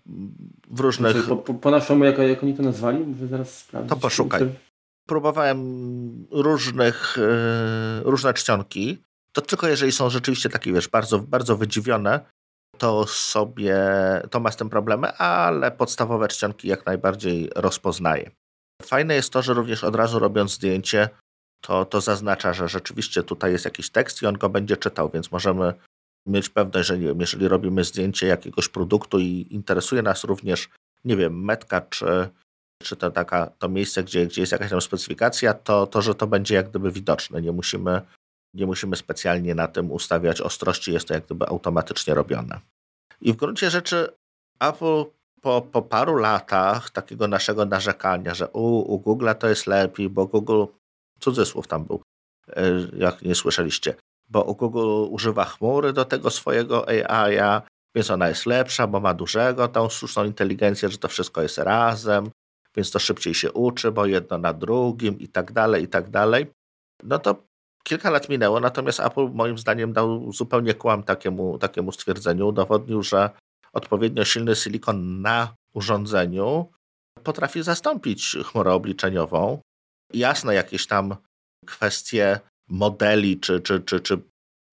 w 0.67 0.79
różnych... 0.79 1.27
Po, 1.27 1.37
po, 1.37 1.53
po 1.53 1.71
naszemu, 1.71 2.03
jak, 2.03 2.17
jak 2.17 2.43
oni 2.43 2.53
to 2.53 2.63
nazwali? 2.63 3.05
Może 3.05 3.27
zaraz 3.27 3.57
sprawdzić. 3.57 3.89
To 3.89 3.95
poszukaj 3.95 4.49
próbowałem 5.07 6.27
różnych, 6.31 7.17
e, 7.17 8.01
różne 8.03 8.33
czcionki. 8.33 9.03
To 9.31 9.41
tylko 9.41 9.67
jeżeli 9.67 9.91
są 9.91 10.09
rzeczywiście 10.09 10.49
takie, 10.49 10.73
wiesz, 10.73 10.87
bardzo, 10.87 11.19
bardzo 11.19 11.57
wydziwione, 11.57 12.19
to 12.77 13.07
sobie, 13.07 13.77
to 14.31 14.39
ma 14.39 14.51
z 14.51 14.57
tym 14.57 14.69
problemy, 14.69 15.13
ale 15.13 15.71
podstawowe 15.71 16.27
czcionki 16.27 16.67
jak 16.67 16.85
najbardziej 16.85 17.49
rozpoznaje. 17.55 18.31
Fajne 18.81 19.15
jest 19.15 19.33
to, 19.33 19.41
że 19.41 19.53
również 19.53 19.83
od 19.83 19.95
razu 19.95 20.19
robiąc 20.19 20.51
zdjęcie, 20.51 21.09
to, 21.61 21.85
to 21.85 22.01
zaznacza, 22.01 22.53
że 22.53 22.67
rzeczywiście 22.67 23.23
tutaj 23.23 23.51
jest 23.51 23.65
jakiś 23.65 23.89
tekst 23.89 24.21
i 24.21 24.25
on 24.25 24.37
go 24.37 24.49
będzie 24.49 24.77
czytał, 24.77 25.09
więc 25.13 25.31
możemy 25.31 25.73
mieć 26.27 26.49
pewność, 26.49 26.87
że 26.87 26.97
nie 26.97 27.07
wiem, 27.07 27.19
jeżeli 27.19 27.47
robimy 27.47 27.83
zdjęcie 27.83 28.27
jakiegoś 28.27 28.69
produktu 28.69 29.19
i 29.19 29.47
interesuje 29.49 30.01
nas 30.01 30.23
również, 30.23 30.69
nie 31.05 31.17
wiem, 31.17 31.43
metka 31.43 31.81
czy, 31.81 32.29
czy 32.83 32.95
to, 32.95 33.11
taka, 33.11 33.51
to 33.59 33.69
miejsce, 33.69 34.03
gdzie, 34.03 34.27
gdzie 34.27 34.41
jest 34.41 34.51
jakaś 34.51 34.69
tam 34.69 34.81
specyfikacja, 34.81 35.53
to, 35.53 35.87
to, 35.87 36.01
że 36.01 36.15
to 36.15 36.27
będzie 36.27 36.55
jak 36.55 36.69
gdyby 36.69 36.91
widoczne. 36.91 37.41
Nie 37.41 37.51
musimy 37.51 38.01
Nie 38.53 38.65
musimy 38.65 38.95
specjalnie 38.95 39.55
na 39.55 39.67
tym 39.67 39.91
ustawiać 39.91 40.41
ostrości, 40.41 40.93
jest 40.93 41.07
to 41.07 41.13
jak 41.13 41.25
gdyby 41.25 41.47
automatycznie 41.47 42.13
robione. 42.13 42.59
I 43.21 43.33
w 43.33 43.35
gruncie 43.35 43.69
rzeczy 43.69 44.09
Apple 44.59 45.05
po, 45.41 45.61
po 45.61 45.81
paru 45.81 46.15
latach 46.15 46.89
takiego 46.89 47.27
naszego 47.27 47.65
narzekania, 47.65 48.33
że 48.33 48.47
u, 48.47 48.93
u 48.93 48.99
Google 48.99 49.29
to 49.39 49.49
jest 49.49 49.67
lepiej, 49.67 50.09
bo 50.09 50.25
Google, 50.27 50.65
cudzysłów 51.19 51.67
tam 51.67 51.85
był, 51.85 52.01
e, 52.47 52.63
jak 52.97 53.21
nie 53.21 53.35
słyszeliście, 53.35 53.95
bo 54.29 54.53
Google 54.53 55.13
używa 55.13 55.45
chmury 55.45 55.93
do 55.93 56.05
tego 56.05 56.29
swojego 56.29 56.87
AI, 56.89 57.61
więc 57.95 58.11
ona 58.11 58.29
jest 58.29 58.45
lepsza, 58.45 58.87
bo 58.87 58.99
ma 58.99 59.13
dużego 59.13 59.67
tą 59.67 59.89
sztuczną 59.89 60.25
inteligencję, 60.25 60.89
że 60.89 60.97
to 60.97 61.07
wszystko 61.07 61.41
jest 61.41 61.57
razem, 61.57 62.29
więc 62.75 62.91
to 62.91 62.99
szybciej 62.99 63.33
się 63.33 63.51
uczy, 63.51 63.91
bo 63.91 64.05
jedno 64.05 64.37
na 64.37 64.53
drugim 64.53 65.19
i 65.19 65.27
tak 65.27 65.51
dalej, 65.51 65.83
i 65.83 65.87
tak 65.87 66.09
dalej. 66.09 66.51
No 67.03 67.19
to 67.19 67.43
kilka 67.83 68.09
lat 68.09 68.29
minęło, 68.29 68.59
natomiast 68.59 68.99
Apple 68.99 69.29
moim 69.33 69.57
zdaniem 69.57 69.93
dał 69.93 70.31
zupełnie 70.31 70.73
kłam 70.73 71.03
takiemu, 71.03 71.57
takiemu 71.57 71.91
stwierdzeniu. 71.91 72.47
Udowodnił, 72.47 73.03
że 73.03 73.29
odpowiednio 73.73 74.25
silny 74.25 74.55
silikon 74.55 75.21
na 75.21 75.55
urządzeniu 75.73 76.71
potrafi 77.23 77.63
zastąpić 77.63 78.37
chmurę 78.43 78.73
obliczeniową. 78.73 79.61
Jasne, 80.13 80.55
jakieś 80.55 80.87
tam 80.87 81.15
kwestie 81.65 82.39
modeli 82.69 83.39
czy, 83.39 83.61
czy, 83.61 83.81
czy, 83.81 83.99
czy, 83.99 84.21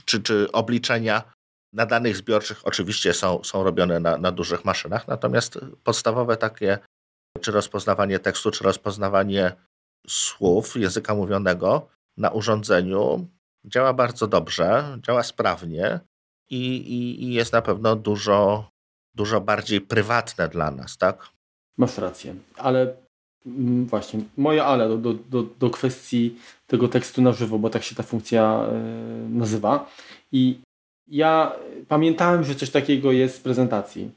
czy, 0.04 0.22
czy 0.22 0.52
obliczenia 0.52 1.22
na 1.72 1.86
danych 1.86 2.16
zbiorczych 2.16 2.60
oczywiście 2.64 3.14
są, 3.14 3.44
są 3.44 3.64
robione 3.64 4.00
na, 4.00 4.18
na 4.18 4.32
dużych 4.32 4.64
maszynach, 4.64 5.08
natomiast 5.08 5.58
podstawowe 5.84 6.36
takie, 6.36 6.78
czy 7.40 7.52
rozpoznawanie 7.52 8.18
tekstu, 8.18 8.50
czy 8.50 8.64
rozpoznawanie 8.64 9.52
słów 10.08 10.76
języka 10.76 11.14
mówionego 11.14 11.88
na 12.16 12.30
urządzeniu 12.30 13.26
działa 13.64 13.92
bardzo 13.92 14.26
dobrze, 14.26 14.98
działa 15.06 15.22
sprawnie 15.22 16.00
i, 16.50 16.76
i, 16.76 17.24
i 17.24 17.32
jest 17.32 17.52
na 17.52 17.62
pewno 17.62 17.96
dużo, 17.96 18.70
dużo 19.14 19.40
bardziej 19.40 19.80
prywatne 19.80 20.48
dla 20.48 20.70
nas, 20.70 20.98
tak? 20.98 21.28
Masz 21.78 21.98
rację, 21.98 22.34
ale 22.56 22.96
mm, 23.46 23.86
właśnie, 23.86 24.20
moje 24.36 24.64
ale 24.64 24.88
do, 24.88 24.98
do, 24.98 25.12
do, 25.12 25.42
do 25.42 25.70
kwestii 25.70 26.36
tego 26.66 26.88
tekstu 26.88 27.22
na 27.22 27.32
żywo, 27.32 27.58
bo 27.58 27.70
tak 27.70 27.82
się 27.82 27.94
ta 27.94 28.02
funkcja 28.02 28.66
y, 29.26 29.28
nazywa. 29.28 29.90
I 30.32 30.60
ja 31.08 31.52
pamiętałem, 31.88 32.44
że 32.44 32.54
coś 32.54 32.70
takiego 32.70 33.12
jest 33.12 33.38
w 33.38 33.42
prezentacji. 33.42 34.10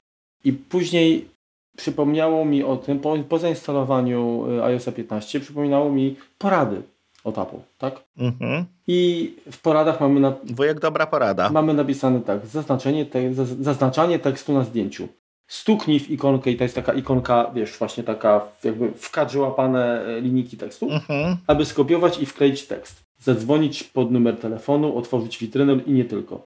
I 0.43 0.53
później 0.53 1.32
przypomniało 1.77 2.45
mi 2.45 2.63
o 2.63 2.77
tym, 2.77 2.99
po, 2.99 3.17
po 3.29 3.39
zainstalowaniu 3.39 4.45
e, 4.59 4.63
iOS 4.63 4.85
15, 4.95 5.39
przypominało 5.39 5.91
mi 5.91 6.15
porady 6.37 6.81
od 7.23 7.37
Apple, 7.37 7.57
tak? 7.77 8.03
Mhm. 8.17 8.65
I 8.87 9.31
w 9.51 9.61
poradach 9.61 10.01
mamy... 10.01 10.19
Na, 10.19 10.33
Wujek 10.43 10.79
dobra 10.79 11.07
porada. 11.07 11.49
Mamy 11.49 11.73
napisane 11.73 12.21
tak, 12.21 12.45
zaznaczenie 12.45 13.05
te, 13.05 13.33
zaznaczanie 13.61 14.19
tekstu 14.19 14.53
na 14.53 14.63
zdjęciu. 14.63 15.07
Stuknij 15.47 15.99
w 15.99 16.09
ikonkę 16.09 16.51
i 16.51 16.57
to 16.57 16.63
jest 16.63 16.75
taka 16.75 16.93
ikonka, 16.93 17.51
wiesz, 17.55 17.77
właśnie 17.77 18.03
taka 18.03 18.41
jakby 18.63 18.91
w 18.91 19.11
kadrze 19.11 19.39
łapane 19.39 20.05
e, 20.05 20.21
linijki 20.21 20.57
tekstu, 20.57 20.91
mhm. 20.91 21.37
aby 21.47 21.65
skopiować 21.65 22.19
i 22.19 22.25
wkleić 22.25 22.67
tekst. 22.67 23.03
Zadzwonić 23.19 23.83
pod 23.83 24.11
numer 24.11 24.37
telefonu, 24.37 24.97
otworzyć 24.97 25.37
witrynę 25.37 25.79
i 25.85 25.91
nie 25.91 26.05
tylko. 26.05 26.43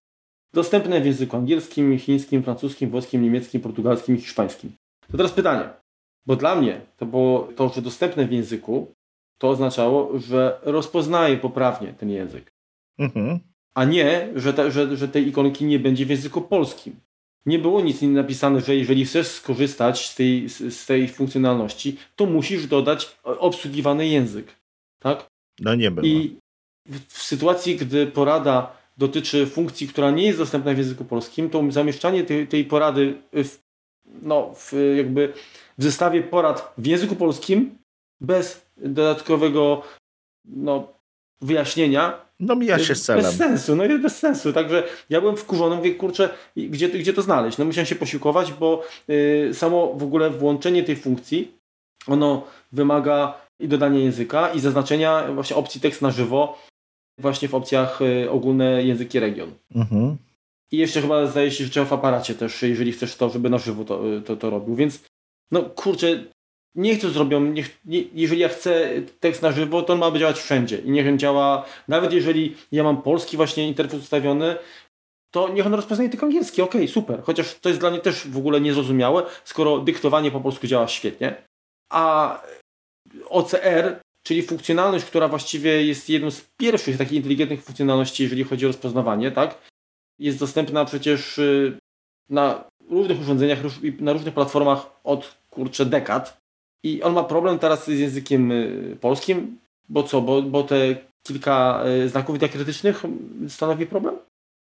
Dostępne 0.54 1.02
w 1.02 1.06
języku 1.06 1.38
angielskim, 1.38 2.00
chińskim, 2.00 2.44
francuskim, 2.44 2.90
włoskim, 2.90 3.24
niemieckim, 3.24 3.62
portugalskim 3.62 4.18
i 4.18 4.22
hiszpańskim. 4.22 4.72
To 5.12 5.18
teraz 5.18 5.32
pytanie, 5.32 5.70
bo 6.26 6.36
dla 6.36 6.56
mnie 6.56 6.82
to 6.98 7.06
było 7.06 7.50
to, 7.56 7.70
że 7.70 7.82
dostępne 7.82 8.28
w 8.28 8.32
języku, 8.32 8.96
to 9.38 9.50
oznaczało, 9.50 10.20
że 10.20 10.60
rozpoznaje 10.64 11.38
poprawnie 11.38 11.94
ten 11.94 12.10
język. 12.10 12.52
Mhm. 13.00 13.40
A 13.74 13.86
nie, 13.86 14.30
że, 14.36 14.54
te, 14.54 14.72
że, 14.72 14.98
że 14.98 15.08
tej 15.08 15.28
ikonki 15.28 15.66
nie 15.66 15.80
będzie 15.80 16.06
w 16.06 16.10
języku 16.10 16.42
polskim. 16.42 16.96
Nie 17.46 17.60
było 17.60 17.82
nic 17.82 18.02
napisane, 18.02 18.62
że 18.62 18.76
jeżeli 18.76 19.06
chcesz 19.06 19.28
skorzystać 19.28 20.10
z 20.10 20.16
tej, 20.16 20.50
z 20.50 20.86
tej 20.86 21.08
funkcjonalności, 21.08 21.98
to 22.16 22.26
musisz 22.26 22.68
dodać 22.68 23.18
obsługiwany 23.24 24.08
język. 24.08 24.56
Tak? 25.00 25.28
No 25.60 25.76
nie 25.76 25.92
było. 25.92 26.08
I 26.08 26.38
w, 26.86 27.14
w 27.14 27.24
sytuacji, 27.24 27.76
gdy 27.76 28.08
porada 28.08 28.78
dotyczy 28.98 29.46
funkcji, 29.46 29.88
która 29.88 30.12
nie 30.12 30.24
jest 30.24 30.38
dostępna 30.38 30.74
w 30.74 30.78
języku 30.78 31.06
polskim, 31.06 31.50
to 31.50 31.64
zamieszczanie 31.72 32.24
tej, 32.24 32.48
tej 32.48 32.66
porady 32.66 33.22
w, 33.34 33.58
no, 34.22 34.54
w, 34.56 34.94
jakby 34.98 35.34
w 35.78 35.84
zestawie 35.84 36.24
porad 36.24 36.74
w 36.78 36.86
języku 36.86 37.16
polskim 37.16 37.78
bez 38.22 38.66
dodatkowego 38.78 39.82
no, 40.46 40.88
wyjaśnienia 41.42 42.28
no 42.40 42.56
mija 42.56 42.80
się 42.80 42.96
z 42.96 43.02
celem. 43.02 43.24
Bez 43.24 43.36
sensu, 43.36 43.76
no 43.76 43.84
jest 43.84 44.02
bez 44.02 44.18
sensu. 44.18 44.54
Także 44.54 44.84
ja 45.10 45.22
byłem 45.22 45.38
wkurzony, 45.38 45.76
mówię, 45.76 45.96
kurczę, 45.96 46.30
gdzie, 46.56 46.90
gdzie 46.90 47.14
to 47.14 47.22
znaleźć? 47.22 47.58
No 47.58 47.66
musiałem 47.66 47.86
się 47.86 47.96
posiłkować, 47.96 48.54
bo 48.54 48.84
y, 49.10 49.50
samo 49.54 49.94
w 49.94 50.04
ogóle 50.04 50.30
włączenie 50.30 50.84
tej 50.84 50.96
funkcji, 50.96 51.52
ono 52.08 52.44
wymaga 52.72 53.42
i 53.60 53.68
dodania 53.68 54.00
języka 54.00 54.50
i 54.50 54.60
zaznaczenia 54.60 55.34
właśnie 55.34 55.56
opcji 55.56 55.82
tekst 55.82 56.02
na 56.02 56.12
żywo 56.12 56.58
właśnie 57.20 57.48
w 57.48 57.56
opcjach 57.56 58.02
y, 58.02 58.32
ogólne 58.32 58.84
języki 58.84 59.20
region. 59.20 59.52
Mhm. 59.76 60.18
I 60.72 60.78
jeszcze 60.78 61.02
chyba 61.02 61.26
zdaje 61.26 61.52
się, 61.52 61.64
że 61.64 61.70
trzeba 61.70 61.86
w 61.86 61.94
aparacie 61.94 62.36
też, 62.36 62.62
jeżeli 62.62 62.92
chcesz 62.92 63.16
to, 63.16 63.30
żeby 63.30 63.50
na 63.50 63.58
żywo 63.58 63.86
to, 63.86 64.02
to, 64.26 64.36
to 64.36 64.50
robił. 64.50 64.76
Więc 64.76 65.04
no 65.52 65.64
kurczę, 65.64 66.24
niech 66.76 67.02
to 67.02 67.10
zrobią, 67.10 67.42
niech, 67.42 67.80
nie, 67.86 68.04
jeżeli 68.14 68.42
ja 68.42 68.50
chcę 68.50 68.90
tekst 69.20 69.42
na 69.42 69.52
żywo, 69.52 69.82
to 69.82 69.94
on 69.94 70.00
ma 70.00 70.20
działać 70.20 70.40
wszędzie. 70.40 70.78
I 70.78 70.92
niech 70.92 71.08
on 71.08 71.20
działa, 71.20 71.66
nawet 71.88 72.14
jeżeli 72.14 72.56
ja 72.72 72.84
mam 72.84 73.02
polski 73.02 73.38
właśnie 73.38 73.68
interfejs 73.68 74.04
ustawiony, 74.04 74.56
to 75.34 75.50
niech 75.50 75.66
on 75.66 75.74
rozpoznaje 75.74 76.10
tylko 76.10 76.26
angielski, 76.26 76.62
okej, 76.62 76.82
okay, 76.82 76.94
super. 76.94 77.22
Chociaż 77.24 77.56
to 77.56 77.70
jest 77.70 77.82
dla 77.82 77.92
mnie 77.92 78.00
też 78.00 78.28
w 78.28 78.38
ogóle 78.38 78.62
niezrozumiałe, 78.62 79.24
skoro 79.44 79.80
dyktowanie 79.80 80.32
po 80.32 80.42
polsku 80.42 80.68
działa 80.68 80.88
świetnie. 80.88 81.44
A 81.92 82.42
OCR 83.30 84.00
czyli 84.28 84.44
funkcjonalność, 84.44 85.06
która 85.06 85.28
właściwie 85.28 85.86
jest 85.86 86.10
jedną 86.10 86.32
z 86.32 86.48
pierwszych 86.58 86.98
takich 86.98 87.14
inteligentnych 87.14 87.64
funkcjonalności, 87.64 88.24
jeżeli 88.24 88.44
chodzi 88.44 88.66
o 88.66 88.70
rozpoznawanie, 88.70 89.32
tak? 89.32 89.58
Jest 90.20 90.40
dostępna 90.40 90.86
przecież 90.86 91.38
y, 91.38 91.78
na 92.30 92.64
różnych 92.90 93.22
urządzeniach, 93.22 93.60
na 94.00 94.14
różnych 94.14 94.34
platformach 94.34 94.86
od 95.04 95.38
kurczę 95.50 95.86
dekad. 95.86 96.38
I 96.84 97.04
on 97.04 97.14
ma 97.14 97.24
problem 97.24 97.60
teraz 97.60 97.86
z 97.86 98.00
językiem 98.00 98.52
y, 98.52 98.98
polskim, 99.02 99.58
bo 99.90 100.04
co, 100.04 100.22
bo, 100.22 100.42
bo 100.42 100.64
te 100.64 100.96
kilka 101.24 101.84
y, 102.06 102.10
znaków 102.10 102.40
diakrytycznych 102.40 103.04
stanowi 103.48 103.86
problem? 103.86 104.16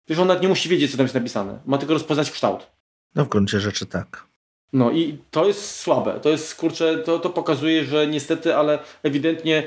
Przecież 0.05 0.21
on 0.21 0.27
nawet 0.27 0.43
nie 0.43 0.49
musi 0.49 0.69
wiedzieć, 0.69 0.91
co 0.91 0.97
tam 0.97 1.03
jest 1.03 1.15
napisane. 1.15 1.59
Ma 1.65 1.77
tylko 1.77 1.93
rozpoznać 1.93 2.31
kształt. 2.31 2.67
No 3.15 3.25
w 3.25 3.29
gruncie 3.29 3.59
rzeczy 3.59 3.85
tak. 3.85 4.27
No 4.73 4.91
i 4.91 5.17
to 5.31 5.47
jest 5.47 5.75
słabe. 5.75 6.19
To 6.19 6.29
jest, 6.29 6.55
kurczę, 6.55 6.97
to, 6.97 7.19
to 7.19 7.29
pokazuje, 7.29 7.85
że 7.85 8.07
niestety, 8.07 8.55
ale 8.55 8.79
ewidentnie 9.03 9.63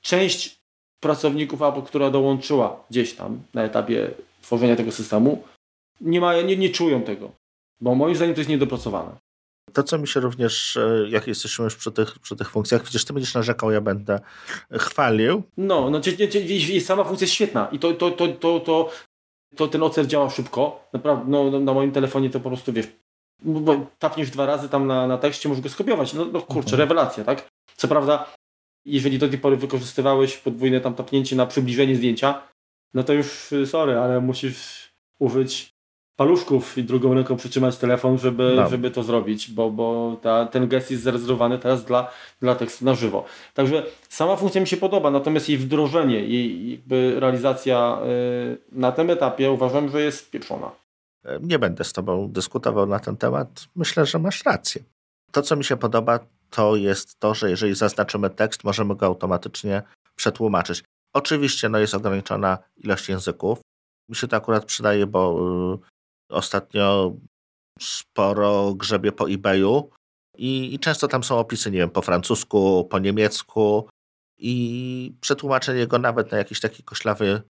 część 0.00 0.60
pracowników 1.00 1.62
Apple, 1.62 1.82
która 1.82 2.10
dołączyła 2.10 2.84
gdzieś 2.90 3.14
tam 3.14 3.42
na 3.54 3.62
etapie 3.62 4.10
tworzenia 4.50 4.76
tego 4.76 4.92
systemu, 4.92 5.42
nie, 6.00 6.20
ma, 6.20 6.42
nie, 6.42 6.56
nie 6.56 6.70
czują 6.70 7.02
tego. 7.02 7.32
Bo 7.80 7.94
moim 7.94 8.16
zdaniem 8.16 8.34
to 8.34 8.40
jest 8.40 8.50
niedopracowane. 8.50 9.16
To, 9.72 9.82
co 9.82 9.98
mi 9.98 10.08
się 10.08 10.20
również, 10.20 10.76
e, 10.76 11.06
jak 11.08 11.26
jesteśmy 11.26 11.64
już 11.64 11.76
przy 11.76 11.92
tych, 11.92 12.18
przy 12.18 12.36
tych 12.36 12.50
funkcjach, 12.50 12.84
widzisz, 12.84 13.04
ty 13.04 13.12
będziesz 13.12 13.34
narzekał, 13.34 13.70
ja 13.70 13.80
będę 13.80 14.20
chwalił. 14.72 15.42
No, 15.56 15.90
no 15.90 16.00
sama 16.80 17.04
funkcja 17.04 17.24
jest 17.24 17.34
świetna 17.34 17.68
i 17.72 17.78
to, 17.78 17.92
to, 17.92 18.10
to, 18.10 18.28
to, 18.28 18.60
to, 18.60 18.90
to 19.56 19.68
ten 19.68 19.82
OCR 19.82 20.06
działa 20.06 20.30
szybko. 20.30 20.88
Naprawdę, 20.92 21.24
no, 21.28 21.60
na 21.60 21.74
moim 21.74 21.92
telefonie 21.92 22.30
to 22.30 22.40
po 22.40 22.48
prostu, 22.48 22.72
wiesz, 22.72 22.86
bo 23.42 23.86
tapniesz 23.98 24.30
dwa 24.30 24.46
razy 24.46 24.68
tam 24.68 24.86
na, 24.86 25.06
na 25.06 25.18
tekście, 25.18 25.48
możesz 25.48 25.62
go 25.62 25.68
skopiować. 25.68 26.12
No, 26.12 26.24
no 26.24 26.40
kurczę, 26.40 26.72
mhm. 26.72 26.78
rewelacja, 26.78 27.24
tak? 27.24 27.48
Co 27.76 27.88
prawda, 27.88 28.32
jeżeli 28.84 29.18
do 29.18 29.28
tej 29.28 29.38
pory 29.38 29.56
wykorzystywałeś 29.56 30.36
podwójne 30.36 30.80
tam 30.80 30.94
tapnięcie 30.94 31.36
na 31.36 31.46
przybliżenie 31.46 31.96
zdjęcia, 31.96 32.50
no 32.94 33.02
to 33.02 33.12
już 33.12 33.52
y, 33.52 33.66
sorry, 33.66 33.98
ale 33.98 34.20
musisz 34.20 34.90
użyć 35.18 35.74
paluszków 36.16 36.78
i 36.78 36.84
drugą 36.84 37.14
ręką 37.14 37.36
przytrzymać 37.36 37.76
telefon, 37.76 38.18
żeby, 38.18 38.52
no. 38.56 38.68
żeby 38.68 38.90
to 38.90 39.02
zrobić, 39.02 39.50
bo, 39.50 39.70
bo 39.70 40.16
ta, 40.22 40.46
ten 40.46 40.68
gest 40.68 40.90
jest 40.90 41.02
zarezerwowany 41.02 41.58
teraz 41.58 41.84
dla, 41.84 42.10
dla 42.40 42.54
tekstu 42.54 42.84
na 42.84 42.94
żywo. 42.94 43.24
Także 43.54 43.82
sama 44.08 44.36
funkcja 44.36 44.60
mi 44.60 44.66
się 44.66 44.76
podoba, 44.76 45.10
natomiast 45.10 45.48
jej 45.48 45.58
wdrożenie, 45.58 46.20
jej 46.20 46.70
jakby 46.70 47.20
realizacja 47.20 47.98
yy, 48.02 48.58
na 48.72 48.92
tym 48.92 49.10
etapie 49.10 49.50
uważam, 49.50 49.88
że 49.88 50.02
jest 50.02 50.30
pieprzona. 50.30 50.70
Nie 51.40 51.58
będę 51.58 51.84
z 51.84 51.92
Tobą 51.92 52.28
dyskutował 52.32 52.86
na 52.86 52.98
ten 52.98 53.16
temat. 53.16 53.48
Myślę, 53.76 54.06
że 54.06 54.18
masz 54.18 54.44
rację. 54.44 54.82
To, 55.32 55.42
co 55.42 55.56
mi 55.56 55.64
się 55.64 55.76
podoba, 55.76 56.18
to 56.50 56.76
jest 56.76 57.20
to, 57.20 57.34
że 57.34 57.50
jeżeli 57.50 57.74
zaznaczymy 57.74 58.30
tekst, 58.30 58.64
możemy 58.64 58.96
go 58.96 59.06
automatycznie 59.06 59.82
przetłumaczyć. 60.16 60.84
Oczywiście 61.12 61.68
no, 61.68 61.78
jest 61.78 61.94
ograniczona 61.94 62.58
ilość 62.76 63.08
języków. 63.08 63.60
Mi 64.08 64.16
się 64.16 64.28
to 64.28 64.36
akurat 64.36 64.64
przydaje, 64.64 65.06
bo 65.06 65.40
y, 66.30 66.34
ostatnio 66.34 67.12
sporo 67.80 68.74
grzebie 68.74 69.12
po 69.12 69.30
eBayu 69.30 69.90
i, 70.36 70.74
i 70.74 70.78
często 70.78 71.08
tam 71.08 71.24
są 71.24 71.38
opisy, 71.38 71.70
nie 71.70 71.78
wiem, 71.78 71.90
po 71.90 72.02
francusku, 72.02 72.84
po 72.90 72.98
niemiecku 72.98 73.88
i 74.38 75.12
przetłumaczenie 75.20 75.86
go 75.86 75.98
nawet 75.98 76.32
na 76.32 76.38
jakiś 76.38 76.60
taki 76.60 76.82
koślawy 76.82 77.42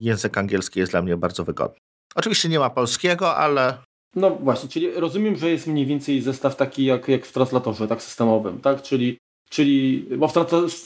język 0.00 0.38
angielski 0.38 0.80
jest 0.80 0.92
dla 0.92 1.02
mnie 1.02 1.16
bardzo 1.16 1.44
wygodny. 1.44 1.78
Oczywiście 2.14 2.48
nie 2.48 2.58
ma 2.58 2.70
polskiego, 2.70 3.36
ale... 3.36 3.78
No 4.14 4.30
właśnie, 4.30 4.68
czyli 4.68 4.92
rozumiem, 4.92 5.36
że 5.36 5.50
jest 5.50 5.66
mniej 5.66 5.86
więcej 5.86 6.22
zestaw 6.22 6.56
taki 6.56 6.84
jak, 6.84 7.08
jak 7.08 7.26
w 7.26 7.32
translatorze, 7.32 7.88
tak 7.88 8.02
systemowym, 8.02 8.60
tak? 8.60 8.82
Czyli, 8.82 9.18
czyli 9.48 10.06
bo 10.16 10.28
w, 10.28 10.32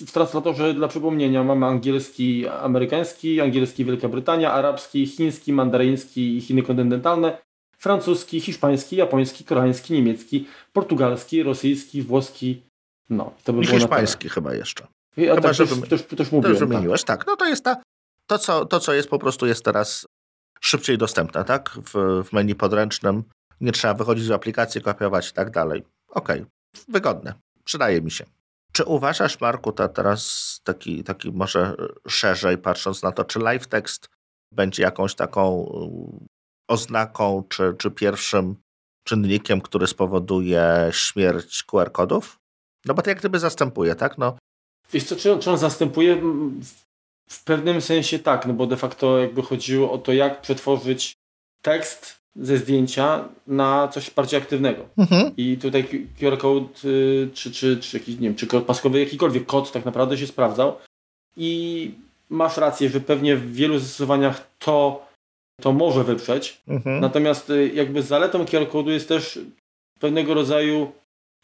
w 0.06 0.12
translatorze 0.12 0.74
dla 0.74 0.88
przypomnienia 0.88 1.44
mamy 1.44 1.66
angielski 1.66 2.48
amerykański, 2.48 3.40
angielski 3.40 3.84
Wielka 3.84 4.08
Brytania, 4.08 4.52
arabski, 4.52 5.06
chiński, 5.06 5.52
mandaryński 5.52 6.36
i 6.36 6.40
Chiny 6.40 6.62
kontynentalne, 6.62 7.38
francuski, 7.78 8.40
hiszpański, 8.40 8.96
japoński, 8.96 9.44
koreański, 9.44 9.92
niemiecki, 9.92 10.46
portugalski, 10.72 11.42
rosyjski, 11.42 12.02
włoski, 12.02 12.62
no. 13.10 13.32
To 13.44 13.52
by 13.52 13.62
I 13.62 13.66
było 13.66 13.78
hiszpański 13.78 14.28
chyba 14.28 14.54
jeszcze. 14.54 14.86
I, 15.16 15.28
a 15.28 15.34
chyba, 15.34 15.48
tak, 15.48 15.54
żebym, 15.54 15.82
też, 15.82 16.02
też, 16.02 16.18
też 16.18 16.32
mówiłem, 16.32 16.56
wymieniłeś, 16.56 17.04
tak. 17.04 17.18
tak. 17.18 17.26
No 17.26 17.36
to 17.36 17.46
jest 17.46 17.64
ta, 17.64 17.76
to 18.26 18.38
co, 18.38 18.66
to, 18.66 18.80
co 18.80 18.92
jest 18.92 19.08
po 19.08 19.18
prostu 19.18 19.46
jest 19.46 19.64
teraz 19.64 20.06
szybciej 20.60 20.98
dostępne, 20.98 21.44
tak? 21.44 21.70
W, 21.70 22.24
w 22.24 22.32
menu 22.32 22.54
podręcznym. 22.54 23.24
Nie 23.60 23.72
trzeba 23.72 23.94
wychodzić 23.94 24.24
z 24.24 24.30
aplikacji, 24.30 24.80
kopiować 24.80 25.30
i 25.30 25.32
tak 25.32 25.50
dalej. 25.50 25.82
Okej, 26.08 26.40
okay. 26.40 26.84
wygodne. 26.88 27.34
Przydaje 27.64 28.02
mi 28.02 28.10
się. 28.10 28.24
Czy 28.72 28.84
uważasz, 28.84 29.40
Marku, 29.40 29.72
to 29.72 29.88
teraz 29.88 30.60
taki, 30.64 31.04
taki 31.04 31.32
może 31.32 31.74
szerzej 32.08 32.58
patrząc 32.58 33.02
na 33.02 33.12
to, 33.12 33.24
czy 33.24 33.38
live 33.38 33.66
text 33.66 34.08
będzie 34.52 34.82
jakąś 34.82 35.14
taką 35.14 35.72
oznaką, 36.68 37.44
czy, 37.48 37.74
czy 37.78 37.90
pierwszym 37.90 38.56
czynnikiem, 39.04 39.60
który 39.60 39.86
spowoduje 39.86 40.88
śmierć 40.90 41.62
QR-kodów? 41.62 42.38
No 42.84 42.94
bo 42.94 43.02
to 43.02 43.10
jak 43.10 43.18
gdyby 43.18 43.38
zastępuje, 43.38 43.94
tak? 43.94 44.18
No. 44.18 44.36
Wiesz 44.92 45.04
co, 45.04 45.16
czy, 45.16 45.38
czy 45.38 45.50
on 45.50 45.58
zastępuje? 45.58 46.22
W 47.30 47.44
pewnym 47.44 47.80
sensie 47.80 48.18
tak, 48.18 48.46
no 48.46 48.54
bo 48.54 48.66
de 48.66 48.76
facto 48.76 49.18
jakby 49.18 49.42
chodziło 49.42 49.92
o 49.92 49.98
to, 49.98 50.12
jak 50.12 50.40
przetworzyć 50.40 51.12
tekst 51.62 52.21
ze 52.36 52.58
zdjęcia 52.58 53.28
na 53.46 53.88
coś 53.88 54.10
bardziej 54.10 54.40
aktywnego. 54.40 54.88
Mhm. 54.96 55.32
I 55.36 55.56
tutaj 55.56 55.84
QR 56.20 56.38
code 56.38 56.68
y, 56.84 57.28
czy, 57.34 57.52
czy, 57.52 57.76
czy 57.76 57.98
jakiś, 57.98 58.14
nie 58.14 58.28
wiem, 58.28 58.34
czy 58.34 58.46
kod 58.46 58.64
paskowy, 58.64 59.00
jakikolwiek 59.00 59.46
kod 59.46 59.72
tak 59.72 59.84
naprawdę 59.84 60.18
się 60.18 60.26
sprawdzał. 60.26 60.76
I 61.36 61.90
masz 62.30 62.56
rację, 62.56 62.88
że 62.88 63.00
pewnie 63.00 63.36
w 63.36 63.52
wielu 63.52 63.78
zastosowaniach 63.78 64.50
to, 64.58 65.06
to 65.60 65.72
może 65.72 66.04
wyprzeć. 66.04 66.62
Mhm. 66.68 67.00
Natomiast 67.00 67.50
y, 67.50 67.70
jakby 67.74 68.02
zaletą 68.02 68.46
QR 68.46 68.86
jest 68.86 69.08
też 69.08 69.38
pewnego 70.00 70.34
rodzaju 70.34 70.92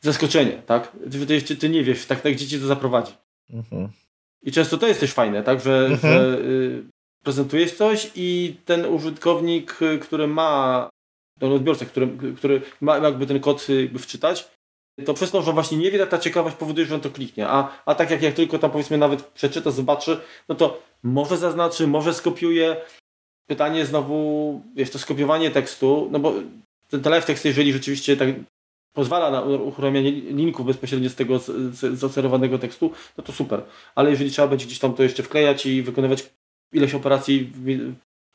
zaskoczenie, 0.01 0.62
tak? 0.66 0.93
Ty, 1.26 1.43
ty 1.43 1.57
ty 1.57 1.68
nie 1.68 1.84
wiesz, 1.84 2.07
tak, 2.07 2.20
tak 2.20 2.32
gdzie 2.32 2.47
ci 2.47 2.61
to 2.61 2.66
zaprowadzi. 2.66 3.12
Mhm. 3.51 3.89
I 4.43 4.53
często 4.53 4.78
to 4.78 4.89
jest 4.89 5.01
też 5.01 5.12
fajne, 5.12 5.43
tak, 5.43 5.61
że, 5.61 5.86
mhm. 5.86 6.14
że 6.14 6.39
y, 6.39 6.84
prezentujesz 7.24 7.74
coś 7.74 8.10
i 8.14 8.56
ten 8.64 8.86
użytkownik, 8.86 9.82
y, 9.82 9.98
który 9.98 10.26
ma, 10.26 10.88
ten 11.40 11.52
odbiorca, 11.52 11.84
który, 11.84 12.08
który 12.36 12.62
ma 12.80 12.98
jakby 12.98 13.26
ten 13.26 13.40
kod 13.40 13.70
y, 13.70 13.82
jakby 13.82 13.98
wczytać, 13.98 14.48
to 15.06 15.14
przez 15.14 15.30
to, 15.30 15.42
że 15.42 15.52
właśnie 15.52 15.78
nie 15.78 15.90
wie, 15.90 16.06
ta 16.06 16.18
ciekawość 16.18 16.56
powoduje, 16.56 16.86
że 16.86 16.94
on 16.94 17.00
to 17.00 17.10
kliknie. 17.10 17.48
A, 17.48 17.82
a 17.86 17.94
tak 17.94 18.10
jak, 18.10 18.22
jak 18.22 18.34
tylko 18.34 18.58
tam 18.58 18.70
powiedzmy 18.70 18.98
nawet 18.98 19.22
przeczyta, 19.22 19.70
zobaczy, 19.70 20.20
no 20.48 20.54
to 20.54 20.82
może 21.02 21.36
zaznaczy, 21.36 21.86
może 21.86 22.14
skopiuje. 22.14 22.76
Pytanie 23.46 23.86
znowu, 23.86 24.60
jest 24.76 24.92
to 24.92 24.98
skopiowanie 24.98 25.50
tekstu, 25.50 26.08
no 26.10 26.18
bo 26.18 26.34
ten 26.90 27.02
live 27.02 27.24
tekst, 27.24 27.44
jeżeli 27.44 27.72
rzeczywiście 27.72 28.16
tak 28.16 28.28
pozwala 28.92 29.30
na 29.30 29.40
uruchomienie 29.40 30.10
linków 30.10 30.66
bezpośrednio 30.66 31.10
z 31.10 31.14
tego 31.14 31.40
zacerowanego 31.92 32.58
tekstu, 32.58 32.90
no 33.18 33.24
to 33.24 33.32
super. 33.32 33.62
Ale 33.94 34.10
jeżeli 34.10 34.30
trzeba 34.30 34.48
będzie 34.48 34.66
gdzieś 34.66 34.78
tam 34.78 34.94
to 34.94 35.02
jeszcze 35.02 35.22
wklejać 35.22 35.66
i 35.66 35.82
wykonywać 35.82 36.30
ileś 36.72 36.94
operacji 36.94 37.52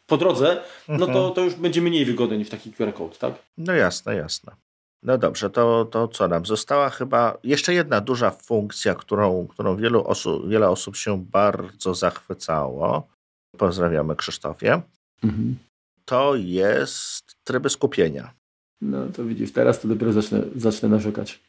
po 0.08 0.18
drodze, 0.18 0.64
no 0.88 1.06
to, 1.06 1.12
mhm. 1.12 1.34
to 1.34 1.42
już 1.42 1.56
będzie 1.56 1.82
mniej 1.82 2.06
wygodny 2.06 2.38
niż 2.38 2.50
taki 2.50 2.74
QR 2.74 2.94
code, 2.94 3.16
tak? 3.16 3.34
No 3.58 3.74
jasne, 3.74 4.16
jasne. 4.16 4.56
No 5.04 5.18
dobrze, 5.18 5.50
to, 5.50 5.86
to 5.86 6.08
co 6.08 6.28
nam? 6.28 6.46
Została 6.46 6.90
chyba 6.90 7.38
jeszcze 7.44 7.74
jedna 7.74 8.02
duża 8.02 8.32
funkcja, 8.32 8.96
którą, 8.96 9.48
którą 9.48 9.76
wielu 9.76 10.08
osób, 10.08 10.50
wiele 10.50 10.70
osób 10.70 10.96
się 10.96 11.26
bardzo 11.26 11.96
zachwycało. 11.96 13.08
Pozdrawiamy 13.58 14.16
Krzysztofie. 14.16 14.82
Mhm. 15.24 15.56
To 16.06 16.36
jest 16.36 17.36
tryby 17.44 17.70
skupienia. 17.70 18.34
No 18.82 19.08
to 19.16 19.26
widzisz, 19.26 19.52
teraz 19.52 19.82
to 19.82 19.88
dopiero 19.88 20.14
zacznę, 20.14 20.42
zacznę 20.56 20.90
narzekać. 20.90 21.40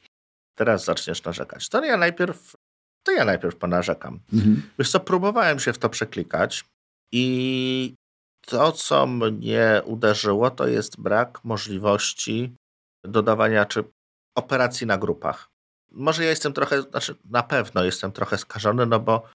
Teraz 0.55 0.85
zaczniesz 0.85 1.25
narzekać. 1.25 1.69
To 1.69 1.85
ja 1.85 1.97
najpierw, 1.97 2.57
to 3.03 3.13
ja 3.13 3.25
najpierw 3.25 3.57
ponarzekam. 3.57 4.21
Mhm. 4.33 4.63
Wiesz 4.79 4.91
co, 4.91 5.01
próbowałem 5.01 5.59
się 5.59 5.73
w 5.73 5.79
to 5.79 5.89
przeklikać 5.89 6.65
i 7.13 7.95
to, 8.47 8.73
co 8.73 9.07
mnie 9.07 9.83
uderzyło, 9.85 10.51
to 10.51 10.67
jest 10.67 11.01
brak 11.01 11.45
możliwości 11.45 12.55
dodawania 13.05 13.65
czy 13.65 13.85
operacji 14.37 14.87
na 14.87 14.99
grupach. 14.99 15.49
Może 15.93 16.25
ja 16.25 16.31
jestem 16.31 16.53
trochę, 16.53 16.83
znaczy 16.83 17.15
na 17.25 17.43
pewno 17.43 17.85
jestem 17.85 18.13
trochę 18.13 18.39
skażony, 18.39 18.87
no 18.87 19.01
bo 19.01 19.29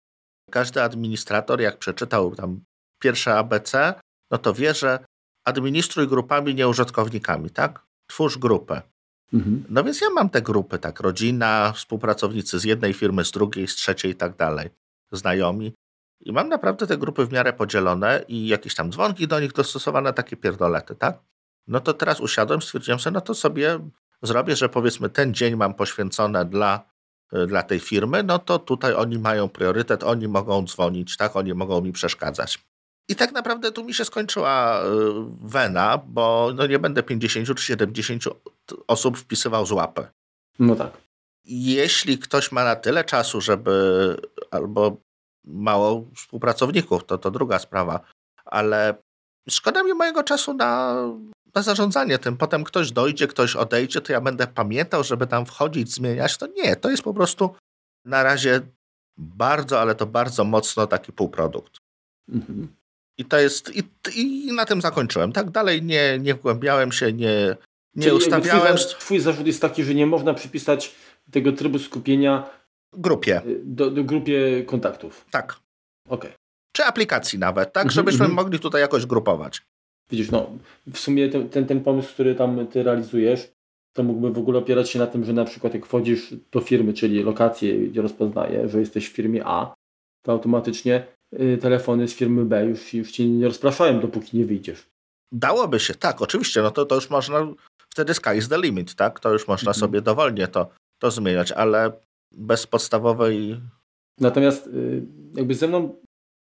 każdy 0.52 0.84
administrator, 0.84 1.62
jak 1.62 1.78
przeczytał 1.78 2.36
tam 2.36 2.62
pierwsze 3.02 3.36
ABC, 3.36 3.94
no 4.32 4.38
to 4.38 4.54
wie, 4.54 4.74
że 4.74 5.06
administruj 5.46 6.08
grupami, 6.08 6.56
nie 6.56 6.68
użytkownikami, 6.68 7.50
tak? 7.50 7.86
twórz 8.08 8.38
grupę. 8.38 8.82
Mhm. 9.34 9.64
No 9.70 9.84
więc 9.84 10.02
ja 10.02 10.10
mam 10.10 10.30
te 10.30 10.42
grupy, 10.42 10.80
tak, 10.80 11.00
rodzina, 11.00 11.72
współpracownicy 11.72 12.60
z 12.60 12.64
jednej 12.64 12.94
firmy, 12.94 13.26
z 13.26 13.32
drugiej, 13.32 13.68
z 13.68 13.76
trzeciej 13.76 14.12
i 14.12 14.16
tak 14.16 14.36
dalej, 14.36 14.70
znajomi. 15.12 15.74
I 16.22 16.32
mam 16.32 16.50
naprawdę 16.50 16.88
te 16.88 16.98
grupy 16.98 17.26
w 17.26 17.32
miarę 17.32 17.54
podzielone 17.54 18.26
i 18.28 18.48
jakieś 18.48 18.76
tam 18.76 18.92
dzwonki 18.92 19.28
do 19.28 19.40
nich 19.40 19.54
dostosowane, 19.54 20.14
takie 20.14 20.38
pierdolety, 20.38 20.96
tak? 20.96 21.20
No 21.68 21.80
to 21.80 21.94
teraz 21.94 22.20
usiadłem, 22.20 22.62
stwierdziłem 22.62 23.00
sobie, 23.00 23.14
no 23.14 23.22
to 23.22 23.34
sobie 23.34 23.80
zrobię, 24.22 24.56
że 24.56 24.70
powiedzmy 24.70 25.10
ten 25.10 25.34
dzień 25.34 25.56
mam 25.56 25.74
poświęcone 25.74 26.46
dla, 26.46 26.90
y, 27.34 27.48
dla 27.48 27.64
tej 27.64 27.80
firmy, 27.80 28.24
no 28.24 28.40
to 28.40 28.60
tutaj 28.60 28.94
oni 28.94 29.20
mają 29.20 29.50
priorytet, 29.50 30.04
oni 30.04 30.28
mogą 30.28 30.66
dzwonić, 30.66 31.18
tak? 31.18 31.36
Oni 31.36 31.54
mogą 31.54 31.82
mi 31.82 31.92
przeszkadzać. 31.92 32.60
I 33.10 33.16
tak 33.16 33.32
naprawdę 33.32 33.72
tu 33.72 33.84
mi 33.84 33.94
się 33.94 34.06
skończyła 34.06 34.84
y, 34.84 34.86
wena, 35.42 35.98
bo 35.98 36.52
no 36.56 36.68
nie 36.68 36.80
będę 36.80 37.04
50 37.04 37.58
czy 37.58 37.64
70 37.64 38.24
osób 38.88 39.18
wpisywał 39.18 39.66
z 39.66 39.72
łapy. 39.72 40.08
No 40.60 40.76
tak. 40.76 40.92
Jeśli 41.46 42.20
ktoś 42.20 42.52
ma 42.52 42.64
na 42.64 42.76
tyle 42.76 43.04
czasu, 43.04 43.42
żeby 43.42 44.16
albo 44.52 44.98
mało 45.46 46.06
współpracowników, 46.16 47.06
to 47.06 47.18
to 47.18 47.32
druga 47.32 47.60
sprawa, 47.60 48.00
ale 48.46 48.96
szkoda 49.50 49.84
mi 49.84 49.94
mojego 49.94 50.24
czasu 50.24 50.54
na, 50.54 50.96
na 51.56 51.62
zarządzanie 51.62 52.20
tym. 52.20 52.38
Potem 52.38 52.64
ktoś 52.64 52.92
dojdzie, 52.92 53.28
ktoś 53.28 53.56
odejdzie, 53.56 54.02
to 54.02 54.14
ja 54.14 54.22
będę 54.22 54.48
pamiętał, 54.48 55.04
żeby 55.04 55.28
tam 55.28 55.46
wchodzić, 55.46 55.94
zmieniać. 55.94 56.38
To 56.38 56.48
nie, 56.48 56.76
to 56.76 56.90
jest 56.90 57.04
po 57.04 57.14
prostu 57.14 57.56
na 58.06 58.24
razie 58.24 58.62
bardzo, 59.18 59.82
ale 59.82 59.96
to 59.96 60.06
bardzo 60.06 60.44
mocno 60.44 60.88
taki 60.88 61.12
półprodukt. 61.12 61.78
Mhm. 62.30 62.68
I 63.18 63.26
to 63.26 63.38
jest, 63.40 63.76
i, 63.76 63.84
i 64.16 64.54
na 64.54 64.66
tym 64.66 64.82
zakończyłem. 64.82 65.32
Tak 65.32 65.52
dalej 65.52 65.84
nie, 65.84 66.20
nie 66.20 66.36
wgłębiałem 66.36 66.92
się, 66.92 67.14
nie, 67.14 67.56
nie 67.96 68.04
Czyli 68.04 68.16
ustawiałem. 68.16 68.78
Twój, 68.78 68.96
twój 69.00 69.20
zarzut 69.20 69.48
jest 69.48 69.62
taki, 69.62 69.84
że 69.84 69.96
nie 69.96 70.06
można 70.06 70.34
przypisać 70.34 70.96
tego 71.32 71.52
trybu 71.52 71.80
skupienia 71.80 72.59
grupie. 72.94 73.42
Y, 73.46 73.62
do, 73.64 73.92
do 73.92 74.04
grupie 74.04 74.64
kontaktów. 74.66 75.26
Tak. 75.32 75.60
Okej. 76.06 76.30
Okay. 76.30 76.32
Czy 76.76 76.84
aplikacji 76.84 77.40
nawet, 77.40 77.74
tak? 77.74 77.84
Mm 77.84 77.92
-hmm, 77.92 77.96
Żebyśmy 77.96 78.26
mm 78.26 78.32
-hmm. 78.32 78.36
mogli 78.36 78.60
tutaj 78.60 78.82
jakoś 78.82 79.06
grupować. 79.06 79.62
Widzisz, 80.12 80.32
no 80.32 80.52
w 80.94 80.98
sumie 80.98 81.30
ten, 81.30 81.50
ten, 81.50 81.66
ten 81.66 81.84
pomysł, 81.84 82.14
który 82.14 82.36
tam 82.36 82.68
ty 82.68 82.84
realizujesz, 82.84 83.52
to 83.94 84.04
mógłby 84.04 84.32
w 84.32 84.38
ogóle 84.38 84.60
opierać 84.60 84.90
się 84.90 85.00
na 85.00 85.08
tym, 85.08 85.26
że 85.26 85.34
na 85.34 85.46
przykład 85.46 85.74
jak 85.74 85.86
wchodzisz 85.86 86.34
do 86.52 86.62
firmy, 86.62 86.94
czyli 86.94 87.24
lokację, 87.24 87.80
gdzie 87.80 88.02
rozpoznaje, 88.02 88.70
że 88.70 88.80
jesteś 88.80 89.10
w 89.10 89.14
firmie 89.14 89.42
A, 89.46 89.74
to 90.26 90.32
automatycznie 90.32 91.04
Y, 91.34 91.58
telefony 91.58 92.08
z 92.08 92.16
firmy 92.16 92.46
B 92.46 92.66
już, 92.66 92.94
już 92.94 93.12
ci 93.12 93.30
nie 93.30 93.46
rozpraszają, 93.46 94.00
dopóki 94.00 94.38
nie 94.38 94.46
wyjdziesz. 94.46 94.88
Dałoby 95.32 95.80
się, 95.80 95.96
tak, 95.96 96.22
oczywiście, 96.22 96.62
no 96.62 96.72
to, 96.72 96.86
to 96.86 96.96
już 96.96 97.10
można, 97.10 97.48
wtedy 97.90 98.14
sky 98.14 98.38
is 98.38 98.50
the 98.50 98.58
limit, 98.58 98.96
tak, 98.96 99.20
to 99.20 99.34
już 99.34 99.48
można 99.48 99.70
mhm. 99.70 99.80
sobie 99.80 100.02
dowolnie 100.02 100.48
to, 100.48 100.70
to 101.02 101.12
zmieniać, 101.12 101.52
ale 101.52 101.92
bez 102.32 102.68
podstawowej... 102.68 103.62
Natomiast 104.20 104.68
y, 104.68 105.06
jakby 105.36 105.56
ze 105.56 105.68
mną, 105.68 105.96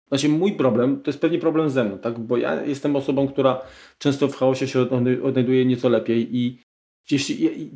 znaczy 0.09 0.28
mój 0.28 0.53
problem, 0.53 1.03
to 1.03 1.11
jest 1.11 1.20
pewnie 1.20 1.39
problem 1.39 1.70
ze 1.70 1.85
mną, 1.85 1.99
tak, 1.99 2.18
bo 2.18 2.37
ja 2.37 2.62
jestem 2.62 2.97
osobą, 2.97 3.28
która 3.28 3.62
często 3.99 4.28
w 4.28 4.37
chaosie 4.37 4.68
się 4.68 4.80
odnajduje 5.22 5.64
nieco 5.64 5.89
lepiej 5.89 6.37
i 6.37 6.59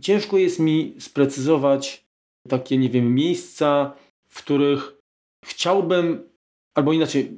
ciężko 0.01 0.39
jest 0.39 0.61
mi 0.61 0.95
sprecyzować 0.99 2.07
takie, 2.49 2.79
nie 2.79 2.89
wiem, 2.91 3.15
miejsca, 3.15 3.97
w 4.29 4.39
których 4.39 4.97
chciałbym 5.45 6.29
albo 6.75 6.93
inaczej, 6.93 7.37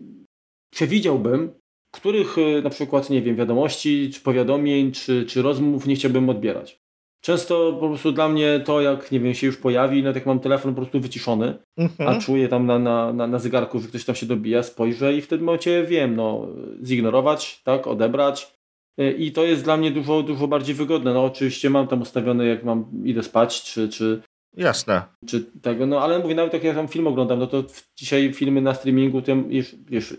przewidziałbym, 0.70 1.52
których 1.94 2.38
y, 2.38 2.62
na 2.62 2.70
przykład, 2.70 3.10
nie 3.10 3.22
wiem, 3.22 3.36
wiadomości, 3.36 4.10
czy 4.10 4.20
powiadomień, 4.20 4.92
czy, 4.92 5.26
czy 5.26 5.42
rozmów 5.42 5.86
nie 5.86 5.96
chciałbym 5.96 6.28
odbierać. 6.30 6.80
Często 7.20 7.72
po 7.80 7.88
prostu 7.88 8.12
dla 8.12 8.28
mnie 8.28 8.60
to, 8.64 8.80
jak 8.80 9.12
nie 9.12 9.20
wiem, 9.20 9.34
się 9.34 9.46
już 9.46 9.56
pojawi, 9.56 10.02
nawet 10.02 10.16
jak 10.16 10.26
mam 10.26 10.40
telefon 10.40 10.74
po 10.74 10.80
prostu 10.80 11.00
wyciszony, 11.00 11.58
mhm. 11.76 12.10
a 12.10 12.20
czuję 12.20 12.48
tam 12.48 12.66
na, 12.66 12.78
na, 12.78 13.12
na, 13.12 13.26
na 13.26 13.38
zegarku, 13.38 13.78
że 13.78 13.88
ktoś 13.88 14.04
tam 14.04 14.14
się 14.14 14.26
dobija, 14.26 14.62
spojrzę 14.62 15.14
i 15.14 15.20
w 15.20 15.28
tym 15.28 15.40
momencie 15.40 15.84
wiem, 15.84 16.16
no, 16.16 16.46
zignorować, 16.82 17.62
tak, 17.64 17.86
odebrać. 17.86 18.58
Y, 19.00 19.12
I 19.12 19.32
to 19.32 19.44
jest 19.44 19.64
dla 19.64 19.76
mnie 19.76 19.90
dużo, 19.90 20.22
dużo 20.22 20.48
bardziej 20.48 20.74
wygodne. 20.74 21.14
No 21.14 21.24
oczywiście 21.24 21.70
mam 21.70 21.88
tam 21.88 22.02
ustawione, 22.02 22.46
jak 22.46 22.64
mam 22.64 22.90
idę 23.04 23.22
spać, 23.22 23.62
czy, 23.62 23.88
czy, 23.88 24.22
Jasne. 24.56 25.02
Czy 25.26 25.40
tego, 25.62 25.86
no 25.86 26.00
ale 26.00 26.18
mówię, 26.18 26.34
nawet 26.34 26.52
jak 26.52 26.64
ja 26.64 26.74
tam 26.74 26.88
film 26.88 27.06
oglądam, 27.06 27.38
no 27.38 27.46
to 27.46 27.64
dzisiaj 27.96 28.32
filmy 28.32 28.60
na 28.60 28.74
streamingu, 28.74 29.22
tym, 29.22 29.50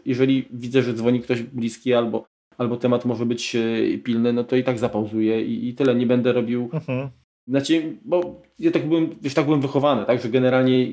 jeżeli 0.05 0.47
widzę, 0.51 0.81
że 0.81 0.93
dzwoni 0.93 1.21
ktoś 1.21 1.41
bliski 1.41 1.93
albo, 1.93 2.25
albo 2.59 2.77
temat 2.77 3.05
może 3.05 3.25
być 3.25 3.55
e, 3.55 3.97
pilny, 3.97 4.33
no 4.33 4.43
to 4.43 4.55
i 4.55 4.63
tak 4.63 4.79
zapauzuję 4.79 5.41
i, 5.41 5.67
i 5.67 5.73
tyle, 5.73 5.95
nie 5.95 6.07
będę 6.07 6.33
robił. 6.33 6.69
Mhm. 6.73 7.09
Znaczy, 7.47 7.97
bo 8.05 8.41
ja 8.59 8.71
tak 8.71 8.87
byłem, 8.87 9.15
wiesz, 9.21 9.33
tak 9.33 9.45
byłem 9.45 9.61
wychowany, 9.61 10.05
tak, 10.05 10.21
że 10.21 10.29
generalnie 10.29 10.87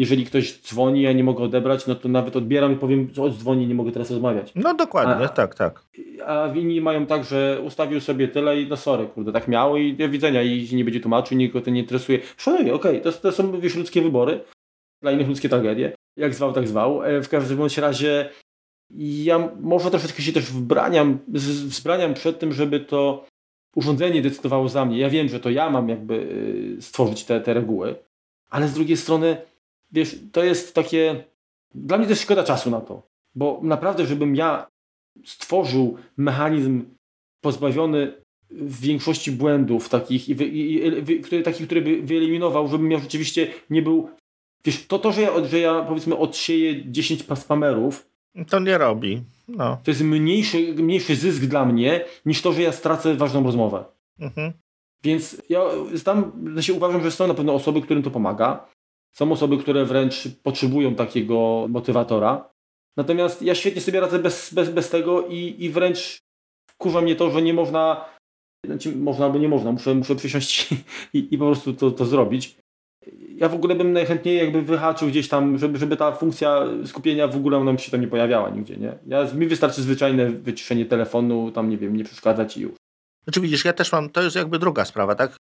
jeżeli 0.00 0.26
ktoś 0.26 0.60
dzwoni, 0.60 1.02
ja 1.02 1.12
nie 1.12 1.24
mogę 1.24 1.44
odebrać, 1.44 1.86
no 1.86 1.94
to 1.94 2.08
nawet 2.08 2.36
odbieram 2.36 2.72
i 2.72 2.76
powiem, 2.76 3.08
o 3.20 3.30
dzwoni, 3.30 3.66
nie 3.66 3.74
mogę 3.74 3.92
teraz 3.92 4.10
rozmawiać. 4.10 4.52
No 4.54 4.74
dokładnie, 4.74 5.24
a, 5.24 5.28
tak, 5.28 5.54
tak. 5.54 5.84
A 6.26 6.52
inni 6.54 6.80
mają 6.80 7.06
tak, 7.06 7.24
że 7.24 7.60
ustawił 7.64 8.00
sobie 8.00 8.28
tyle 8.28 8.60
i 8.60 8.66
no 8.66 8.76
sorry, 8.76 9.06
kurde, 9.06 9.32
tak 9.32 9.48
miało 9.48 9.76
i 9.76 9.94
do 9.94 10.08
widzenia 10.08 10.42
i 10.42 10.68
nie 10.72 10.84
będzie 10.84 11.00
tłumaczył, 11.00 11.38
nikogo 11.38 11.64
to 11.64 11.70
nie 11.70 11.80
interesuje. 11.80 12.18
Szanuję, 12.36 12.74
okej, 12.74 13.00
okay, 13.00 13.12
to, 13.12 13.12
to 13.12 13.32
są 13.32 13.60
wiesz, 13.60 13.76
ludzkie 13.76 14.02
wybory, 14.02 14.40
dla 15.02 15.12
innych 15.12 15.28
ludzkie 15.28 15.48
tragedie. 15.48 15.92
Jak 16.16 16.34
zwał, 16.34 16.52
tak 16.52 16.68
zwał. 16.68 17.04
E, 17.04 17.22
w 17.22 17.28
każdym 17.28 17.58
razie 17.76 18.30
ja 18.98 19.48
może 19.60 19.90
troszeczkę 19.90 20.22
się 20.22 20.32
też 20.32 20.44
wbraniam, 20.44 21.18
wzbraniam 21.28 22.14
przed 22.14 22.38
tym, 22.38 22.52
żeby 22.52 22.80
to 22.80 23.26
urządzenie 23.76 24.22
decydowało 24.22 24.68
za 24.68 24.84
mnie. 24.84 24.98
Ja 24.98 25.10
wiem, 25.10 25.28
że 25.28 25.40
to 25.40 25.50
ja 25.50 25.70
mam 25.70 25.88
jakby 25.88 26.28
e, 26.78 26.82
stworzyć 26.82 27.24
te, 27.24 27.40
te 27.40 27.54
reguły, 27.54 27.94
ale 28.50 28.68
z 28.68 28.74
drugiej 28.74 28.96
strony 28.96 29.36
wiesz, 29.92 30.18
to 30.32 30.44
jest 30.44 30.74
takie. 30.74 31.24
Dla 31.74 31.98
mnie 31.98 32.06
też 32.06 32.20
szkoda 32.20 32.44
czasu 32.44 32.70
na 32.70 32.80
to. 32.80 33.02
Bo 33.34 33.60
naprawdę, 33.62 34.06
żebym 34.06 34.36
ja 34.36 34.66
stworzył 35.24 35.98
mechanizm 36.16 36.84
pozbawiony 37.40 38.12
w 38.50 38.80
większości 38.80 39.32
błędów 39.32 39.88
takich, 39.88 40.28
i, 40.28 40.34
wy, 40.34 40.44
i, 40.46 40.86
i 41.12 41.20
który, 41.20 41.42
takich, 41.42 41.66
który 41.66 41.82
by 41.82 42.02
wyeliminował, 42.02 42.68
żebym 42.68 42.90
ja 42.90 42.98
rzeczywiście 42.98 43.52
nie 43.70 43.82
był. 43.82 44.08
Wiesz, 44.64 44.86
to, 44.86 44.98
to 44.98 45.12
że, 45.12 45.22
ja, 45.22 45.44
że 45.44 45.58
ja 45.58 45.82
powiedzmy 45.82 46.16
odsieję 46.16 46.92
10 46.92 47.24
spamerów. 47.34 48.09
To 48.48 48.60
nie 48.60 48.78
robi. 48.78 49.22
No. 49.48 49.78
To 49.84 49.90
jest 49.90 50.02
mniejszy, 50.02 50.74
mniejszy 50.74 51.16
zysk 51.16 51.42
dla 51.42 51.64
mnie, 51.64 52.04
niż 52.26 52.42
to, 52.42 52.52
że 52.52 52.62
ja 52.62 52.72
stracę 52.72 53.14
ważną 53.14 53.44
rozmowę. 53.44 53.84
Mhm. 54.18 54.52
Więc 55.02 55.42
ja 55.48 55.60
tam, 56.04 56.32
znaczy 56.52 56.72
uważam, 56.72 57.02
że 57.02 57.10
są 57.10 57.26
na 57.26 57.34
pewno 57.34 57.54
osoby, 57.54 57.82
którym 57.82 58.02
to 58.02 58.10
pomaga. 58.10 58.66
Są 59.12 59.32
osoby, 59.32 59.58
które 59.58 59.84
wręcz 59.84 60.28
potrzebują 60.42 60.94
takiego 60.94 61.66
motywatora. 61.68 62.50
Natomiast 62.96 63.42
ja 63.42 63.54
świetnie 63.54 63.80
sobie 63.80 64.00
radzę 64.00 64.18
bez, 64.18 64.54
bez, 64.54 64.70
bez 64.70 64.90
tego 64.90 65.26
i, 65.26 65.56
i 65.58 65.70
wręcz 65.70 66.18
wkurza 66.70 67.00
mnie 67.00 67.16
to, 67.16 67.30
że 67.30 67.42
nie 67.42 67.54
można, 67.54 68.04
znaczy 68.66 68.96
można 68.96 69.24
albo 69.26 69.38
nie 69.38 69.48
można, 69.48 69.72
muszę, 69.72 69.94
muszę 69.94 70.16
przysiąść 70.16 70.68
i, 71.14 71.34
i 71.34 71.38
po 71.38 71.46
prostu 71.46 71.74
to, 71.74 71.90
to 71.90 72.04
zrobić. 72.04 72.56
Ja 73.28 73.48
w 73.48 73.54
ogóle 73.54 73.74
bym 73.74 73.92
najchętniej 73.92 74.38
jakby 74.38 74.62
wyhaczył 74.62 75.08
gdzieś 75.08 75.28
tam, 75.28 75.58
żeby, 75.58 75.78
żeby 75.78 75.96
ta 75.96 76.12
funkcja 76.12 76.64
skupienia 76.86 77.28
w 77.28 77.36
ogóle 77.36 77.64
nam 77.64 77.78
się 77.78 77.90
tam 77.90 78.00
nie 78.00 78.08
pojawiała 78.08 78.50
nigdzie, 78.50 78.76
nie? 78.76 78.98
Ja, 79.06 79.24
mi 79.34 79.46
wystarczy 79.46 79.82
zwyczajne 79.82 80.30
wyciszenie 80.30 80.86
telefonu, 80.86 81.50
tam 81.50 81.70
nie 81.70 81.78
wiem, 81.78 81.96
nie 81.96 82.04
przeszkadzać 82.04 82.56
i 82.56 82.60
już. 82.60 82.72
Znaczy 83.24 83.40
widzisz, 83.40 83.64
ja 83.64 83.72
też 83.72 83.92
mam, 83.92 84.10
to 84.10 84.22
jest 84.22 84.36
jakby 84.36 84.58
druga 84.58 84.84
sprawa, 84.84 85.14
tak? 85.14 85.36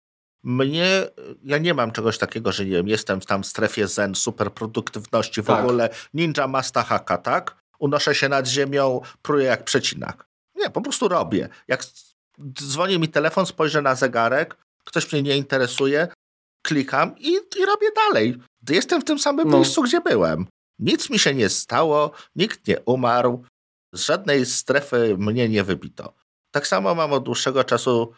Mnie, 0.42 1.02
ja 1.44 1.58
nie 1.58 1.74
mam 1.74 1.92
czegoś 1.92 2.18
takiego, 2.18 2.52
że 2.52 2.64
nie 2.64 2.70
wiem, 2.70 2.88
jestem 2.88 3.20
tam 3.20 3.42
w 3.42 3.46
strefie 3.46 3.88
zen, 3.88 4.14
super 4.14 4.52
produktywności, 4.52 5.42
w 5.42 5.46
tak. 5.46 5.64
ogóle 5.64 5.88
ninja 6.14 6.48
masta 6.48 6.82
haka, 6.82 7.18
tak? 7.18 7.56
Unoszę 7.78 8.14
się 8.14 8.28
nad 8.28 8.46
ziemią, 8.46 9.00
pruję 9.22 9.44
jak 9.44 9.64
przecinak. 9.64 10.26
Nie, 10.54 10.70
po 10.70 10.80
prostu 10.80 11.08
robię. 11.08 11.48
Jak 11.68 11.84
dzwoni 12.52 12.98
mi 12.98 13.08
telefon, 13.08 13.46
spojrzę 13.46 13.82
na 13.82 13.94
zegarek, 13.94 14.56
ktoś 14.84 15.12
mnie 15.12 15.22
nie 15.22 15.36
interesuje, 15.36 16.08
klikam 16.66 17.18
i, 17.18 17.30
i 17.30 17.66
robię 17.66 17.88
dalej. 17.96 18.36
Jestem 18.70 19.00
w 19.00 19.04
tym 19.04 19.18
samym 19.18 19.48
no. 19.48 19.56
miejscu, 19.56 19.82
gdzie 19.82 20.00
byłem. 20.00 20.46
Nic 20.78 21.10
mi 21.10 21.18
się 21.18 21.34
nie 21.34 21.48
stało, 21.48 22.10
nikt 22.36 22.68
nie 22.68 22.80
umarł, 22.80 23.44
z 23.94 24.00
żadnej 24.00 24.46
strefy 24.46 25.16
mnie 25.18 25.48
nie 25.48 25.64
wybito. 25.64 26.14
Tak 26.50 26.66
samo 26.66 26.94
mam 26.94 27.12
od 27.12 27.24
dłuższego 27.24 27.64
czasu 27.64 28.12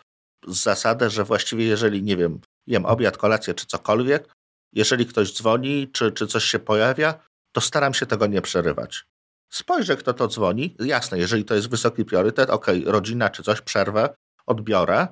zasadę, 0.47 1.11
że 1.11 1.25
właściwie 1.25 1.65
jeżeli, 1.65 2.03
nie 2.03 2.17
wiem, 2.17 2.41
jem 2.67 2.87
obiad, 2.87 3.17
kolację 3.17 3.55
czy 3.55 3.67
cokolwiek, 3.67 4.29
jeżeli 4.73 5.07
ktoś 5.07 5.33
dzwoni, 5.35 5.89
czy, 5.93 6.13
czy 6.13 6.27
coś 6.27 6.45
się 6.45 6.59
pojawia, 6.59 7.15
to 7.53 7.61
staram 7.61 7.95
się 7.95 8.07
tego 8.07 8.27
nie 8.27 8.43
przerywać. 8.43 9.05
Spojrzę, 9.53 9.97
kto 9.97 10.15
to 10.15 10.29
dzwoni. 10.29 10.77
Jasne, 10.79 11.19
jeżeli 11.19 11.45
to 11.45 11.55
jest 11.55 11.71
wysoki 11.71 12.05
priorytet, 12.05 12.51
ok, 12.51 12.67
rodzina 12.85 13.31
czy 13.31 13.43
coś, 13.43 13.61
przerwę, 13.61 14.15
odbiorę, 14.47 15.09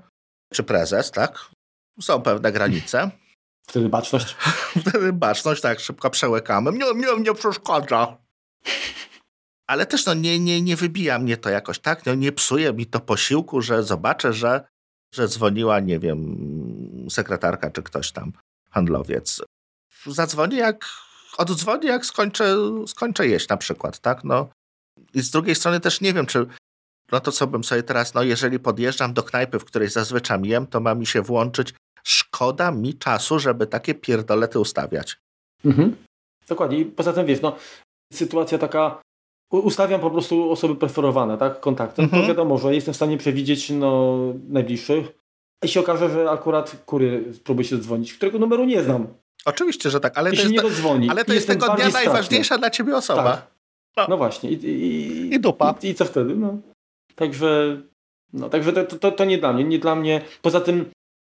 czy 0.53 0.63
prezes, 0.63 1.11
tak? 1.11 1.51
Są 2.01 2.23
pewne 2.23 2.53
granice. 2.53 3.11
Wtedy 3.67 3.89
baczność. 3.89 4.37
Wtedy 4.87 5.13
baczność, 5.13 5.63
tak, 5.63 5.81
szybko 5.81 6.11
przełykamy. 6.11 6.73
Nie, 6.73 6.95
nie, 6.95 7.23
nie 7.23 7.35
przeszkadza. 7.35 8.17
Ale 9.67 9.87
też 9.87 10.07
no, 10.07 10.15
nie, 10.15 10.39
nie, 10.39 10.63
nie 10.63 10.77
wybija 10.77 11.19
mnie 11.19 11.37
to 11.37 11.51
jakoś 11.51 11.79
tak, 11.79 12.07
no, 12.07 12.15
nie 12.15 12.33
psuje 12.33 12.73
mi 12.73 12.87
to 12.87 13.01
posiłku, 13.01 13.63
że 13.63 13.83
zobaczę, 13.83 14.33
że 14.33 14.65
że 15.15 15.29
dzwoniła, 15.29 15.81
nie 15.81 15.99
wiem, 15.99 16.37
sekretarka 17.11 17.71
czy 17.71 17.83
ktoś 17.83 18.13
tam, 18.13 18.33
handlowiec. 18.71 19.43
Zadzwoni 20.07 20.57
jak, 20.57 20.85
oddzwoni 21.39 21.87
jak 21.87 22.07
skończę, 22.07 22.57
skończę 22.87 23.27
jeść 23.29 23.49
na 23.49 23.57
przykład, 23.57 23.99
tak? 23.99 24.25
No. 24.25 24.49
I 25.15 25.21
z 25.21 25.31
drugiej 25.31 25.55
strony 25.55 25.81
też 25.81 26.01
nie 26.01 26.13
wiem, 26.13 26.27
czy 26.27 26.47
no 27.13 27.21
to 27.21 27.33
co 27.33 27.47
bym 27.47 27.65
sobie 27.65 27.83
teraz, 27.83 28.15
no 28.15 28.23
jeżeli 28.23 28.59
podjeżdżam 28.59 29.15
do 29.15 29.23
knajpy, 29.23 29.59
w 29.59 29.65
której 29.65 29.89
zazwyczaj 29.89 30.43
jem, 30.43 30.67
to 30.67 30.81
ma 30.81 30.95
mi 30.95 31.07
się 31.07 31.23
włączyć, 31.23 31.75
szkoda 32.07 32.71
mi 32.71 32.95
czasu, 32.95 33.39
żeby 33.39 33.67
takie 33.67 33.95
pierdolety 33.95 34.61
ustawiać. 34.61 35.17
Mhm. 35.65 35.97
Dokładnie. 36.49 36.79
I 36.79 36.85
poza 36.85 37.13
tym 37.13 37.27
wiesz, 37.27 37.43
no 37.43 37.57
sytuacja 38.13 38.59
taka 38.59 39.01
ustawiam 39.51 40.01
po 40.01 40.11
prostu 40.11 40.51
osoby 40.51 40.77
preferowane, 40.77 41.39
tak, 41.39 41.61
kontaktem, 41.61 42.05
mhm. 42.05 42.23
to 42.23 42.29
wiadomo, 42.29 42.59
że 42.59 42.75
jestem 42.75 42.95
w 42.95 42.97
stanie 42.97 43.19
przewidzieć 43.19 43.71
no, 43.71 44.19
najbliższych. 44.49 45.07
I 45.65 45.69
się 45.69 45.81
okaże, 45.81 46.11
że 46.11 46.31
akurat 46.31 46.83
kurier 46.87 47.35
spróbuje 47.35 47.69
się 47.69 47.79
dzwonić, 47.79 48.15
którego 48.15 48.39
numeru 48.39 48.65
nie 48.65 48.83
znam. 48.83 49.07
Oczywiście, 49.45 49.91
że 49.91 50.01
tak, 50.01 50.19
ale 50.19 50.31
to, 50.31 50.37
jest, 50.37 50.51
nie 50.51 50.61
dodzwoni. 50.61 51.11
ale 51.11 51.25
to 51.25 51.33
jest 51.33 51.47
tego 51.47 51.69
dnia 51.69 51.89
najważniejsza 51.89 52.59
dla 52.59 52.71
ciebie 52.71 52.97
osoba. 52.97 53.37
Tak. 53.37 53.47
No. 53.97 54.07
no. 54.09 54.17
właśnie. 54.17 54.51
I, 54.51 54.55
i, 54.65 55.35
I 55.35 55.41
dupa. 55.41 55.75
I, 55.83 55.89
I, 55.89 55.95
co 55.95 56.05
wtedy? 56.05 56.37
No. 56.37 56.59
Także, 57.15 57.83
no, 58.33 58.49
także 58.49 58.73
to, 58.73 58.99
to, 58.99 59.13
to 59.13 59.25
nie 59.25 59.39
dla 59.39 59.53
mnie. 59.53 59.65
Nie 59.65 59.79
dla 59.79 59.95
mnie. 59.95 60.23
Poza 60.43 60.61
tym, 60.61 60.91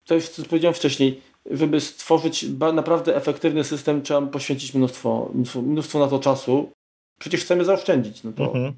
to 0.09 0.15
już 0.15 0.29
co 0.29 0.43
powiedziałem 0.43 0.73
wcześniej, 0.73 1.21
żeby 1.51 1.81
stworzyć 1.81 2.45
naprawdę 2.73 3.15
efektywny 3.15 3.63
system, 3.63 4.01
trzeba 4.01 4.21
poświęcić 4.21 4.73
mnóstwo, 4.73 5.31
mnóstwo, 5.33 5.61
mnóstwo 5.61 5.99
na 5.99 6.07
to 6.07 6.19
czasu 6.19 6.71
przecież 7.19 7.41
chcemy 7.41 7.65
zaoszczędzić. 7.65 8.23
No 8.23 8.31
to 8.31 8.45
mhm. 8.45 8.73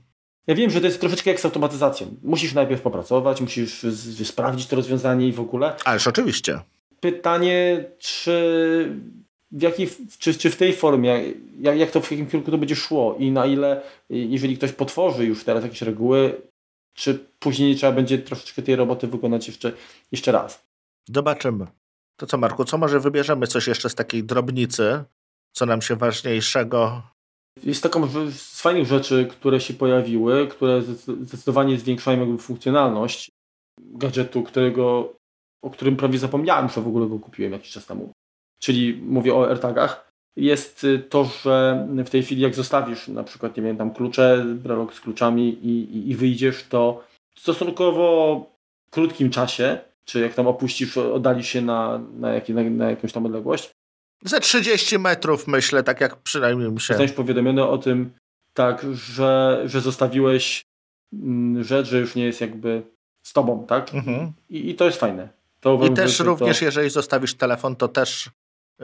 Ja 0.47 0.55
wiem, 0.55 0.69
że 0.69 0.79
to 0.79 0.86
jest 0.86 0.99
troszeczkę 0.99 1.29
jak 1.29 1.39
z 1.39 1.45
automatyzacją. 1.45 2.07
Musisz 2.23 2.53
najpierw 2.53 2.82
popracować, 2.82 3.41
musisz 3.41 3.86
sprawdzić 4.23 4.67
to 4.67 4.75
rozwiązanie 4.75 5.27
i 5.27 5.32
w 5.32 5.39
ogóle. 5.39 5.75
Ależ 5.86 6.07
oczywiście. 6.07 6.59
Pytanie, 6.99 7.86
czy 7.99 8.32
w, 9.51 9.61
jakiej, 9.61 9.89
czy, 10.19 10.34
czy 10.34 10.49
w 10.49 10.57
tej 10.57 10.73
formie, 10.73 11.23
jak, 11.59 11.77
jak 11.77 11.91
to 11.91 12.01
w 12.01 12.11
jakim 12.11 12.27
kierunku 12.27 12.51
to 12.51 12.57
będzie 12.57 12.75
szło 12.75 13.15
i 13.19 13.32
na 13.32 13.45
ile, 13.45 13.82
jeżeli 14.09 14.57
ktoś 14.57 14.71
potworzy 14.71 15.25
już 15.25 15.43
teraz 15.43 15.63
jakieś 15.63 15.82
reguły, 15.82 16.41
czy 16.93 17.19
później 17.39 17.75
trzeba 17.75 17.91
będzie 17.91 18.17
troszeczkę 18.17 18.61
tej 18.61 18.75
roboty 18.75 19.07
wykonać 19.07 19.47
jeszcze, 19.47 19.71
jeszcze 20.11 20.32
raz. 20.32 20.70
Zobaczymy. 21.10 21.68
To 22.20 22.26
co, 22.26 22.38
Marku, 22.38 22.66
co 22.66 22.78
może 22.78 22.99
wybierzemy 22.99 23.47
coś 23.47 23.68
jeszcze 23.68 23.89
z 23.89 23.95
takiej 23.95 24.24
drobnicy, 24.24 25.04
co 25.54 25.66
nam 25.66 25.82
się 25.82 25.95
ważniejszego 25.95 27.04
jest 27.64 27.84
taką 27.84 28.08
z 28.32 28.62
fajnych 28.62 28.88
rzeczy, 28.88 29.26
które 29.26 29.60
się 29.60 29.74
pojawiły, 29.74 30.47
które 30.47 30.82
zdecydowanie 31.22 31.78
zwiększają 31.78 32.20
jakby 32.20 32.38
funkcjonalność 32.38 33.30
gadżetu, 33.82 34.43
którego, 34.43 35.14
o 35.64 35.70
którym 35.70 35.97
prawie 35.97 36.20
zapomniałem, 36.20 36.70
że 36.70 36.82
w 36.82 36.88
ogóle 36.88 37.08
go 37.08 37.20
kupiłem 37.20 37.52
jakiś 37.52 37.72
czas 37.72 37.86
temu. 37.86 38.12
Czyli 38.60 39.02
mówię 39.02 39.36
o 39.36 39.49
AirTagach. 39.49 40.12
Jest 40.36 40.88
to, 41.10 41.24
że 41.24 41.88
w 42.06 42.10
tej 42.10 42.24
chwili 42.24 42.41
jak 42.41 42.56
zostawisz 42.56 43.08
na 43.08 43.24
przykład, 43.24 43.58
nie 43.58 43.64
wiem, 43.64 43.78
tam 43.78 43.93
klucze, 43.93 44.45
brelok 44.45 44.93
z 44.93 44.99
kluczami 44.99 45.49
i, 45.49 45.97
i, 45.97 46.10
i 46.10 46.16
wyjdziesz, 46.16 46.68
to 46.68 47.04
w 47.36 47.39
stosunkowo 47.39 48.45
krótkim 48.91 49.30
czasie, 49.30 49.80
czy 50.12 50.20
jak 50.20 50.34
tam 50.34 50.47
opuścisz, 50.47 50.97
oddalisz 50.97 51.47
się 51.47 51.62
na, 51.62 52.01
na, 52.14 52.30
na, 52.49 52.64
na 52.70 52.89
jakąś 52.89 53.12
tam 53.12 53.26
odległość, 53.26 53.72
ze 54.24 54.39
30 54.39 54.99
metrów, 54.99 55.47
myślę, 55.47 55.84
tak 55.84 56.01
jak 56.01 56.16
przynajmniej 56.16 56.70
się. 56.70 56.80
Zostałeś 56.80 57.12
powiadomiony 57.12 57.68
o 57.68 57.78
tym, 57.78 58.12
tak, 58.53 58.86
że, 58.93 59.62
że 59.66 59.82
zostawiłeś 59.82 60.66
mm, 61.14 61.64
rzecz, 61.64 61.88
że 61.88 61.99
już 61.99 62.16
nie 62.16 62.26
jest 62.26 62.41
jakby 62.41 62.84
z 63.24 63.34
tobą, 63.34 63.66
tak? 63.68 63.93
Mhm. 63.93 64.32
I, 64.49 64.70
I, 64.70 64.76
to 64.76 64.86
jest 64.86 64.99
fajne. 64.99 65.30
To 65.59 65.80
I 65.86 65.93
też 65.93 66.20
również, 66.20 66.62
jeżeli 66.62 66.89
zostawisz 66.89 67.36
telefon, 67.36 67.76
to 67.76 67.88
też, 67.88 68.30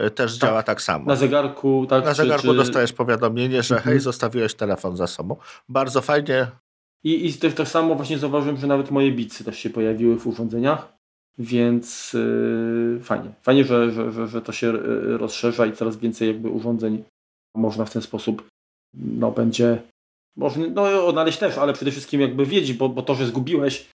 y, 0.07 0.11
też 0.11 0.39
tak. 0.39 0.49
działa 0.49 0.63
tak 0.63 0.81
samo. 0.81 1.05
Na 1.05 1.15
zegarku, 1.15 1.85
tak. 1.89 2.05
Na 2.05 2.13
zegarku 2.13 2.47
czy... 2.47 2.55
dostajesz 2.55 2.93
powiadomienie, 2.93 3.63
że 3.63 3.75
mhm. 3.75 3.93
hej, 3.93 3.99
zostawiłeś 3.99 4.53
telefon 4.53 4.97
za 4.97 5.07
sobą. 5.07 5.35
Bardzo 5.69 6.01
fajnie. 6.01 6.47
I, 7.03 7.27
i 7.27 7.33
też 7.33 7.53
tak 7.53 7.67
samo 7.67 7.95
właśnie 7.95 8.17
zauważyłem, 8.17 8.57
że 8.57 8.67
nawet 8.67 8.91
moje 8.91 9.11
bicy 9.11 9.43
też 9.43 9.59
się 9.59 9.69
pojawiły 9.69 10.19
w 10.19 10.27
urządzeniach, 10.27 10.96
więc 11.37 12.13
yy, 12.13 12.99
fajnie. 13.03 13.29
Fajnie, 13.41 13.63
że, 13.63 13.91
że, 13.91 14.11
że, 14.11 14.27
że 14.27 14.41
to 14.41 14.51
się 14.51 14.67
y, 14.67 15.17
rozszerza 15.17 15.65
i 15.65 15.73
coraz 15.73 15.97
więcej 15.97 16.27
jakby 16.27 16.49
urządzeń 16.49 17.03
można 17.55 17.85
w 17.85 17.91
ten 17.91 18.01
sposób 18.01 18.47
no 18.93 19.31
będzie 19.31 19.81
można 20.37 20.67
no, 20.67 21.05
odnaleźć 21.05 21.37
też, 21.37 21.57
ale 21.57 21.73
przede 21.73 21.91
wszystkim 21.91 22.21
jakby 22.21 22.45
wiedzieć, 22.45 22.73
bo, 22.73 22.89
bo 22.89 23.01
to, 23.01 23.15
że 23.15 23.25
zgubiłeś, 23.25 23.89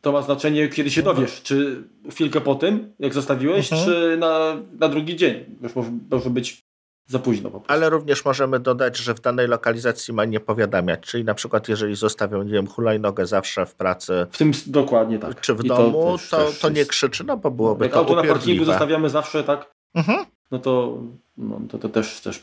to 0.00 0.12
ma 0.12 0.22
znaczenie, 0.22 0.68
kiedy 0.68 0.90
się 0.90 1.02
dowiesz. 1.02 1.42
Czy 1.42 1.84
chwilkę 2.10 2.40
po 2.40 2.54
tym, 2.54 2.92
jak 2.98 3.14
zostawiłeś, 3.14 3.72
mhm. 3.72 3.90
czy 3.90 4.16
na, 4.16 4.56
na 4.78 4.88
drugi 4.88 5.16
dzień. 5.16 5.44
Już 5.62 5.74
może, 5.74 5.90
może 6.10 6.30
być 6.30 6.60
za 7.08 7.18
późno 7.18 7.50
po 7.50 7.60
prostu. 7.60 7.72
Ale 7.72 7.90
również 7.90 8.24
możemy 8.24 8.60
dodać, 8.60 8.96
że 8.96 9.14
w 9.14 9.20
danej 9.20 9.48
lokalizacji 9.48 10.14
ma 10.14 10.24
nie 10.24 10.40
powiadamiać. 10.40 11.00
Czyli 11.00 11.24
na 11.24 11.34
przykład, 11.34 11.68
jeżeli 11.68 11.96
zostawią, 11.96 12.42
nie 12.42 12.52
wiem, 12.52 12.66
hulajnogę 12.66 13.26
zawsze 13.26 13.66
w 13.66 13.74
pracy. 13.74 14.26
W 14.30 14.38
tym 14.38 14.52
dokładnie 14.66 15.18
tak. 15.18 15.40
Czy 15.40 15.54
w 15.54 15.64
I 15.64 15.68
domu, 15.68 15.92
to, 15.92 16.12
też, 16.12 16.28
to, 16.28 16.36
też 16.36 16.58
to, 16.58 16.68
nie 16.68 16.86
krzyczy, 16.86 17.24
no 17.24 17.36
bo 17.36 17.50
byłoby 17.50 17.84
jak 17.84 17.92
to 17.92 17.98
auto 17.98 18.12
upierdliwe. 18.12 18.34
na 18.34 18.40
parkingu 18.40 18.64
zostawiamy 18.64 19.10
zawsze, 19.10 19.44
tak? 19.44 19.70
Mhm. 19.94 20.24
No 20.50 20.58
to, 20.58 20.98
no, 21.38 21.60
to, 21.70 21.78
to 21.78 21.88
też, 21.88 22.20
też 22.20 22.42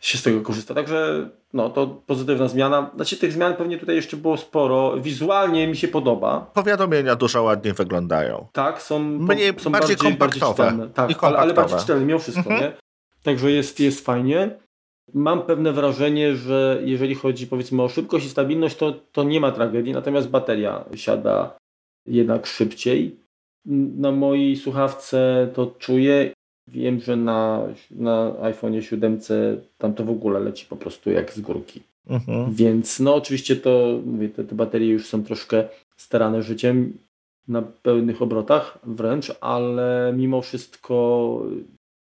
się 0.00 0.18
z 0.18 0.22
tego 0.22 0.40
korzysta. 0.40 0.74
Także 0.74 1.28
no, 1.52 1.70
to 1.70 1.86
pozytywna 1.86 2.48
zmiana. 2.48 2.90
Znaczy 2.94 3.16
tych 3.16 3.32
zmian 3.32 3.56
pewnie 3.56 3.78
tutaj 3.78 3.96
jeszcze 3.96 4.16
było 4.16 4.36
sporo. 4.36 5.00
Wizualnie 5.00 5.68
mi 5.68 5.76
się 5.76 5.88
podoba. 5.88 6.50
Powiadomienia 6.54 7.16
dużo 7.16 7.42
ładniej 7.42 7.74
wyglądają. 7.74 8.46
Tak, 8.52 8.82
są, 8.82 8.98
Mniej, 8.98 9.54
są 9.58 9.70
bardziej, 9.70 9.96
bardziej 9.96 9.96
kompaktowe. 9.96 10.64
Bardziej 10.64 11.16
tak, 11.16 11.24
ale, 11.24 11.38
ale, 11.38 11.54
bardziej 11.54 11.78
czytelne 11.78 12.06
mimo 12.06 12.18
wszystko, 12.18 12.50
mhm. 12.50 12.60
nie? 12.60 12.87
Także 13.22 13.52
jest, 13.52 13.80
jest 13.80 14.04
fajnie. 14.04 14.50
Mam 15.14 15.42
pewne 15.42 15.72
wrażenie, 15.72 16.36
że 16.36 16.82
jeżeli 16.84 17.14
chodzi 17.14 17.46
powiedzmy 17.46 17.82
o 17.82 17.88
szybkość 17.88 18.26
i 18.26 18.28
stabilność, 18.28 18.76
to, 18.76 18.92
to 19.12 19.24
nie 19.24 19.40
ma 19.40 19.52
tragedii, 19.52 19.92
natomiast 19.92 20.28
bateria 20.28 20.84
siada 20.94 21.56
jednak 22.06 22.46
szybciej. 22.46 23.16
Na 23.96 24.12
mojej 24.12 24.56
słuchawce 24.56 25.48
to 25.54 25.74
czuję 25.78 26.32
Wiem, 26.68 27.00
że 27.00 27.16
na, 27.16 27.62
na 27.90 28.32
iPhone 28.42 28.82
7 28.82 29.18
tam 29.78 29.94
to 29.94 30.04
w 30.04 30.10
ogóle 30.10 30.40
leci 30.40 30.66
po 30.66 30.76
prostu 30.76 31.10
jak 31.10 31.32
z 31.32 31.40
górki. 31.40 31.80
Mhm. 32.06 32.54
Więc 32.54 33.00
no 33.00 33.14
oczywiście 33.14 33.56
to, 33.56 34.00
mówię, 34.06 34.28
te, 34.28 34.44
te 34.44 34.54
baterie 34.54 34.88
już 34.88 35.06
są 35.06 35.24
troszkę 35.24 35.68
starane 35.96 36.42
życiem 36.42 36.98
na 37.48 37.62
pełnych 37.62 38.22
obrotach 38.22 38.78
wręcz, 38.84 39.32
ale 39.40 40.12
mimo 40.16 40.42
wszystko 40.42 41.42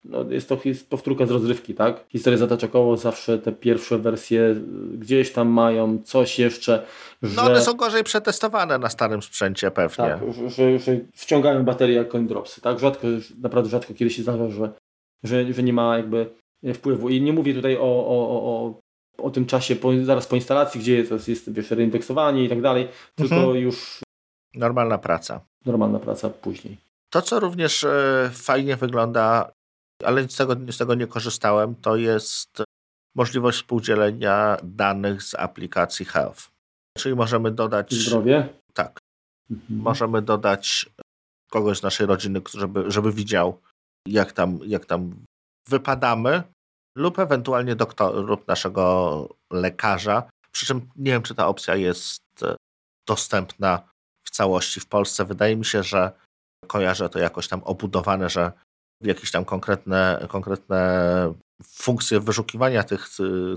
no, 0.10 0.26
jest 0.30 0.49
to 0.49 0.58
jest 0.66 0.89
powtórka 0.89 1.26
z 1.26 1.32
rozrywki, 1.32 1.74
tak? 1.74 2.05
Historia 2.10 2.38
zatacza 2.38 2.68
koło, 2.68 2.97
zawsze 2.97 3.39
te 3.39 3.51
pierwsze 3.51 3.97
wersje 3.97 4.55
gdzieś 4.93 5.32
tam 5.32 5.47
mają 5.47 6.03
coś 6.03 6.39
jeszcze, 6.39 6.86
że... 7.22 7.36
No 7.36 7.43
one 7.43 7.62
są 7.62 7.74
gorzej 7.74 8.03
przetestowane 8.03 8.78
na 8.78 8.89
starym 8.89 9.22
sprzęcie 9.22 9.72
pewnie. 9.72 10.05
Tak, 10.05 10.20
że, 10.47 10.80
że, 10.80 10.99
wciągają 11.14 11.64
baterie 11.64 11.95
jak 11.95 12.10
coin 12.10 12.28
dropsy, 12.28 12.62
tak? 12.62 12.80
Rzadko, 12.80 13.08
naprawdę 13.41 13.70
rzadko 13.70 13.93
kiedy 13.93 14.12
się 14.12 14.22
zdarza, 14.22 14.49
że, 14.49 14.70
że, 15.24 15.53
że 15.53 15.64
nie 15.64 15.74
ma 15.74 15.97
jakby 15.97 16.30
wpływu. 16.74 17.10
I 17.10 17.22
nie 17.22 17.34
mówię 17.34 17.53
tutaj 17.53 17.78
o, 17.78 17.82
o, 17.82 18.30
o, 18.30 18.80
o 19.18 19.30
tym 19.30 19.45
czasie 19.45 19.76
po, 19.76 19.91
zaraz 20.03 20.28
po 20.28 20.36
instalacji, 20.36 20.80
gdzie 20.80 20.95
jest, 20.95 21.28
jest 21.28 21.53
wiesz, 21.53 21.72
reindeksowanie 21.72 22.43
i 22.43 22.49
tak 22.49 22.62
dalej, 22.62 22.88
tylko 23.16 23.36
mhm. 23.36 23.58
już... 23.58 23.99
Normalna 24.55 24.97
praca. 24.97 25.41
Normalna 25.66 25.99
praca 25.99 26.30
później. 26.30 26.78
To, 27.10 27.22
co 27.22 27.39
również 27.39 27.84
e, 27.84 28.30
fajnie 28.34 28.76
wygląda 28.76 29.51
ale 30.08 30.30
z 30.30 30.36
tego, 30.36 30.55
z 30.72 30.78
tego 30.78 30.95
nie 30.95 31.08
korzystałem, 31.08 31.76
to 31.76 31.95
jest 31.95 32.64
możliwość 33.16 33.58
współdzielenia 33.58 34.58
danych 34.64 35.24
z 35.24 35.36
aplikacji 35.36 36.05
Health. 36.05 36.51
Czyli 36.97 37.16
możemy 37.16 37.51
dodać. 37.51 37.93
Zdrowie? 37.93 38.49
Tak. 38.74 38.99
Mhm. 39.51 39.80
Możemy 39.80 40.22
dodać 40.22 40.86
kogoś 41.51 41.80
z 41.80 41.84
naszej 41.84 42.08
rodziny, 42.08 42.41
żeby, 42.53 42.91
żeby 42.91 43.12
widział, 43.12 43.62
jak 44.08 44.32
tam, 44.32 44.60
jak 44.66 44.86
tam 44.86 45.26
wypadamy, 45.70 46.43
lub 46.97 47.20
ewentualnie 47.20 47.76
doktor, 47.76 48.16
lub 48.26 48.47
naszego 48.47 49.28
lekarza. 49.53 50.30
Przy 50.51 50.66
czym 50.66 50.89
nie 50.95 51.12
wiem, 51.12 51.24
czy 51.24 51.36
ta 51.36 51.47
opcja 51.47 51.76
jest 51.76 52.22
dostępna 53.08 53.89
w 54.28 54.32
całości 54.32 54.80
w 54.80 54.86
Polsce. 54.86 55.26
Wydaje 55.26 55.55
mi 55.55 55.66
się, 55.66 55.84
że 55.84 56.12
kojarzę 56.68 57.10
to 57.10 57.20
jakoś 57.20 57.47
tam 57.47 57.64
obudowane, 57.64 58.30
że 58.30 58.51
jakieś 59.02 59.32
tam 59.32 59.45
konkretne, 59.45 60.26
konkretne 60.28 61.34
funkcje 61.64 62.20
wyszukiwania 62.20 62.84
tych, 62.84 63.08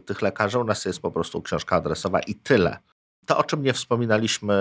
tych 0.07 0.23
lekarzy. 0.23 0.59
U 0.59 0.65
nas 0.65 0.85
jest 0.85 1.01
po 1.01 1.11
prostu 1.11 1.43
książka 1.43 1.77
adresowa 1.77 2.21
i 2.21 2.35
tyle. 2.35 2.79
To, 3.27 3.39
o 3.39 3.45
czym 3.45 3.63
nie 3.63 3.73
wspominaliśmy 3.73 4.55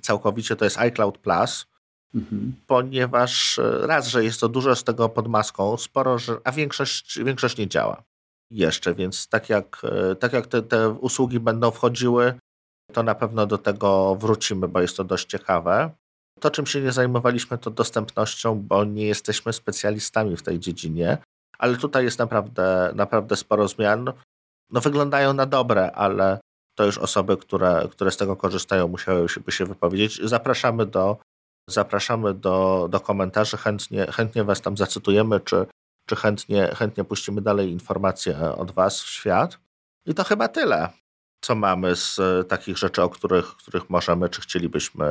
całkowicie, 0.00 0.56
to 0.56 0.64
jest 0.64 0.78
iCloud 0.78 1.18
Plus, 1.18 1.66
mhm. 2.14 2.54
ponieważ 2.66 3.60
raz, 3.80 4.08
że 4.08 4.24
jest 4.24 4.40
to 4.40 4.48
dużo 4.48 4.76
z 4.76 4.84
tego 4.84 5.08
pod 5.08 5.28
maską, 5.28 5.76
sporo, 5.76 6.18
że, 6.18 6.36
a 6.44 6.52
większość, 6.52 7.18
większość 7.24 7.58
nie 7.58 7.68
działa 7.68 8.02
jeszcze, 8.50 8.94
więc 8.94 9.28
tak 9.28 9.48
jak, 9.48 9.82
tak 10.20 10.32
jak 10.32 10.46
te, 10.46 10.62
te 10.62 10.90
usługi 10.90 11.40
będą 11.40 11.70
wchodziły, 11.70 12.34
to 12.92 13.02
na 13.02 13.14
pewno 13.14 13.46
do 13.46 13.58
tego 13.58 14.16
wrócimy, 14.16 14.68
bo 14.68 14.80
jest 14.80 14.96
to 14.96 15.04
dość 15.04 15.26
ciekawe. 15.26 15.90
To, 16.40 16.50
czym 16.50 16.66
się 16.66 16.80
nie 16.80 16.92
zajmowaliśmy, 16.92 17.58
to 17.58 17.70
dostępnością, 17.70 18.62
bo 18.62 18.84
nie 18.84 19.06
jesteśmy 19.06 19.52
specjalistami 19.52 20.36
w 20.36 20.42
tej 20.42 20.58
dziedzinie, 20.58 21.18
ale 21.58 21.76
tutaj 21.76 22.04
jest 22.04 22.18
naprawdę, 22.18 22.92
naprawdę 22.94 23.36
sporo 23.36 23.68
zmian. 23.68 24.12
No, 24.70 24.80
wyglądają 24.80 25.32
na 25.32 25.46
dobre, 25.46 25.92
ale 25.92 26.40
to 26.74 26.84
już 26.84 26.98
osoby, 26.98 27.36
które, 27.36 27.88
które 27.90 28.10
z 28.10 28.16
tego 28.16 28.36
korzystają, 28.36 28.88
musiałyby 28.88 29.52
się 29.52 29.64
wypowiedzieć. 29.64 30.20
Zapraszamy 30.24 30.86
do, 30.86 31.16
zapraszamy 31.68 32.34
do, 32.34 32.88
do 32.90 33.00
komentarzy, 33.00 33.56
chętnie, 33.56 34.06
chętnie 34.06 34.44
Was 34.44 34.60
tam 34.60 34.76
zacytujemy, 34.76 35.40
czy, 35.40 35.66
czy 36.08 36.16
chętnie, 36.16 36.66
chętnie 36.74 37.04
puścimy 37.04 37.40
dalej 37.40 37.70
informacje 37.70 38.38
od 38.56 38.70
Was 38.70 39.02
w 39.02 39.08
świat. 39.08 39.58
I 40.06 40.14
to 40.14 40.24
chyba 40.24 40.48
tyle 40.48 40.88
co 41.46 41.54
mamy 41.54 41.96
z 41.96 42.18
e, 42.18 42.44
takich 42.44 42.78
rzeczy, 42.78 43.02
o 43.02 43.08
których, 43.08 43.46
których 43.46 43.90
możemy, 43.90 44.28
czy 44.28 44.40
chcielibyśmy 44.40 45.06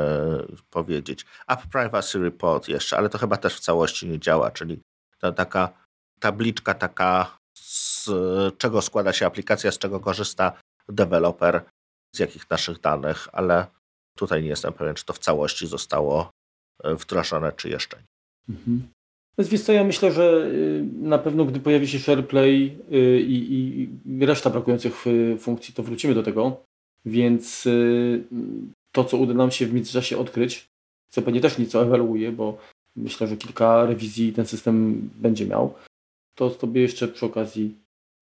powiedzieć. 0.70 1.26
App 1.48 1.62
Privacy 1.72 2.20
Report 2.20 2.68
jeszcze, 2.68 2.98
ale 2.98 3.10
to 3.10 3.18
chyba 3.18 3.38
też 3.38 3.56
w 3.56 3.60
całości 3.60 4.08
nie 4.08 4.20
działa, 4.20 4.52
czyli 4.52 4.82
to 5.20 5.32
taka 5.32 5.70
tabliczka 6.20 6.74
taka, 6.74 7.38
z 7.58 8.10
czego 8.58 8.82
składa 8.82 9.14
się 9.14 9.26
aplikacja, 9.26 9.72
z 9.72 9.78
czego 9.78 10.00
korzysta 10.00 10.54
deweloper, 10.90 11.62
z 12.16 12.20
jakich 12.20 12.50
naszych 12.50 12.80
danych, 12.80 13.28
ale 13.32 13.68
tutaj 14.18 14.44
nie 14.44 14.50
jestem 14.50 14.74
pewien, 14.74 14.96
czy 14.96 15.06
to 15.06 15.14
w 15.14 15.20
całości 15.20 15.68
zostało 15.68 16.30
e, 16.84 16.96
wdrożone, 16.96 17.52
czy 17.52 17.70
jeszcze 17.70 17.98
nie. 17.98 18.56
Mhm. 18.56 18.95
Wiesz 19.38 19.62
co, 19.62 19.74
ja 19.74 19.84
myślę, 19.84 20.12
że 20.12 20.52
y, 20.54 20.86
na 21.02 21.18
pewno 21.18 21.46
gdy 21.46 21.60
pojawi 21.60 21.88
się 21.88 22.00
SharePlay 22.00 22.78
y, 22.92 23.22
i, 23.22 23.90
i 24.18 24.26
reszta 24.26 24.50
brakujących 24.50 25.08
y, 25.08 25.38
funkcji, 25.40 25.74
to 25.74 25.84
wrócimy 25.84 26.14
do 26.14 26.24
tego. 26.24 26.58
Więc 27.06 27.68
to, 28.92 29.04
co 29.04 29.18
uda 29.18 29.34
nam 29.34 29.52
się 29.52 29.66
w 29.66 29.74
międzyczasie 29.74 30.18
odkryć, 30.18 30.68
co 31.10 31.22
pewnie 31.22 31.42
też 31.42 31.58
nieco 31.58 31.82
ewaluuje, 31.82 32.32
bo 32.32 32.58
myślę, 32.96 33.28
że 33.28 33.38
kilka 33.38 33.86
rewizji 33.86 34.34
ten 34.34 34.46
system 34.46 35.10
będzie 35.16 35.46
miał, 35.46 35.74
to 36.36 36.50
sobie 36.50 36.82
jeszcze 36.82 37.08
przy 37.08 37.26
okazji 37.26 37.76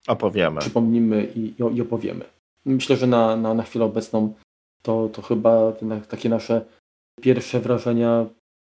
opowiemy. 0.06 0.60
Przypomnimy 0.60 1.32
i, 1.36 1.54
i 1.74 1.82
opowiemy. 1.82 2.24
Myślę, 2.64 2.96
że 2.96 3.06
na, 3.06 3.36
na, 3.36 3.54
na 3.54 3.62
chwilę 3.62 3.84
obecną 3.84 4.34
to, 4.82 5.08
to 5.12 5.22
chyba 5.22 5.72
takie 6.08 6.28
nasze 6.28 6.64
pierwsze 7.20 7.60
wrażenia 7.60 8.26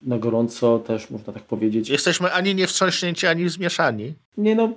na 0.02 0.18
gorąco 0.18 0.78
też 0.78 1.10
można 1.10 1.32
tak 1.32 1.42
powiedzieć. 1.42 1.88
Jesteśmy 1.88 2.32
ani 2.32 2.54
nie 2.54 2.66
wstrząśnięci, 2.66 3.26
ani 3.26 3.48
zmieszani. 3.48 4.14
Nie 4.36 4.54
no, 4.54 4.72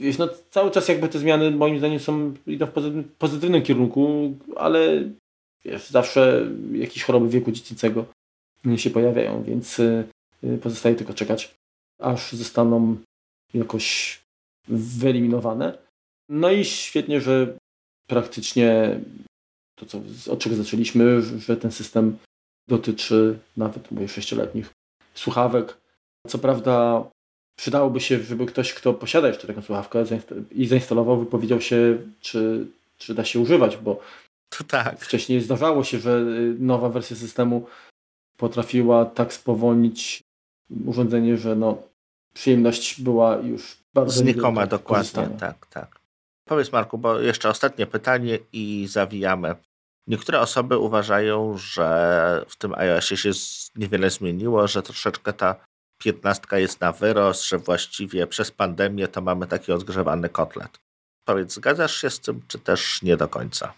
wiesz, 0.00 0.18
no 0.18 0.28
cały 0.50 0.70
czas 0.70 0.88
jakby 0.88 1.08
te 1.08 1.18
zmiany 1.18 1.50
moim 1.50 1.78
zdaniem 1.78 2.00
są 2.00 2.34
idą 2.46 2.66
w 2.66 2.70
pozytywnym, 2.70 3.10
pozytywnym 3.18 3.62
kierunku, 3.62 4.34
ale 4.56 5.02
wiesz, 5.64 5.90
zawsze 5.90 6.46
jakieś 6.72 7.04
choroby 7.04 7.28
wieku 7.28 7.52
dziecięcego 7.52 8.04
się 8.76 8.90
pojawiają, 8.90 9.42
więc 9.42 9.78
y, 9.78 10.04
pozostaje 10.62 10.94
tylko 10.94 11.14
czekać, 11.14 11.54
aż 12.00 12.32
zostaną 12.32 12.96
jakoś 13.54 14.20
wyeliminowane. 14.68 15.78
No 16.28 16.50
i 16.50 16.64
świetnie, 16.64 17.20
że 17.20 17.56
praktycznie 18.06 19.00
to, 19.74 19.86
co, 19.86 20.00
od 20.32 20.38
czego 20.38 20.56
zaczęliśmy, 20.56 21.22
że 21.22 21.56
ten 21.56 21.72
system 21.72 22.16
dotyczy 22.68 23.38
nawet 23.56 23.90
mówię, 23.90 24.08
sześcioletnich 24.08 24.70
słuchawek. 25.14 25.76
Co 26.26 26.38
prawda 26.38 27.04
przydałoby 27.56 28.00
się, 28.00 28.18
żeby 28.18 28.46
ktoś, 28.46 28.74
kto 28.74 28.94
posiada 28.94 29.28
jeszcze 29.28 29.46
taką 29.46 29.62
słuchawkę 29.62 30.04
i 30.50 30.66
zainstalował, 30.66 31.18
wypowiedział 31.18 31.60
się, 31.60 31.98
czy, 32.20 32.66
czy 32.98 33.14
da 33.14 33.24
się 33.24 33.40
używać, 33.40 33.76
bo 33.76 34.00
tak. 34.68 35.00
wcześniej 35.00 35.40
zdarzało 35.40 35.84
się, 35.84 35.98
że 35.98 36.10
y, 36.10 36.56
nowa 36.58 36.88
wersja 36.88 37.16
systemu 37.16 37.66
potrafiła 38.36 39.04
tak 39.04 39.32
spowolnić 39.32 40.22
urządzenie, 40.86 41.36
że 41.36 41.56
no, 41.56 41.82
przyjemność 42.34 43.02
była 43.02 43.36
już 43.36 43.76
bardzo 43.94 44.20
Znikoma, 44.20 44.66
dokładnie, 44.66 45.28
tak, 45.40 45.66
tak. 45.66 46.00
Powiedz 46.44 46.72
Marku, 46.72 46.98
bo 46.98 47.20
jeszcze 47.20 47.48
ostatnie 47.48 47.86
pytanie 47.86 48.38
i 48.52 48.86
zawijamy. 48.90 49.54
Niektóre 50.06 50.40
osoby 50.40 50.78
uważają, 50.78 51.56
że 51.56 52.44
w 52.48 52.56
tym 52.56 52.74
iOSie 52.74 53.16
się 53.16 53.30
niewiele 53.76 54.10
zmieniło, 54.10 54.68
że 54.68 54.82
troszeczkę 54.82 55.32
ta 55.32 55.56
piętnastka 55.98 56.58
jest 56.58 56.80
na 56.80 56.92
wyrost, 56.92 57.44
że 57.44 57.58
właściwie 57.58 58.26
przez 58.26 58.50
pandemię 58.50 59.08
to 59.08 59.20
mamy 59.20 59.46
taki 59.46 59.72
odgrzewany 59.72 60.28
kotlet. 60.28 60.78
Powiedz, 61.24 61.54
zgadzasz 61.54 62.00
się 62.00 62.10
z 62.10 62.20
tym, 62.20 62.42
czy 62.48 62.58
też 62.58 63.02
nie 63.02 63.16
do 63.16 63.28
końca? 63.28 63.74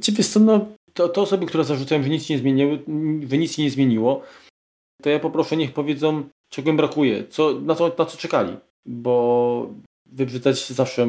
Ciebie 0.00 0.24
co, 0.24 0.40
no, 0.40 0.66
to, 0.94 1.08
to 1.08 1.22
osoby, 1.22 1.46
które 1.46 1.64
zarzucają, 1.64 2.02
że 2.02 2.08
nic 2.08 2.28
nie 2.28 2.38
zmieniły, 2.38 2.82
że 3.30 3.38
nic 3.38 3.58
nie 3.58 3.70
zmieniło, 3.70 4.22
to 5.02 5.10
ja 5.10 5.18
poproszę, 5.18 5.56
niech 5.56 5.72
powiedzą, 5.72 6.28
czego 6.48 6.70
im 6.70 6.76
brakuje, 6.76 7.28
co, 7.28 7.60
na, 7.60 7.74
co, 7.74 7.94
na 7.98 8.04
co 8.04 8.16
czekali, 8.16 8.56
bo 8.86 9.70
wybrzydzać 10.06 10.68
zawsze 10.68 11.08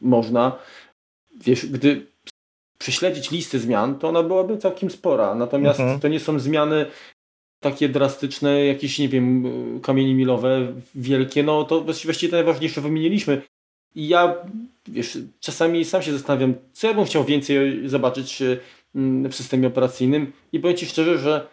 można. 0.00 0.58
Wiesz, 1.40 1.66
gdy 1.66 2.13
prześledzić 2.78 3.30
listę 3.30 3.58
zmian, 3.58 3.98
to 3.98 4.08
ona 4.08 4.22
byłaby 4.22 4.58
całkiem 4.58 4.90
spora. 4.90 5.34
Natomiast 5.34 5.80
mhm. 5.80 6.00
to 6.00 6.08
nie 6.08 6.20
są 6.20 6.38
zmiany 6.38 6.86
takie 7.60 7.88
drastyczne, 7.88 8.64
jakieś, 8.64 8.98
nie 8.98 9.08
wiem, 9.08 9.44
kamienie 9.82 10.14
milowe, 10.14 10.72
wielkie, 10.94 11.42
no 11.42 11.64
to 11.64 11.80
właściwie 11.80 12.30
te 12.30 12.36
najważniejsze 12.36 12.80
wymieniliśmy. 12.80 13.42
I 13.94 14.08
ja, 14.08 14.34
wiesz, 14.88 15.18
czasami 15.40 15.84
sam 15.84 16.02
się 16.02 16.12
zastanawiam, 16.12 16.54
co 16.72 16.86
ja 16.86 16.94
bym 16.94 17.04
chciał 17.04 17.24
więcej 17.24 17.88
zobaczyć 17.88 18.42
mm, 18.94 19.30
w 19.30 19.34
systemie 19.34 19.68
operacyjnym 19.68 20.32
i 20.52 20.60
powiem 20.60 20.76
Ci 20.76 20.86
szczerze, 20.86 21.18
że 21.18 21.46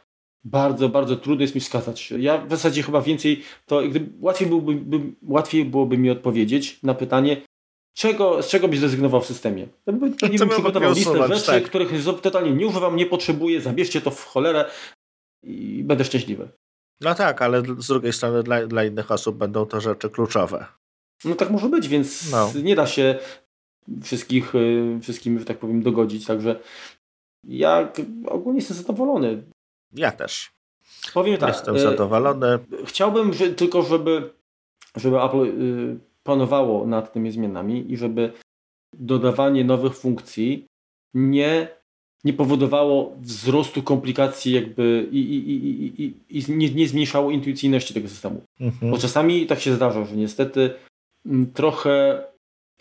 bardzo, 0.43 0.89
bardzo 0.89 1.15
trudno 1.15 1.41
jest 1.41 1.55
mi 1.55 1.61
wskazać. 1.61 2.11
Ja 2.11 2.37
w 2.37 2.49
zasadzie 2.49 2.83
chyba 2.83 3.01
więcej, 3.01 3.41
to 3.65 3.81
gdyby, 3.81 4.11
łatwiej, 4.19 4.47
byłoby, 4.47 4.75
by, 4.75 4.99
łatwiej 5.27 5.65
byłoby 5.65 5.97
mi 5.97 6.09
odpowiedzieć 6.09 6.79
na 6.83 6.93
pytanie, 6.93 7.37
czego, 7.93 8.43
z 8.43 8.47
czego 8.47 8.67
byś 8.67 8.79
zrezygnował 8.79 9.21
w 9.21 9.25
systemie. 9.25 9.67
To 9.85 9.93
by, 9.93 10.11
pewnie 10.11 10.37
bym 10.37 10.49
przygotował 10.49 10.93
listę 10.93 11.27
rzeczy, 11.27 11.45
tak. 11.45 11.63
których 11.63 11.91
totalnie 12.21 12.51
nie 12.51 12.67
używam, 12.67 12.95
nie 12.95 13.05
potrzebuję, 13.05 13.61
zabierzcie 13.61 14.01
to 14.01 14.11
w 14.11 14.25
cholerę 14.25 14.65
i 15.43 15.83
będę 15.83 16.05
szczęśliwy. 16.05 16.49
No 17.01 17.15
tak, 17.15 17.41
ale 17.41 17.61
z 17.77 17.87
drugiej 17.87 18.13
strony 18.13 18.43
dla, 18.43 18.67
dla 18.67 18.83
innych 18.83 19.11
osób 19.11 19.37
będą 19.37 19.65
to 19.65 19.81
rzeczy 19.81 20.09
kluczowe. 20.09 20.65
No 21.25 21.35
tak 21.35 21.49
może 21.49 21.69
być, 21.69 21.87
więc 21.87 22.31
no. 22.31 22.51
nie 22.63 22.75
da 22.75 22.87
się 22.87 23.19
wszystkich, 24.03 24.55
y, 24.55 24.99
wszystkim, 25.01 25.39
że 25.39 25.45
tak 25.45 25.57
powiem, 25.57 25.81
dogodzić. 25.83 26.25
Także 26.25 26.59
ja 27.43 27.91
ogólnie 28.25 28.59
jestem 28.59 28.77
zadowolony. 28.77 29.43
Ja 29.93 30.11
też. 30.11 30.51
Powiem 31.13 31.37
tak. 31.37 31.49
Jestem 31.49 31.79
zadowolony. 31.79 32.59
Chciałbym 32.85 33.33
że, 33.33 33.49
tylko, 33.49 33.81
żeby, 33.81 34.33
żeby 34.95 35.21
Apple 35.21 35.43
y, 35.43 36.10
panowało 36.23 36.87
nad 36.87 37.13
tymi 37.13 37.31
zmianami 37.31 37.91
i 37.91 37.97
żeby 37.97 38.33
dodawanie 38.99 39.63
nowych 39.63 39.95
funkcji 39.95 40.65
nie, 41.13 41.67
nie 42.23 42.33
powodowało 42.33 43.15
wzrostu 43.21 43.83
komplikacji 43.83 44.53
jakby 44.53 45.07
i, 45.11 45.19
i, 45.19 45.49
i, 45.49 46.03
i, 46.03 46.13
i 46.29 46.51
nie, 46.51 46.69
nie 46.69 46.87
zmniejszało 46.87 47.31
intuicyjności 47.31 47.93
tego 47.93 48.07
systemu. 48.07 48.41
Mhm. 48.59 48.91
Bo 48.91 48.97
czasami 48.97 49.45
tak 49.45 49.59
się 49.59 49.73
zdarza, 49.73 50.05
że 50.05 50.15
niestety 50.15 50.73
trochę 51.53 52.23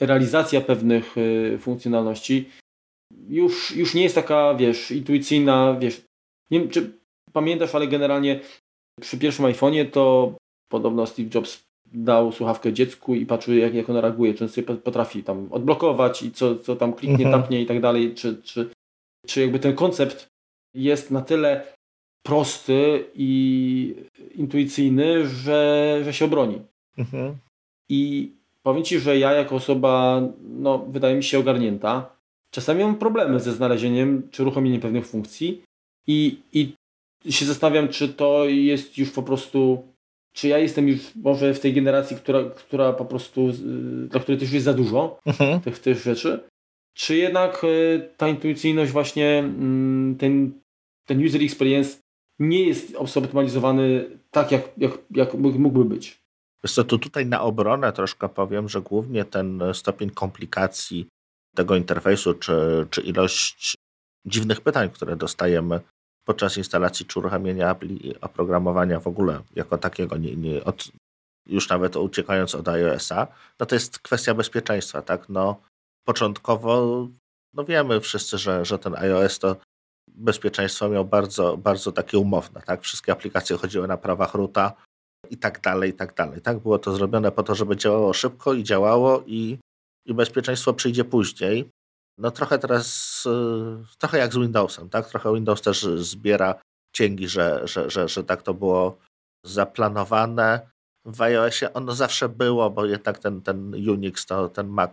realizacja 0.01 0.61
pewnych 0.61 1.19
y, 1.19 1.59
funkcjonalności 1.61 2.49
już, 3.29 3.77
już 3.77 3.95
nie 3.95 4.03
jest 4.03 4.15
taka, 4.15 4.55
wiesz, 4.55 4.91
intuicyjna, 4.91 5.77
wiesz, 5.81 6.03
nie 6.51 6.61
wiem, 6.61 6.69
czy 6.69 6.99
pamiętasz, 7.33 7.75
ale 7.75 7.87
generalnie 7.87 8.41
przy 9.01 9.19
pierwszym 9.19 9.45
iPhone'ie 9.45 9.91
to 9.91 10.35
podobno 10.73 11.07
Steve 11.07 11.29
Jobs 11.35 11.63
dał 11.93 12.33
słuchawkę 12.33 12.73
dziecku 12.73 13.15
i 13.15 13.27
patrzył 13.27 13.55
jak, 13.55 13.75
jak 13.75 13.91
ona 13.91 14.01
reaguje, 14.01 14.35
czy 14.35 14.49
sobie 14.49 14.77
potrafi 14.77 15.23
tam 15.23 15.49
odblokować 15.53 16.23
i 16.23 16.33
co, 16.33 16.57
co 16.57 16.77
tam 16.77 16.93
kliknie, 16.93 17.25
mhm. 17.25 17.43
tapnie 17.43 17.63
i 17.63 17.67
tak 17.67 17.81
dalej, 17.81 18.15
czy, 18.15 18.43
czy, 18.43 18.71
czy 19.27 19.41
jakby 19.41 19.59
ten 19.59 19.75
koncept 19.75 20.27
jest 20.75 21.11
na 21.11 21.23
tyle 21.23 21.65
prosty 22.23 23.05
i 23.15 23.95
intuicyjny, 24.35 25.27
że, 25.27 26.01
że 26.05 26.13
się 26.13 26.25
obroni. 26.25 26.59
Mhm. 26.99 27.37
I 27.89 28.33
powiem 28.63 28.85
Ci, 28.85 29.01
że 29.01 29.19
ja 29.19 29.33
jako 29.33 29.55
osoba, 29.57 30.23
no 30.43 30.79
wydaje 30.79 31.17
mi 31.17 31.25
się 31.25 31.39
ogarnięta, 31.39 32.17
czasami 32.51 32.85
mam 32.85 32.97
problemy 32.97 33.41
ze 33.41 33.53
znalezieniem 33.53 34.29
czy 34.31 34.43
uruchomieniem 34.43 34.81
pewnych 34.81 35.07
funkcji 35.07 35.63
i, 36.07 36.39
i 36.53 36.75
się 37.33 37.45
zastanawiam, 37.45 37.89
czy 37.89 38.09
to 38.09 38.45
jest 38.45 38.99
już 38.99 39.11
po 39.11 39.23
prostu 39.23 39.83
czy 40.33 40.49
ja 40.49 40.59
jestem 40.59 40.89
już 40.89 41.15
może 41.15 41.55
w 41.55 41.61
tej 41.61 41.73
generacji, 41.73 42.17
która, 42.17 42.51
która 42.51 42.93
po 42.93 43.05
prostu, 43.05 43.53
dla 44.09 44.21
której 44.21 44.41
też 44.41 44.53
jest 44.53 44.65
za 44.65 44.75
dużo 44.75 45.21
mhm. 45.27 45.61
tych, 45.61 45.79
tych 45.79 45.99
rzeczy, 45.99 46.41
czy 46.95 47.17
jednak 47.17 47.65
y, 47.65 48.09
ta 48.17 48.29
intuicyjność 48.29 48.93
właśnie, 48.93 49.39
mm, 49.39 50.17
ten, 50.17 50.53
ten 51.07 51.25
user 51.25 51.43
experience 51.43 51.99
nie 52.39 52.65
jest 52.65 52.97
optymalizowany 52.97 54.11
tak, 54.31 54.53
jak, 54.53 54.63
jak, 54.77 54.93
jak 55.11 55.35
mógłby 55.35 55.85
być. 55.85 56.21
Wiesz 56.65 56.73
co, 56.73 56.85
to 56.85 56.99
tutaj 56.99 57.27
na 57.27 57.43
obronę 57.43 57.93
troszkę 57.93 58.29
powiem, 58.29 58.69
że 58.69 58.81
głównie 58.81 59.25
ten 59.25 59.63
stopień 59.73 60.11
komplikacji 60.11 61.07
tego 61.57 61.77
interfejsu, 61.77 62.35
czy, 62.35 62.87
czy 62.91 63.01
ilość 63.01 63.75
dziwnych 64.27 64.61
pytań, 64.61 64.91
które 64.91 65.17
dostajemy 65.17 65.81
podczas 66.31 66.57
instalacji 66.57 67.07
czy 67.07 67.19
uruchamiania 67.19 67.77
oprogramowania 68.21 69.01
w 69.01 69.07
ogóle 69.07 69.43
jako 69.57 69.79
takiego, 69.79 70.17
nie, 70.17 70.37
nie 70.37 70.65
od, 70.65 70.89
już 71.47 71.69
nawet 71.69 71.97
uciekając 71.97 72.55
od 72.55 72.69
iOS-a, 72.69 73.27
no 73.61 73.67
to 73.67 73.75
jest 73.75 73.99
kwestia 73.99 74.35
bezpieczeństwa, 74.35 75.03
tak? 75.03 75.29
No, 75.29 75.61
początkowo 76.05 77.07
no 77.55 77.65
wiemy 77.65 78.01
wszyscy, 78.01 78.39
że, 78.39 78.65
że 78.65 78.79
ten 78.79 78.95
iOS 78.95 79.39
to 79.39 79.57
bezpieczeństwo 80.09 80.89
miał 80.89 81.05
bardzo, 81.05 81.57
bardzo 81.57 81.93
takie 81.93 82.19
umowne, 82.19 82.61
tak? 82.63 82.83
Wszystkie 82.83 83.13
aplikacje 83.13 83.57
chodziły 83.57 83.89
na 83.89 83.97
prawach 83.97 84.35
roota 84.35 84.73
i 85.31 85.37
tak 85.37 85.61
dalej, 85.61 85.91
i 85.91 85.95
tak 85.95 86.15
dalej, 86.15 86.41
tak? 86.41 86.59
Było 86.59 86.79
to 86.79 86.95
zrobione 86.95 87.33
po 87.33 87.43
to, 87.43 87.55
żeby 87.55 87.77
działało 87.77 88.13
szybko 88.13 88.53
i 88.53 88.65
działało 88.65 89.23
i, 89.27 89.59
i 90.07 90.15
bezpieczeństwo 90.15 90.73
przyjdzie 90.75 91.05
później. 91.05 91.71
No 92.19 92.31
trochę 92.31 92.59
teraz, 92.59 93.27
y, 93.27 93.99
trochę 93.99 94.19
jak 94.19 94.33
z 94.33 94.37
Windowsem, 94.37 94.89
tak? 94.89 95.09
Trochę 95.09 95.35
Windows 95.35 95.63
też 95.63 95.83
zbiera 95.83 96.55
cięgi, 96.97 97.29
że, 97.29 97.61
że, 97.65 97.91
że, 97.91 98.09
że 98.09 98.25
tak 98.25 98.43
to 98.43 98.55
było 98.55 98.99
zaplanowane. 99.47 100.71
W 101.05 101.23
iOSie 101.23 101.73
ono 101.73 101.95
zawsze 101.95 102.29
było, 102.29 102.71
bo 102.71 102.87
jednak 102.87 103.19
ten, 103.19 103.43
ten 103.43 103.75
Unix, 103.75 104.27
to, 104.27 104.49
ten 104.49 104.69
Mac 104.69 104.93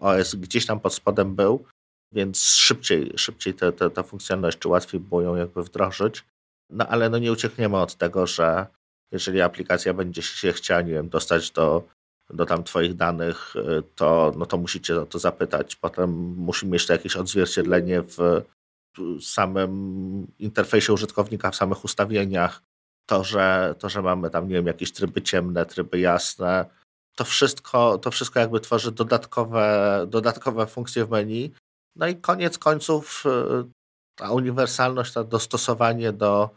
OS 0.00 0.34
gdzieś 0.34 0.66
tam 0.66 0.80
pod 0.80 0.94
spodem 0.94 1.34
był, 1.34 1.64
więc 2.12 2.42
szybciej, 2.42 3.12
szybciej 3.16 3.54
te, 3.54 3.72
te, 3.72 3.90
te 3.90 4.02
funkcjonalność, 4.02 4.58
czy 4.58 4.68
łatwiej 4.68 5.00
było 5.00 5.22
ją 5.22 5.36
jakby 5.36 5.62
wdrożyć. 5.62 6.24
No 6.70 6.86
ale 6.86 7.10
no 7.10 7.18
nie 7.18 7.32
uciekniemy 7.32 7.76
od 7.76 7.96
tego, 7.96 8.26
że 8.26 8.66
jeżeli 9.12 9.40
aplikacja 9.40 9.94
będzie 9.94 10.22
się 10.22 10.52
chciała, 10.52 10.82
nie 10.82 10.92
wiem, 10.92 11.08
dostać 11.08 11.50
do 11.50 11.82
do 12.32 12.46
tam 12.46 12.64
Twoich 12.64 12.94
danych, 12.94 13.56
y, 13.56 13.82
to, 13.94 14.32
no 14.36 14.46
to 14.46 14.58
musicie 14.58 15.00
o 15.00 15.06
to 15.06 15.18
zapytać. 15.18 15.76
Potem 15.76 16.10
musi 16.36 16.66
mieć 16.66 16.86
to 16.86 16.92
jakieś 16.92 17.16
odzwierciedlenie 17.16 18.02
w 18.02 18.42
samym 19.20 20.26
interfejsie 20.38 20.92
użytkownika, 20.92 21.50
w 21.50 21.56
samych 21.56 21.84
ustawieniach. 21.84 22.62
To, 23.06 23.24
że, 23.24 23.74
to, 23.78 23.88
że 23.88 24.02
mamy 24.02 24.30
tam, 24.30 24.48
nie 24.48 24.54
wiem, 24.54 24.66
jakieś 24.66 24.92
tryby 24.92 25.22
ciemne, 25.22 25.66
tryby 25.66 26.00
jasne, 26.00 26.66
to 27.16 27.24
wszystko, 27.24 27.98
to 27.98 28.10
wszystko 28.10 28.40
jakby 28.40 28.60
tworzy 28.60 28.92
dodatkowe, 28.92 30.06
dodatkowe 30.08 30.66
funkcje 30.66 31.04
w 31.04 31.10
menu. 31.10 31.52
No 31.96 32.06
i 32.06 32.16
koniec 32.16 32.58
końców 32.58 33.24
y, 33.26 33.70
ta 34.18 34.30
uniwersalność, 34.30 35.12
to 35.12 35.24
dostosowanie 35.24 36.12
do, 36.12 36.50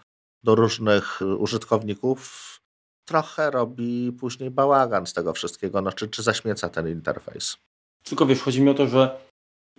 do 0.44 0.56
różnych 0.56 1.20
użytkowników 1.38 2.55
trochę 3.06 3.52
robi 3.52 4.12
później 4.20 4.52
bałagan 4.52 5.06
z 5.06 5.14
tego 5.14 5.34
wszystkiego, 5.34 5.82
no, 5.82 5.92
czy, 5.92 6.08
czy 6.08 6.24
zaśmieca 6.24 6.70
ten 6.70 6.90
interfejs. 6.90 7.58
Tylko 8.04 8.26
wiesz, 8.26 8.42
chodzi 8.42 8.62
mi 8.62 8.70
o 8.70 8.74
to, 8.74 8.88
że 8.88 9.18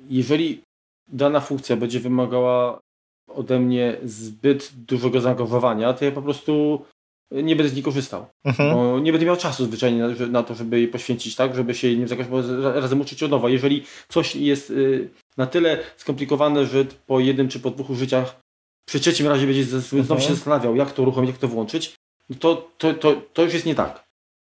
jeżeli 0.08 0.62
dana 1.08 1.40
funkcja 1.40 1.76
będzie 1.76 2.00
wymagała 2.00 2.80
ode 3.28 3.58
mnie 3.58 3.96
zbyt 4.04 4.70
dużego 4.74 5.20
zaangażowania, 5.20 5.92
to 5.92 6.04
ja 6.04 6.12
po 6.12 6.22
prostu 6.22 6.84
nie 7.30 7.56
będę 7.56 7.68
z 7.68 7.74
niej 7.74 7.82
korzystał. 7.82 8.26
Mhm. 8.44 8.74
Bo 8.74 9.00
nie 9.00 9.12
będę 9.12 9.26
miał 9.26 9.36
czasu 9.36 9.64
zwyczajnie 9.64 10.02
na, 10.02 10.26
na, 10.26 10.42
to, 10.42 10.54
żeby 10.54 10.78
jej 10.78 10.88
poświęcić, 10.88 11.36
tak, 11.36 11.54
żeby 11.54 11.74
się 11.74 11.96
nie 11.96 12.08
zaangażować, 12.08 12.46
razem 12.74 13.00
uczyć 13.00 13.22
od 13.22 13.30
nowa. 13.30 13.48
Jeżeli 13.48 13.84
coś 14.08 14.36
jest 14.36 14.70
y, 14.70 15.08
na 15.36 15.46
tyle 15.46 15.78
skomplikowane, 15.96 16.66
że 16.66 16.84
po 17.06 17.20
jednym 17.20 17.48
czy 17.48 17.60
po 17.60 17.70
dwóch 17.70 17.90
użyciach 17.90 18.40
przy 18.88 19.00
trzecim 19.00 19.26
razie 19.26 19.46
będzie 19.46 19.64
znowu 19.64 20.00
mhm. 20.00 20.20
się 20.20 20.34
zastanawiał, 20.34 20.76
jak 20.76 20.92
to 20.92 21.02
uruchomić, 21.02 21.30
jak 21.30 21.38
to 21.38 21.48
włączyć, 21.48 21.94
to, 22.40 22.70
to, 22.78 22.94
to, 22.94 23.22
to 23.32 23.42
już 23.42 23.54
jest 23.54 23.66
nie 23.66 23.74
tak. 23.74 24.04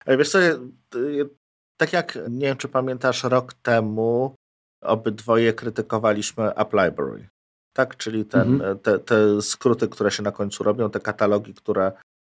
Wiesz 0.06 0.30
co, 0.30 0.38
tak 1.76 1.92
jak, 1.92 2.18
nie 2.30 2.46
wiem 2.46 2.56
czy 2.56 2.68
pamiętasz, 2.68 3.24
rok 3.24 3.54
temu 3.54 4.34
obydwoje 4.80 5.52
krytykowaliśmy 5.52 6.54
App 6.54 6.72
Library. 6.72 7.28
Tak, 7.72 7.96
czyli 7.96 8.24
ten, 8.24 8.54
mhm. 8.54 8.78
te, 8.78 8.98
te 8.98 9.42
skróty, 9.42 9.88
które 9.88 10.10
się 10.10 10.22
na 10.22 10.32
końcu 10.32 10.64
robią, 10.64 10.90
te 10.90 11.00
katalogi, 11.00 11.54
które 11.54 11.92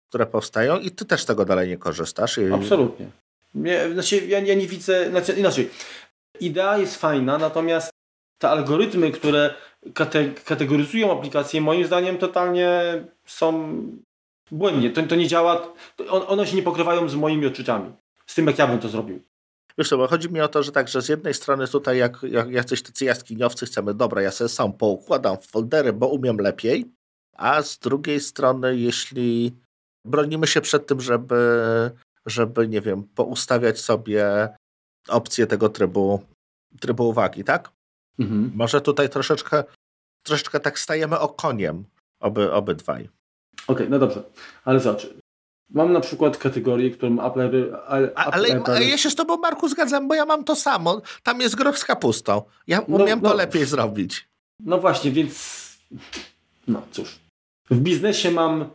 które 0.09 0.25
powstają 0.25 0.79
i 0.79 0.91
ty 0.91 1.05
też 1.05 1.21
z 1.21 1.25
tego 1.25 1.45
dalej 1.45 1.69
nie 1.69 1.77
korzystasz. 1.77 2.37
I... 2.37 2.53
Absolutnie. 2.53 3.09
Nie, 3.55 3.93
znaczy, 3.93 4.17
ja, 4.17 4.39
ja 4.39 4.55
nie 4.55 4.67
widzę, 4.67 5.09
znaczy, 5.09 5.33
inaczej, 5.33 5.69
idea 6.39 6.77
jest 6.77 6.95
fajna, 6.95 7.37
natomiast 7.37 7.89
te 8.37 8.49
algorytmy, 8.49 9.11
które 9.11 9.53
kate, 9.93 10.29
kategoryzują 10.29 11.19
aplikacje, 11.19 11.61
moim 11.61 11.85
zdaniem 11.85 12.17
totalnie 12.17 12.69
są 13.25 13.81
błędnie. 14.51 14.89
To, 14.89 15.03
to 15.03 15.15
nie 15.15 15.27
działa, 15.27 15.73
to 15.95 16.27
one 16.27 16.47
się 16.47 16.55
nie 16.55 16.63
pokrywają 16.63 17.09
z 17.09 17.15
moimi 17.15 17.45
odczuciami, 17.45 17.91
z 18.27 18.35
tym 18.35 18.47
jak 18.47 18.59
ja 18.59 18.67
bym 18.67 18.79
to 18.79 18.89
zrobił. 18.89 19.19
Wiesz 19.77 19.89
bo 19.89 20.07
chodzi 20.07 20.29
mi 20.29 20.41
o 20.41 20.47
to, 20.47 20.63
że 20.63 20.71
tak, 20.71 20.87
że 20.87 21.01
z 21.01 21.09
jednej 21.09 21.33
strony 21.33 21.67
tutaj 21.67 21.97
jak, 21.97 22.23
jak 22.23 22.49
jacyś 22.49 22.81
tacy 22.81 23.05
jaskiniowcy 23.05 23.65
chcemy, 23.65 23.93
dobra, 23.93 24.21
ja 24.21 24.31
sobie 24.31 24.49
sam 24.49 24.73
poukładam 24.73 25.37
w 25.37 25.47
foldery, 25.47 25.93
bo 25.93 26.07
umiem 26.07 26.37
lepiej, 26.37 26.85
a 27.37 27.61
z 27.61 27.79
drugiej 27.79 28.19
strony 28.19 28.77
jeśli 28.77 29.55
bronimy 30.05 30.47
się 30.47 30.61
przed 30.61 30.87
tym, 30.87 31.01
żeby, 31.01 31.61
żeby 32.25 32.67
nie 32.67 32.81
wiem, 32.81 33.03
poustawiać 33.03 33.79
sobie 33.79 34.49
opcje 35.07 35.47
tego 35.47 35.69
trybu, 35.69 36.23
trybu 36.79 37.09
uwagi, 37.09 37.43
tak? 37.43 37.71
Mhm. 38.19 38.51
Może 38.55 38.81
tutaj 38.81 39.09
troszeczkę, 39.09 39.63
troszeczkę 40.23 40.59
tak 40.59 40.79
stajemy 40.79 41.19
okoniem 41.19 41.85
oby, 42.19 42.51
obydwaj. 42.51 43.09
Okej, 43.67 43.75
okay, 43.75 43.89
no 43.89 43.99
dobrze, 43.99 44.23
ale 44.65 44.79
zobacz, 44.79 45.07
Mam 45.69 45.93
na 45.93 45.99
przykład 45.99 46.37
kategorię, 46.37 46.91
którą 46.91 47.27
Apple... 47.27 47.75
ale, 47.87 48.11
ale 48.65 48.85
ja 48.85 48.97
się 48.97 49.09
z 49.09 49.15
tobą, 49.15 49.37
Marku, 49.37 49.67
zgadzam, 49.67 50.07
bo 50.07 50.15
ja 50.15 50.25
mam 50.25 50.43
to 50.43 50.55
samo. 50.55 51.01
Tam 51.23 51.41
jest 51.41 51.55
groch 51.55 51.77
z 51.77 51.85
kapustą. 51.85 52.41
Ja 52.67 52.81
no, 52.87 52.97
umiem 52.97 53.19
no, 53.21 53.29
to 53.29 53.35
lepiej 53.35 53.65
zrobić. 53.65 54.29
No 54.59 54.77
właśnie, 54.77 55.11
więc... 55.11 55.59
No 56.67 56.81
cóż. 56.91 57.19
W 57.69 57.79
biznesie 57.79 58.31
mam 58.31 58.69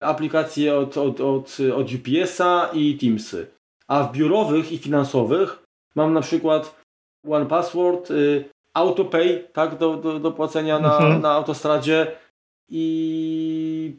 aplikacje 0.00 0.76
od, 0.76 0.96
od, 0.96 1.20
od, 1.20 1.56
od 1.74 1.88
UPS-a 1.92 2.70
i 2.72 2.98
Teamsy. 2.98 3.46
A 3.88 4.04
w 4.04 4.12
biurowych 4.12 4.72
i 4.72 4.78
finansowych 4.78 5.62
mam 5.94 6.12
na 6.12 6.20
przykład 6.20 6.80
One 7.30 7.46
Password, 7.46 8.10
y, 8.10 8.44
AutoPay, 8.74 9.48
tak, 9.52 9.78
do, 9.78 9.96
do, 9.96 10.20
do 10.20 10.32
płacenia 10.32 10.78
na, 10.78 10.98
mhm. 10.98 11.20
na 11.20 11.30
autostradzie 11.30 12.16
i 12.68 13.98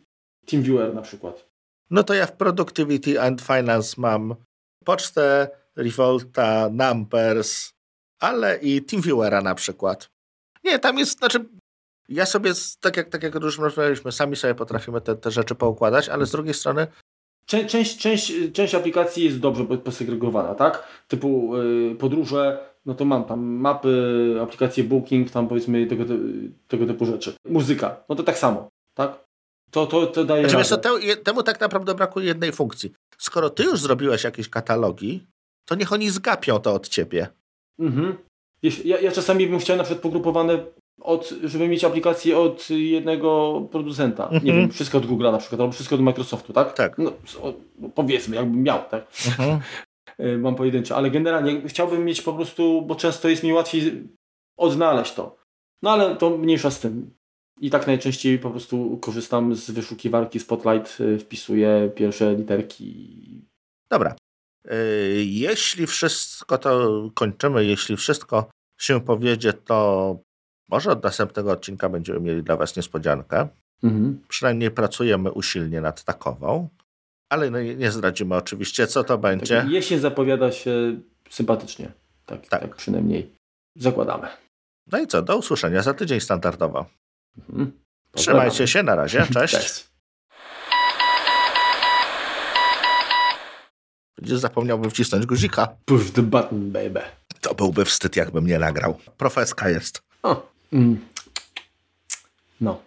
TeamViewer 0.51 0.93
na 0.93 1.01
przykład. 1.01 1.49
No 1.89 2.03
to 2.03 2.13
ja 2.13 2.25
w 2.25 2.37
Productivity 2.37 3.21
and 3.21 3.41
Finance 3.41 3.95
mam 3.97 4.35
pocztę, 4.85 5.49
Revolta, 5.75 6.69
Numbers, 6.69 7.73
ale 8.19 8.57
i 8.57 8.81
TeamViewera 8.81 9.41
na 9.41 9.55
przykład. 9.55 10.09
Nie, 10.63 10.79
tam 10.79 10.97
jest, 10.97 11.17
znaczy 11.19 11.45
ja 12.09 12.25
sobie, 12.25 12.51
tak 12.79 12.97
jak, 12.97 13.09
tak 13.09 13.23
jak 13.23 13.35
już 13.35 13.59
rozmawialiśmy, 13.59 14.11
sami 14.11 14.35
sobie 14.35 14.55
potrafimy 14.55 15.01
te, 15.01 15.15
te 15.15 15.31
rzeczy 15.31 15.55
poukładać, 15.55 16.09
ale 16.09 16.25
z 16.25 16.31
drugiej 16.31 16.53
strony 16.53 16.87
Część, 17.45 17.71
część, 17.71 17.97
część, 17.97 18.33
część 18.53 18.75
aplikacji 18.75 19.23
jest 19.23 19.39
dobrze 19.39 19.65
posegregowana, 19.65 20.55
tak? 20.55 20.83
Typu 21.07 21.57
yy, 21.57 21.95
podróże, 21.95 22.59
no 22.85 22.93
to 22.93 23.05
mam 23.05 23.23
tam 23.23 23.39
mapy, 23.39 24.35
aplikacje 24.41 24.83
Booking, 24.83 25.31
tam 25.31 25.47
powiedzmy 25.47 25.87
tego, 25.87 26.03
tego 26.67 26.85
typu 26.85 27.05
rzeczy. 27.05 27.33
Muzyka, 27.45 28.03
no 28.09 28.15
to 28.15 28.23
tak 28.23 28.37
samo, 28.37 28.69
tak? 28.93 29.25
To, 29.71 29.85
to, 29.87 30.07
to 30.07 30.25
daje 30.25 30.49
znaczy, 30.49 30.77
temu 31.23 31.43
tak 31.43 31.61
naprawdę 31.61 31.95
brakuje 31.95 32.27
jednej 32.27 32.51
funkcji. 32.51 32.91
Skoro 33.17 33.49
ty 33.49 33.63
już 33.63 33.79
zrobiłeś 33.79 34.23
jakieś 34.23 34.49
katalogi, 34.49 35.27
to 35.65 35.75
niech 35.75 35.93
oni 35.93 36.09
zgapią 36.09 36.59
to 36.59 36.73
od 36.73 36.87
ciebie. 36.87 37.27
Mhm. 37.79 38.17
Ja, 38.85 38.99
ja 38.99 39.11
czasami 39.11 39.47
bym 39.47 39.59
chciał 39.59 39.77
na 39.77 39.83
przykład 39.83 40.03
pogrupowane 40.03 40.65
od, 41.01 41.33
żeby 41.43 41.67
mieć 41.67 41.83
aplikację 41.83 42.37
od 42.37 42.69
jednego 42.69 43.61
producenta. 43.71 44.29
Nie 44.31 44.37
mhm. 44.37 44.57
wiem, 44.57 44.71
wszystko 44.71 44.97
od 44.97 45.05
Google'a 45.05 45.31
na 45.31 45.37
przykład, 45.37 45.61
albo 45.61 45.73
wszystko 45.73 45.95
od 45.95 46.01
Microsoftu, 46.01 46.53
tak? 46.53 46.73
Tak. 46.73 46.97
No, 46.97 47.13
powiedzmy, 47.95 48.35
jakbym 48.35 48.63
miał, 48.63 48.79
tak? 48.89 49.07
Mhm. 49.27 49.59
E, 50.17 50.37
mam 50.37 50.55
pojedyncze, 50.55 50.95
ale 50.95 51.11
generalnie 51.11 51.61
chciałbym 51.67 52.05
mieć 52.05 52.21
po 52.21 52.33
prostu, 52.33 52.81
bo 52.81 52.95
często 52.95 53.29
jest 53.29 53.43
mi 53.43 53.53
łatwiej 53.53 54.07
odnaleźć 54.57 55.13
to. 55.13 55.35
No 55.81 55.91
ale 55.91 56.15
to 56.15 56.37
mniejsza 56.37 56.71
z 56.71 56.79
tym. 56.79 57.13
I 57.61 57.69
tak 57.69 57.87
najczęściej 57.87 58.39
po 58.39 58.51
prostu 58.51 58.97
korzystam 58.97 59.55
z 59.55 59.71
wyszukiwarki 59.71 60.39
Spotlight, 60.39 60.99
y, 60.99 61.19
wpisuję 61.19 61.91
pierwsze 61.95 62.35
literki. 62.35 63.47
Dobra. 63.89 64.15
Y, 64.71 65.23
jeśli 65.25 65.87
wszystko 65.87 66.57
to 66.57 66.89
kończymy, 67.13 67.65
jeśli 67.65 67.97
wszystko 67.97 68.49
się 68.79 69.01
powiedzie, 69.01 69.53
to 69.53 70.19
może 70.69 70.91
od 70.91 71.03
następnego 71.03 71.51
odcinka 71.51 71.89
będziemy 71.89 72.19
mieli 72.19 72.43
dla 72.43 72.57
Was 72.57 72.75
niespodziankę. 72.75 73.47
Mhm. 73.83 74.21
Przynajmniej 74.27 74.71
pracujemy 74.71 75.31
usilnie 75.31 75.81
nad 75.81 76.03
takową, 76.03 76.69
ale 77.29 77.49
no 77.49 77.61
nie 77.61 77.91
zdradzimy 77.91 78.35
oczywiście, 78.35 78.87
co 78.87 79.03
to 79.03 79.17
będzie. 79.17 79.61
Tak, 79.61 79.69
jesień 79.69 79.99
zapowiada 79.99 80.51
się 80.51 80.99
sympatycznie. 81.29 81.91
Tak, 82.25 82.47
tak. 82.47 82.61
tak 82.61 82.75
przynajmniej 82.75 83.31
zakładamy. 83.75 84.27
No 84.91 84.99
i 84.99 85.07
co, 85.07 85.21
do 85.21 85.37
usłyszenia 85.37 85.81
za 85.81 85.93
tydzień 85.93 86.19
standardowo. 86.19 86.85
Mhm. 87.39 87.71
Trzymajcie 88.11 88.67
się, 88.67 88.83
na 88.83 88.95
razie, 88.95 89.27
cześć. 89.33 89.53
cześć. 89.53 89.91
Będziesz 94.17 94.39
zapomniałby 94.39 94.89
wcisnąć 94.89 95.25
guzika. 95.25 95.67
Push 95.85 96.11
the 96.11 96.21
button, 96.21 96.71
baby. 96.71 97.01
To 97.41 97.55
byłby 97.55 97.85
wstyd, 97.85 98.15
jakbym 98.15 98.47
nie 98.47 98.59
nagrał. 98.59 98.97
Profeska 99.17 99.69
jest. 99.69 100.01
O. 100.23 100.51
Mm. 100.73 100.99
No. 102.61 102.79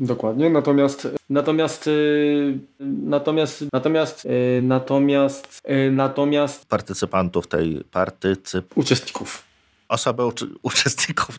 Dokładnie, 0.00 0.50
natomiast 0.50 1.08
natomiast 1.30 1.86
yy, 1.86 2.58
natomiast 2.80 3.64
natomiast 3.72 4.24
yy, 4.24 4.60
natomiast 4.62 5.60
yy, 5.68 5.90
natomiast 5.90 6.66
partycypantów 6.66 7.46
tej 7.46 7.84
partycyp 7.90 8.78
uczestników 8.78 9.47
osoby 9.88 10.26
uczy, 10.26 10.48
uczestników 10.62 11.38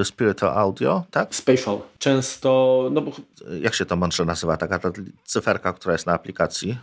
y, 0.00 0.04
Spiritual 0.04 0.58
Audio, 0.58 1.04
tak? 1.10 1.34
Spatial. 1.34 1.78
Często, 1.98 2.88
no 2.92 3.00
bo... 3.00 3.12
Jak 3.60 3.74
się 3.74 3.84
to 3.84 3.96
mądrze 3.96 4.24
nazywa? 4.24 4.56
Taka 4.56 4.78
ta 4.78 4.90
cyferka, 5.24 5.72
która 5.72 5.92
jest 5.92 6.06
na 6.06 6.12
aplikacji? 6.12 6.78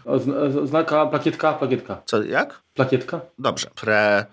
Znaka, 0.66 1.06
plakietka, 1.06 1.54
plakietka. 1.54 2.02
Co, 2.06 2.24
jak? 2.24 2.62
Plakietka. 2.74 3.22
Dobrze. 3.40 3.68
Pre... 3.76 4.26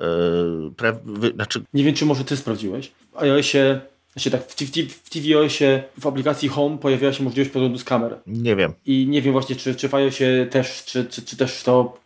Yy, 0.00 0.70
pre 0.76 0.92
wy, 1.04 1.30
znaczy... 1.30 1.62
Nie 1.74 1.84
wiem, 1.84 1.94
czy 1.94 2.06
może 2.06 2.24
ty 2.24 2.36
sprawdziłeś. 2.36 2.92
W 3.12 3.18
iOSie 3.18 3.80
znaczy 4.14 4.30
tak, 4.30 4.42
w, 4.42 4.54
w, 4.54 4.92
w 5.04 5.10
tvOSie 5.10 5.82
w 5.98 6.06
aplikacji 6.06 6.48
Home 6.48 6.78
pojawiła 6.78 7.12
się 7.12 7.24
możliwość 7.24 7.50
podglądu 7.50 7.78
z 7.78 7.84
kamer. 7.84 8.16
Nie 8.26 8.56
wiem. 8.56 8.72
I 8.86 9.06
nie 9.06 9.22
wiem 9.22 9.32
właśnie, 9.32 9.56
czy, 9.56 9.74
czy 9.74 9.88
w 9.88 9.94
iOSie 9.94 10.46
też, 10.50 10.84
czy, 10.84 11.04
czy, 11.04 11.22
czy 11.22 11.36
też 11.36 11.62
to 11.62 11.98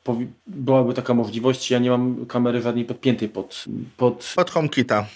byłaby 0.46 0.94
taka 0.94 1.14
możliwość. 1.14 1.70
Ja 1.70 1.78
nie 1.78 1.90
mam 1.90 2.26
kamery 2.26 2.62
żadnej 2.62 2.84
podpiętej 2.84 3.28
pod... 3.28 3.64
Pod, 3.96 4.32
pod 4.36 4.50
HomeKita. 4.50 5.06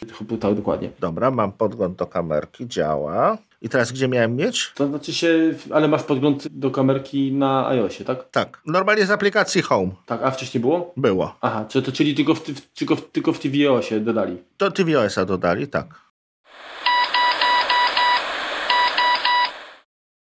Tak, 0.40 0.54
dokładnie. 0.54 0.90
Dobra, 1.00 1.30
mam 1.30 1.52
podgląd 1.52 1.96
do 1.96 2.06
kamerki, 2.06 2.68
działa. 2.68 3.38
I 3.62 3.68
teraz 3.68 3.92
gdzie 3.92 4.08
miałem 4.08 4.36
mieć? 4.36 4.72
To 4.74 4.88
znaczy 4.88 5.12
się, 5.12 5.54
ale 5.70 5.88
masz 5.88 6.02
podgląd 6.02 6.48
do 6.48 6.70
kamerki 6.70 7.32
na 7.32 7.68
iOSie, 7.68 8.04
tak? 8.04 8.30
Tak. 8.30 8.60
Normalnie 8.66 9.06
z 9.06 9.10
aplikacji 9.10 9.62
Home. 9.62 9.90
Tak, 10.06 10.22
a 10.22 10.30
wcześniej 10.30 10.60
było? 10.60 10.92
Było. 10.96 11.36
Aha, 11.40 11.64
to, 11.64 11.82
to 11.82 11.92
czyli 11.92 12.14
tylko 12.14 12.34
w, 12.34 12.42
tylko, 12.74 12.96
tylko 12.96 13.32
w 13.32 13.38
tvOSie 13.38 14.00
dodali? 14.00 14.36
Do 14.58 14.70
tvOSa 14.70 15.24
dodali, 15.24 15.68
tak. 15.68 16.11